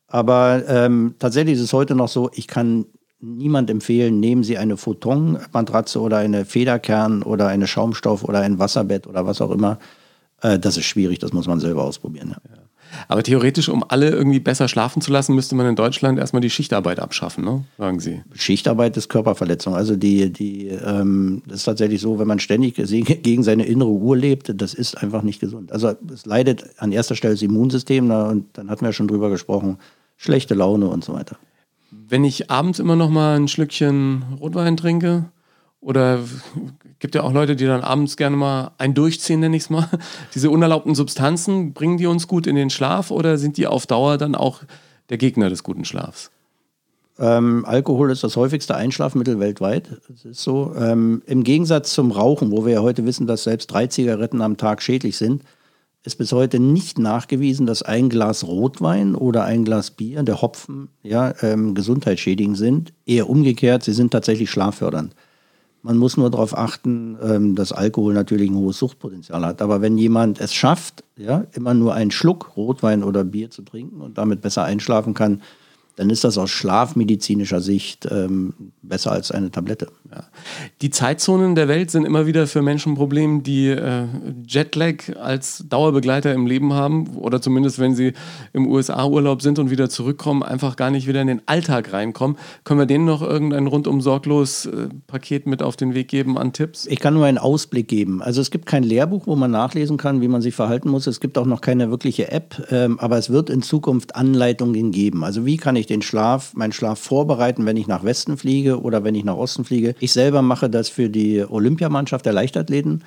Aber 0.09 0.63
ähm, 0.67 1.15
tatsächlich 1.19 1.55
ist 1.55 1.61
es 1.61 1.73
heute 1.73 1.95
noch 1.95 2.07
so, 2.07 2.29
ich 2.33 2.47
kann 2.47 2.85
niemand 3.21 3.69
empfehlen, 3.69 4.19
nehmen 4.19 4.43
Sie 4.43 4.57
eine 4.57 4.77
Photon-Matratze 4.77 5.99
oder 5.99 6.17
eine 6.17 6.45
Federkern 6.45 7.21
oder 7.21 7.47
eine 7.47 7.67
Schaumstoff 7.67 8.23
oder 8.23 8.39
ein 8.39 8.59
Wasserbett 8.59 9.07
oder 9.07 9.25
was 9.25 9.41
auch 9.41 9.51
immer. 9.51 9.77
Äh, 10.41 10.57
das 10.57 10.77
ist 10.77 10.85
schwierig, 10.85 11.19
das 11.19 11.33
muss 11.33 11.47
man 11.47 11.59
selber 11.59 11.83
ausprobieren. 11.83 12.29
Ja. 12.29 12.55
Ja. 12.55 12.63
Aber 13.07 13.23
theoretisch, 13.23 13.69
um 13.69 13.83
alle 13.87 14.09
irgendwie 14.09 14.39
besser 14.39 14.67
schlafen 14.67 15.01
zu 15.01 15.11
lassen, 15.11 15.35
müsste 15.35 15.55
man 15.55 15.67
in 15.67 15.75
Deutschland 15.75 16.19
erstmal 16.19 16.41
die 16.41 16.49
Schichtarbeit 16.49 16.99
abschaffen, 16.99 17.43
ne? 17.43 17.63
sagen 17.77 17.99
Sie. 17.99 18.21
Schichtarbeit 18.33 18.97
ist 18.97 19.09
Körperverletzung. 19.09 19.75
Also 19.75 19.95
die, 19.95 20.31
die, 20.31 20.67
ähm, 20.67 21.41
das 21.45 21.59
ist 21.59 21.65
tatsächlich 21.65 22.01
so, 22.01 22.19
wenn 22.19 22.27
man 22.27 22.39
ständig 22.39 22.75
gegen 22.75 23.43
seine 23.43 23.65
innere 23.65 23.89
Uhr 23.89 24.17
lebt, 24.17 24.51
das 24.59 24.73
ist 24.73 24.97
einfach 24.97 25.21
nicht 25.21 25.39
gesund. 25.39 25.71
Also 25.71 25.93
es 26.11 26.25
leidet 26.25 26.65
an 26.77 26.91
erster 26.91 27.15
Stelle 27.15 27.33
das 27.33 27.41
Immunsystem, 27.41 28.07
na, 28.07 28.27
und 28.27 28.45
dann 28.53 28.69
hatten 28.69 28.85
wir 28.85 28.93
schon 28.93 29.07
drüber 29.07 29.29
gesprochen, 29.29 29.77
schlechte 30.19 30.53
Laune 30.53 30.87
und 30.87 31.03
so 31.03 31.13
weiter. 31.13 31.37
Wenn 31.89 32.23
ich 32.23 32.51
abends 32.51 32.77
immer 32.77 32.95
noch 32.95 33.09
mal 33.09 33.39
ein 33.39 33.47
Schlückchen 33.47 34.23
Rotwein 34.39 34.77
trinke, 34.77 35.31
oder 35.81 36.19
gibt 36.99 37.15
ja 37.15 37.23
auch 37.23 37.31
Leute, 37.31 37.55
die 37.55 37.65
dann 37.65 37.81
abends 37.81 38.17
gerne 38.17 38.35
mal 38.35 38.71
ein 38.77 38.93
Durchziehen, 38.93 39.39
nenne 39.39 39.55
ich 39.55 39.63
es 39.63 39.69
mal. 39.69 39.87
Diese 40.35 40.49
unerlaubten 40.49 40.93
Substanzen, 40.93 41.73
bringen 41.73 41.97
die 41.97 42.05
uns 42.05 42.27
gut 42.27 42.47
in 42.47 42.55
den 42.55 42.69
Schlaf 42.69 43.11
oder 43.11 43.37
sind 43.37 43.55
die 43.57 43.65
auf 43.65 43.87
Dauer 43.87 44.17
dann 44.17 44.35
auch 44.35 44.61
der 45.09 45.17
Gegner 45.17 45.49
des 45.49 45.63
guten 45.63 45.85
Schlafs? 45.85 46.31
Ähm, 47.17 47.65
Alkohol 47.65 48.11
ist 48.11 48.23
das 48.23 48.35
häufigste 48.35 48.75
Einschlafmittel 48.75 49.39
weltweit. 49.39 50.01
Das 50.09 50.25
ist 50.25 50.41
so. 50.41 50.73
Ähm, 50.77 51.21
Im 51.25 51.43
Gegensatz 51.43 51.93
zum 51.93 52.11
Rauchen, 52.11 52.51
wo 52.51 52.65
wir 52.65 52.73
ja 52.73 52.81
heute 52.81 53.05
wissen, 53.05 53.25
dass 53.25 53.43
selbst 53.43 53.67
drei 53.67 53.87
Zigaretten 53.87 54.41
am 54.41 54.57
Tag 54.57 54.81
schädlich 54.81 55.17
sind, 55.17 55.43
ist 56.03 56.17
bis 56.17 56.31
heute 56.31 56.59
nicht 56.59 56.97
nachgewiesen, 56.97 57.65
dass 57.65 57.81
ein 57.83 58.09
Glas 58.09 58.45
Rotwein 58.45 59.15
oder 59.15 59.43
ein 59.43 59.65
Glas 59.65 59.91
Bier, 59.91 60.23
der 60.23 60.41
Hopfen, 60.41 60.89
ja, 61.03 61.33
ähm, 61.41 61.75
gesundheitsschädigend 61.75 62.57
sind. 62.57 62.93
Eher 63.05 63.29
umgekehrt, 63.29 63.83
sie 63.83 63.93
sind 63.93 64.11
tatsächlich 64.11 64.49
schlaffördernd. 64.49 65.13
Man 65.81 65.97
muss 65.97 66.17
nur 66.17 66.29
darauf 66.29 66.57
achten, 66.57 67.17
ähm, 67.21 67.55
dass 67.55 67.71
Alkohol 67.71 68.13
natürlich 68.13 68.49
ein 68.49 68.55
hohes 68.55 68.79
Suchtpotenzial 68.79 69.45
hat. 69.45 69.61
Aber 69.61 69.81
wenn 69.81 69.97
jemand 69.97 70.41
es 70.41 70.53
schafft, 70.53 71.03
ja, 71.15 71.45
immer 71.53 71.73
nur 71.73 71.93
einen 71.93 72.11
Schluck 72.11 72.57
Rotwein 72.57 73.03
oder 73.03 73.23
Bier 73.23 73.49
zu 73.49 73.61
trinken 73.61 74.01
und 74.01 74.17
damit 74.17 74.41
besser 74.41 74.63
einschlafen 74.63 75.13
kann, 75.13 75.41
dann 75.99 76.09
ist 76.09 76.23
das 76.23 76.37
aus 76.37 76.49
schlafmedizinischer 76.49 77.59
Sicht 77.59 78.07
ähm, 78.09 78.53
besser 78.81 79.11
als 79.11 79.31
eine 79.31 79.51
Tablette. 79.51 79.87
Ja. 80.09 80.23
Die 80.81 80.91
Zeitzonen 80.91 81.55
der 81.55 81.67
Welt 81.67 81.91
sind 81.91 82.05
immer 82.05 82.25
wieder 82.25 82.47
für 82.47 82.61
Menschen 82.61 82.93
ein 82.93 82.95
Problem, 82.95 83.43
die 83.43 83.67
äh, 83.67 84.05
Jetlag 84.47 85.17
als 85.21 85.65
Dauerbegleiter 85.67 86.33
im 86.33 86.47
Leben 86.47 86.71
haben 86.71 87.17
oder 87.17 87.41
zumindest 87.41 87.79
wenn 87.79 87.95
sie 87.95 88.13
im 88.53 88.65
USA-Urlaub 88.65 89.41
sind 89.41 89.59
und 89.59 89.71
wieder 89.71 89.89
zurückkommen, 89.89 90.41
einfach 90.41 90.77
gar 90.77 90.89
nicht 90.89 91.05
wieder 91.05 91.19
in 91.19 91.27
den 91.27 91.41
Alltag 91.47 91.91
reinkommen. 91.91 92.37
Können 92.63 92.79
wir 92.79 92.85
denen 92.85 93.03
noch 93.03 93.21
irgendein 93.21 93.67
rundum 93.67 93.99
sorglos 93.99 94.67
äh, 94.67 94.87
Paket 95.05 95.47
mit 95.47 95.61
auf 95.61 95.75
den 95.75 95.95
Weg 95.95 96.07
geben 96.07 96.37
an 96.37 96.53
Tipps? 96.53 96.85
Ich 96.85 97.01
kann 97.01 97.13
nur 97.13 97.25
einen 97.25 97.37
Ausblick 97.37 97.89
geben. 97.89 98.21
Also 98.21 98.39
es 98.39 98.51
gibt 98.51 98.67
kein 98.67 98.83
Lehrbuch, 98.83 99.27
wo 99.27 99.35
man 99.35 99.51
nachlesen 99.51 99.97
kann, 99.97 100.21
wie 100.21 100.29
man 100.29 100.41
sich 100.41 100.55
verhalten 100.55 100.87
muss. 100.87 101.07
Es 101.07 101.19
gibt 101.19 101.37
auch 101.37 101.45
noch 101.45 101.59
keine 101.59 101.91
wirkliche 101.91 102.31
App, 102.31 102.67
ähm, 102.71 102.97
aber 103.01 103.17
es 103.17 103.29
wird 103.29 103.49
in 103.49 103.61
Zukunft 103.61 104.15
Anleitungen 104.15 104.91
geben. 104.91 105.25
Also 105.25 105.45
wie 105.45 105.57
kann 105.57 105.75
ich 105.75 105.88
den 105.89 106.01
Schlaf, 106.01 106.53
meinen 106.53 106.71
Schlaf 106.71 106.99
vorbereiten, 106.99 107.65
wenn 107.65 107.77
ich 107.77 107.87
nach 107.87 108.03
Westen 108.03 108.37
fliege 108.37 108.81
oder 108.81 109.03
wenn 109.03 109.15
ich 109.15 109.23
nach 109.23 109.35
Osten 109.35 109.65
fliege. 109.65 109.95
Ich 109.99 110.13
selber 110.13 110.41
mache 110.41 110.69
das 110.69 110.89
für 110.89 111.09
die 111.09 111.43
Olympiamannschaft 111.47 112.25
der 112.25 112.33
Leichtathleten. 112.33 113.03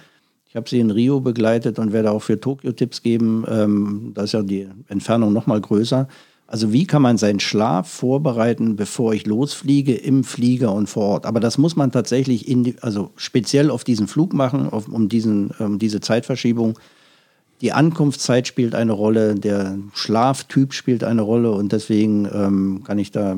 Ich 0.49 0.57
habe 0.57 0.69
sie 0.69 0.81
in 0.81 0.91
Rio 0.91 1.21
begleitet 1.21 1.79
und 1.79 1.93
werde 1.95 2.11
auch 2.11 2.23
für 2.23 2.39
Tokio 2.39 2.73
Tipps 2.73 3.03
geben. 3.03 3.45
Ähm, 3.49 4.13
da 4.15 4.25
ist 4.25 4.33
ja 4.33 4.43
die 4.43 4.69
Entfernung 4.89 5.33
noch 5.33 5.47
mal 5.47 5.61
größer. 5.61 6.09
Also 6.47 6.71
wie 6.71 6.85
kann 6.85 7.01
man 7.01 7.17
seinen 7.17 7.41
Schlaf 7.41 7.89
vorbereiten, 7.89 8.77
bevor 8.77 9.15
ich 9.15 9.27
losfliege, 9.27 9.95
im 9.95 10.23
Flieger 10.23 10.75
und 10.75 10.87
vor 10.87 11.05
Ort. 11.05 11.25
Aber 11.25 11.41
das 11.41 11.57
muss 11.57 11.77
man 11.77 11.91
tatsächlich 11.91 12.47
in, 12.47 12.75
also 12.83 13.13
speziell 13.17 13.71
auf 13.71 13.85
diesen 13.85 14.07
Flug 14.07 14.35
machen, 14.35 14.69
auf, 14.69 14.87
um 14.89 15.09
diesen, 15.09 15.53
um 15.59 15.79
diese 15.79 16.01
Zeitverschiebung. 16.01 16.79
Die 17.63 17.73
Ankunftszeit 17.73 18.49
spielt 18.49 18.75
eine 18.75 18.91
Rolle, 18.91 19.37
der 19.37 19.79
Schlaftyp 19.95 20.75
spielt 20.75 21.05
eine 21.05 21.23
Rolle 21.23 21.53
und 21.53 21.71
deswegen 21.71 22.29
ähm, 22.33 22.83
kann 22.85 22.99
ich 22.99 23.13
da, 23.13 23.37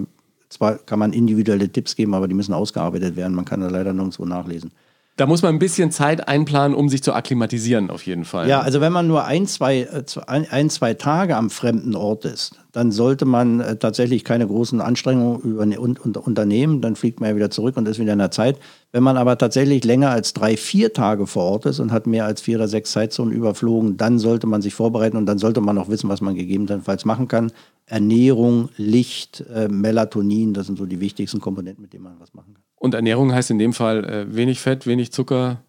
zwar 0.48 0.78
kann 0.78 0.98
man 0.98 1.12
individuelle 1.12 1.68
Tipps 1.68 1.94
geben, 1.94 2.14
aber 2.14 2.26
die 2.26 2.34
müssen 2.34 2.54
ausgearbeitet 2.54 3.16
werden. 3.16 3.34
Man 3.34 3.44
kann 3.44 3.60
da 3.60 3.68
leider 3.68 3.92
nirgendwo 3.92 4.24
nachlesen. 4.24 4.72
Da 5.16 5.26
muss 5.26 5.42
man 5.42 5.54
ein 5.54 5.60
bisschen 5.60 5.92
Zeit 5.92 6.26
einplanen, 6.26 6.76
um 6.76 6.88
sich 6.88 7.00
zu 7.04 7.12
akklimatisieren, 7.12 7.88
auf 7.88 8.04
jeden 8.04 8.24
Fall. 8.24 8.48
Ja, 8.48 8.62
also 8.62 8.80
wenn 8.80 8.92
man 8.92 9.06
nur 9.06 9.24
ein, 9.24 9.46
zwei, 9.46 9.82
äh, 9.82 10.02
ein, 10.26 10.70
zwei 10.70 10.94
Tage 10.94 11.36
am 11.36 11.50
fremden 11.50 11.94
Ort 11.94 12.24
ist, 12.24 12.56
dann 12.72 12.90
sollte 12.90 13.24
man 13.24 13.60
äh, 13.60 13.76
tatsächlich 13.76 14.24
keine 14.24 14.48
großen 14.48 14.80
Anstrengungen 14.80 15.40
über, 15.42 15.66
ne, 15.66 15.78
unternehmen. 15.78 16.80
Dann 16.80 16.96
fliegt 16.96 17.20
man 17.20 17.30
ja 17.30 17.36
wieder 17.36 17.50
zurück 17.50 17.76
und 17.76 17.86
ist 17.86 18.00
wieder 18.00 18.12
in 18.12 18.18
der 18.18 18.32
Zeit. 18.32 18.58
Wenn 18.90 19.04
man 19.04 19.16
aber 19.16 19.38
tatsächlich 19.38 19.84
länger 19.84 20.10
als 20.10 20.34
drei, 20.34 20.56
vier 20.56 20.92
Tage 20.92 21.28
vor 21.28 21.44
Ort 21.44 21.66
ist 21.66 21.78
und 21.78 21.92
hat 21.92 22.08
mehr 22.08 22.24
als 22.24 22.40
vier 22.40 22.56
oder 22.56 22.66
sechs 22.66 22.90
Zeitzonen 22.90 23.32
überflogen, 23.32 23.96
dann 23.96 24.18
sollte 24.18 24.48
man 24.48 24.62
sich 24.62 24.74
vorbereiten 24.74 25.16
und 25.16 25.26
dann 25.26 25.38
sollte 25.38 25.60
man 25.60 25.78
auch 25.78 25.88
wissen, 25.88 26.08
was 26.08 26.22
man 26.22 26.34
gegebenenfalls 26.34 27.04
machen 27.04 27.28
kann. 27.28 27.52
Ernährung, 27.86 28.70
Licht, 28.76 29.44
äh, 29.52 29.68
Melatonin, 29.68 30.54
das 30.54 30.66
sind 30.66 30.78
so 30.78 30.86
die 30.86 31.00
wichtigsten 31.00 31.40
Komponenten, 31.40 31.82
mit 31.82 31.92
denen 31.92 32.04
man 32.04 32.18
was 32.18 32.32
machen 32.32 32.54
kann. 32.54 32.62
Und 32.76 32.94
Ernährung 32.94 33.32
heißt 33.32 33.50
in 33.50 33.58
dem 33.58 33.72
Fall 33.72 34.04
äh, 34.04 34.34
wenig 34.34 34.60
Fett, 34.60 34.86
wenig 34.86 35.12
Zucker, 35.12 35.62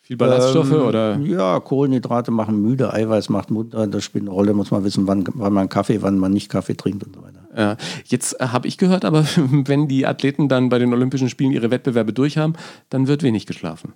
viel 0.00 0.16
Ballaststoffe 0.16 0.70
ähm, 0.70 0.82
oder? 0.82 1.18
Ja, 1.18 1.58
Kohlenhydrate 1.58 2.30
machen 2.30 2.62
müde, 2.62 2.92
Eiweiß 2.92 3.28
macht 3.28 3.50
munter. 3.50 3.88
Das 3.88 4.04
spielt 4.04 4.22
eine 4.22 4.30
Rolle, 4.30 4.54
muss 4.54 4.70
man 4.70 4.84
wissen, 4.84 5.08
wann, 5.08 5.24
wann 5.34 5.52
man 5.52 5.68
Kaffee, 5.68 6.02
wann 6.02 6.18
man 6.18 6.32
nicht 6.32 6.48
Kaffee 6.48 6.76
trinkt 6.76 7.04
und 7.04 7.16
so 7.16 7.22
weiter. 7.22 7.48
Ja, 7.56 7.76
jetzt 8.04 8.40
äh, 8.40 8.48
habe 8.48 8.68
ich 8.68 8.78
gehört, 8.78 9.04
aber 9.04 9.24
wenn 9.50 9.88
die 9.88 10.06
Athleten 10.06 10.48
dann 10.48 10.68
bei 10.68 10.78
den 10.78 10.92
Olympischen 10.92 11.28
Spielen 11.28 11.50
ihre 11.50 11.70
Wettbewerbe 11.70 12.12
durchhaben, 12.12 12.56
dann 12.90 13.08
wird 13.08 13.22
wenig 13.22 13.46
geschlafen. 13.46 13.94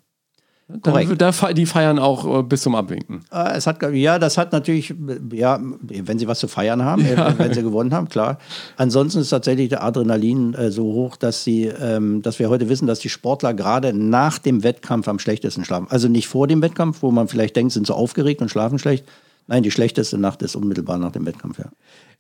Korrekt. 0.83 1.21
Da, 1.21 1.53
die 1.53 1.67
feiern 1.67 1.99
auch 1.99 2.41
äh, 2.41 2.43
bis 2.43 2.63
zum 2.63 2.75
Abwinken. 2.75 3.25
Äh, 3.33 3.57
es 3.57 3.67
hat, 3.67 3.83
ja, 3.93 4.19
das 4.19 4.39
hat 4.39 4.53
natürlich, 4.53 4.95
ja, 5.33 5.61
wenn 5.83 6.19
sie 6.19 6.29
was 6.29 6.39
zu 6.39 6.49
feiern 6.49 6.85
haben, 6.85 7.05
ja. 7.07 7.39
wenn 7.39 7.53
sie 7.55 7.63
gewonnen 7.63 7.93
haben, 7.93 8.09
klar. 8.09 8.39
Ansonsten 8.77 9.21
ist 9.21 9.31
tatsächlich 9.31 9.69
der 9.69 9.83
Adrenalin 9.83 10.55
äh, 10.55 10.71
so 10.71 10.85
hoch, 10.85 11.17
dass 11.17 11.45
sie, 11.45 11.67
ähm, 11.67 12.23
dass 12.23 12.39
wir 12.39 12.49
heute 12.49 12.69
wissen, 12.69 12.87
dass 12.87 13.01
die 13.01 13.09
Sportler 13.09 13.55
gerade 13.55 13.93
nach 13.93 14.39
dem 14.39 14.63
Wettkampf 14.63 15.09
am 15.09 15.19
schlechtesten 15.19 15.65
schlafen. 15.65 15.87
Also 15.91 16.09
nicht 16.09 16.29
vor 16.29 16.47
dem 16.47 16.63
Wettkampf, 16.63 17.03
wo 17.03 17.11
man 17.11 17.29
vielleicht 17.29 17.57
denkt, 17.57 17.73
sind 17.73 17.87
so 17.87 17.95
aufgeregt 17.95 18.41
und 18.41 18.51
schlafen 18.51 18.79
schlecht. 18.79 19.05
Nein, 19.47 19.63
die 19.63 19.71
schlechteste 19.71 20.17
Nacht 20.17 20.43
ist 20.43 20.55
unmittelbar 20.55 20.99
nach 20.99 21.13
dem 21.13 21.27
Wettkampf, 21.27 21.59
ja. 21.59 21.67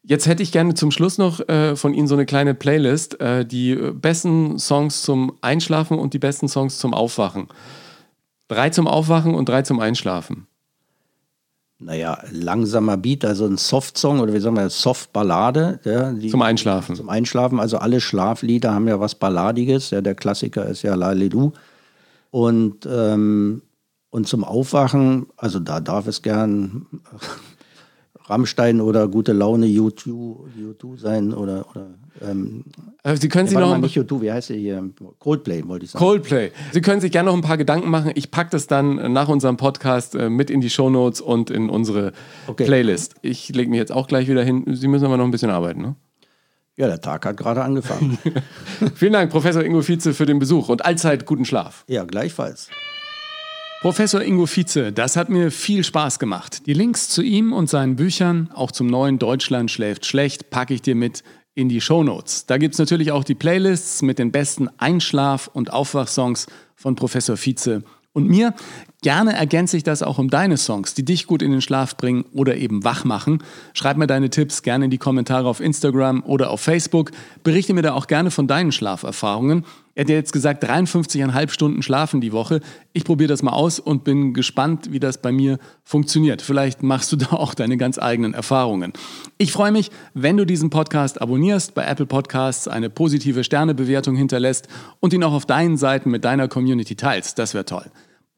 Jetzt 0.02 0.26
hätte 0.26 0.42
ich 0.42 0.50
gerne 0.50 0.74
zum 0.74 0.90
Schluss 0.90 1.18
noch 1.18 1.46
äh, 1.48 1.76
von 1.76 1.92
Ihnen 1.92 2.08
so 2.08 2.14
eine 2.14 2.24
kleine 2.24 2.54
Playlist, 2.54 3.20
äh, 3.20 3.44
die 3.44 3.74
besten 3.74 4.58
Songs 4.58 5.02
zum 5.02 5.34
Einschlafen 5.42 5.98
und 5.98 6.14
die 6.14 6.18
besten 6.18 6.48
Songs 6.48 6.78
zum 6.78 6.94
Aufwachen. 6.94 7.48
Drei 8.50 8.70
zum 8.70 8.88
Aufwachen 8.88 9.36
und 9.36 9.48
drei 9.48 9.62
zum 9.62 9.78
Einschlafen. 9.78 10.48
Naja, 11.78 12.18
langsamer 12.32 12.96
Beat, 12.96 13.24
also 13.24 13.46
ein 13.46 13.56
Soft-Song 13.56 14.18
oder 14.18 14.34
wie 14.34 14.40
sagen 14.40 14.56
wir, 14.56 14.68
Soft-Ballade. 14.68 15.78
Ja, 15.84 16.12
zum 16.28 16.42
Einschlafen. 16.42 16.96
Zum 16.96 17.08
Einschlafen. 17.08 17.60
Also 17.60 17.78
alle 17.78 18.00
Schlaflieder 18.00 18.74
haben 18.74 18.88
ja 18.88 18.98
was 18.98 19.14
Balladiges. 19.14 19.90
Ja, 19.90 20.00
der 20.00 20.16
Klassiker 20.16 20.66
ist 20.66 20.82
ja 20.82 20.96
Lalilu. 20.96 21.52
Und, 22.32 22.88
ähm, 22.90 23.62
und 24.10 24.26
zum 24.26 24.42
Aufwachen, 24.42 25.28
also 25.36 25.60
da 25.60 25.78
darf 25.78 26.08
es 26.08 26.20
gern 26.20 26.86
Rammstein 28.30 28.80
oder 28.80 29.08
gute 29.08 29.32
Laune 29.32 29.66
YouTube, 29.66 30.48
YouTube 30.56 30.98
sein 31.00 31.34
oder, 31.34 31.66
oder 31.70 31.86
ähm, 32.22 32.64
Sie 33.14 33.28
können 33.28 33.48
sich 33.48 33.58
noch 33.58 33.76
nicht 33.78 33.94
YouTube, 33.94 34.22
wie 34.22 34.30
heißt 34.30 34.50
der 34.50 34.56
hier? 34.56 34.88
Coldplay 35.18 35.66
wollte 35.66 35.84
ich 35.84 35.90
sagen. 35.90 36.04
Coldplay. 36.04 36.52
Sie 36.72 36.80
können 36.80 37.00
sich 37.00 37.10
gerne 37.10 37.28
noch 37.28 37.36
ein 37.36 37.42
paar 37.42 37.56
Gedanken 37.56 37.90
machen. 37.90 38.12
Ich 38.14 38.30
packe 38.30 38.50
das 38.50 38.66
dann 38.66 39.12
nach 39.12 39.28
unserem 39.28 39.56
Podcast 39.56 40.14
äh, 40.14 40.30
mit 40.30 40.50
in 40.50 40.60
die 40.60 40.70
Shownotes 40.70 41.20
und 41.20 41.50
in 41.50 41.68
unsere 41.68 42.12
okay. 42.46 42.64
Playlist. 42.64 43.16
Ich 43.22 43.48
lege 43.48 43.68
mich 43.70 43.78
jetzt 43.78 43.92
auch 43.92 44.06
gleich 44.06 44.28
wieder 44.28 44.44
hin. 44.44 44.64
Sie 44.74 44.86
müssen 44.86 45.06
aber 45.06 45.16
noch 45.16 45.24
ein 45.24 45.30
bisschen 45.30 45.50
arbeiten, 45.50 45.82
ne? 45.82 45.96
Ja, 46.76 46.86
der 46.86 47.00
Tag 47.00 47.26
hat 47.26 47.36
gerade 47.36 47.62
angefangen. 47.62 48.16
Vielen 48.94 49.12
Dank, 49.12 49.30
Professor 49.30 49.62
Ingo 49.62 49.86
Vize, 49.86 50.14
für 50.14 50.24
den 50.24 50.38
Besuch 50.38 50.68
und 50.68 50.84
allzeit 50.84 51.26
guten 51.26 51.44
Schlaf. 51.44 51.84
Ja, 51.88 52.04
gleichfalls. 52.04 52.70
Professor 53.80 54.20
Ingo 54.20 54.44
Vize, 54.44 54.92
das 54.92 55.16
hat 55.16 55.30
mir 55.30 55.50
viel 55.50 55.84
Spaß 55.84 56.18
gemacht. 56.18 56.66
Die 56.66 56.74
Links 56.74 57.08
zu 57.08 57.22
ihm 57.22 57.54
und 57.54 57.70
seinen 57.70 57.96
Büchern, 57.96 58.50
auch 58.52 58.72
zum 58.72 58.86
neuen 58.86 59.18
Deutschland 59.18 59.70
schläft 59.70 60.04
schlecht, 60.04 60.50
packe 60.50 60.74
ich 60.74 60.82
dir 60.82 60.94
mit 60.94 61.24
in 61.54 61.70
die 61.70 61.80
Show 61.80 62.04
Notes. 62.04 62.44
Da 62.44 62.58
gibt 62.58 62.74
es 62.74 62.78
natürlich 62.78 63.10
auch 63.10 63.24
die 63.24 63.34
Playlists 63.34 64.02
mit 64.02 64.18
den 64.18 64.32
besten 64.32 64.68
Einschlaf- 64.76 65.48
und 65.50 65.72
Aufwachsongs 65.72 66.46
von 66.76 66.94
Professor 66.94 67.38
Vize 67.38 67.82
und 68.12 68.28
mir. 68.28 68.52
Gerne 69.02 69.32
ergänze 69.32 69.78
ich 69.78 69.82
das 69.82 70.02
auch 70.02 70.18
um 70.18 70.28
deine 70.28 70.58
Songs, 70.58 70.92
die 70.92 71.04
dich 71.06 71.26
gut 71.26 71.40
in 71.40 71.50
den 71.50 71.62
Schlaf 71.62 71.96
bringen 71.96 72.26
oder 72.34 72.56
eben 72.56 72.84
wach 72.84 73.04
machen. 73.04 73.42
Schreib 73.72 73.96
mir 73.96 74.06
deine 74.06 74.28
Tipps 74.28 74.62
gerne 74.62 74.84
in 74.84 74.90
die 74.90 74.98
Kommentare 74.98 75.48
auf 75.48 75.60
Instagram 75.60 76.22
oder 76.24 76.50
auf 76.50 76.60
Facebook. 76.60 77.12
Berichte 77.44 77.72
mir 77.72 77.80
da 77.80 77.94
auch 77.94 78.08
gerne 78.08 78.30
von 78.30 78.46
deinen 78.46 78.72
Schlaferfahrungen. 78.72 79.64
Er 80.00 80.04
hat 80.04 80.08
jetzt 80.08 80.32
gesagt, 80.32 80.64
53,5 80.64 81.50
Stunden 81.50 81.82
schlafen 81.82 82.22
die 82.22 82.32
Woche. 82.32 82.60
Ich 82.94 83.04
probiere 83.04 83.28
das 83.28 83.42
mal 83.42 83.52
aus 83.52 83.78
und 83.78 84.02
bin 84.02 84.32
gespannt, 84.32 84.92
wie 84.92 84.98
das 84.98 85.20
bei 85.20 85.30
mir 85.30 85.58
funktioniert. 85.84 86.40
Vielleicht 86.40 86.82
machst 86.82 87.12
du 87.12 87.16
da 87.18 87.32
auch 87.32 87.52
deine 87.52 87.76
ganz 87.76 87.98
eigenen 87.98 88.32
Erfahrungen. 88.32 88.94
Ich 89.36 89.52
freue 89.52 89.72
mich, 89.72 89.90
wenn 90.14 90.38
du 90.38 90.46
diesen 90.46 90.70
Podcast 90.70 91.20
abonnierst, 91.20 91.74
bei 91.74 91.84
Apple 91.84 92.06
Podcasts 92.06 92.66
eine 92.66 92.88
positive 92.88 93.44
Sternebewertung 93.44 94.16
hinterlässt 94.16 94.68
und 95.00 95.12
ihn 95.12 95.22
auch 95.22 95.34
auf 95.34 95.44
deinen 95.44 95.76
Seiten 95.76 96.10
mit 96.10 96.24
deiner 96.24 96.48
Community 96.48 96.96
teilst. 96.96 97.38
Das 97.38 97.52
wäre 97.52 97.66
toll. 97.66 97.84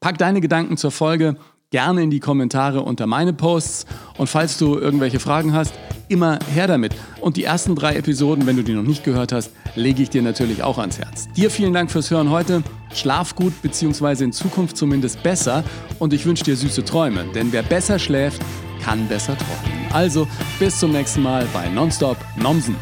Pack 0.01 0.17
deine 0.17 0.41
Gedanken 0.41 0.75
zur 0.75 0.91
Folge 0.91 1.37
gerne 1.73 2.03
in 2.03 2.11
die 2.11 2.19
Kommentare 2.19 2.83
unter 2.83 3.07
meine 3.07 3.33
Posts. 3.33 3.87
Und 4.19 4.27
falls 4.27 4.59
du 4.59 4.77
irgendwelche 4.77 5.19
Fragen 5.19 5.53
hast, 5.53 5.73
immer 6.07 6.37
her 6.53 6.67
damit. 6.67 6.93
Und 7.19 7.35
die 7.35 7.45
ersten 7.45 7.75
drei 7.75 7.95
Episoden, 7.95 8.45
wenn 8.45 8.55
du 8.55 8.63
die 8.63 8.73
noch 8.73 8.83
nicht 8.83 9.03
gehört 9.03 9.31
hast, 9.31 9.49
lege 9.73 10.03
ich 10.03 10.11
dir 10.11 10.21
natürlich 10.21 10.61
auch 10.61 10.77
ans 10.77 10.99
Herz. 10.99 11.27
Dir 11.35 11.49
vielen 11.49 11.73
Dank 11.73 11.89
fürs 11.89 12.11
Hören 12.11 12.29
heute. 12.29 12.61
Schlaf 12.93 13.33
gut, 13.33 13.59
beziehungsweise 13.63 14.23
in 14.23 14.31
Zukunft 14.31 14.77
zumindest 14.77 15.23
besser. 15.23 15.63
Und 15.97 16.13
ich 16.13 16.27
wünsche 16.27 16.43
dir 16.43 16.55
süße 16.55 16.85
Träume, 16.85 17.25
denn 17.33 17.51
wer 17.51 17.63
besser 17.63 17.97
schläft, 17.97 18.43
kann 18.83 19.07
besser 19.07 19.35
träumen. 19.35 19.91
Also 19.91 20.27
bis 20.59 20.77
zum 20.77 20.91
nächsten 20.91 21.23
Mal 21.23 21.47
bei 21.53 21.69
Nonstop 21.69 22.17
Nomsen. 22.39 22.75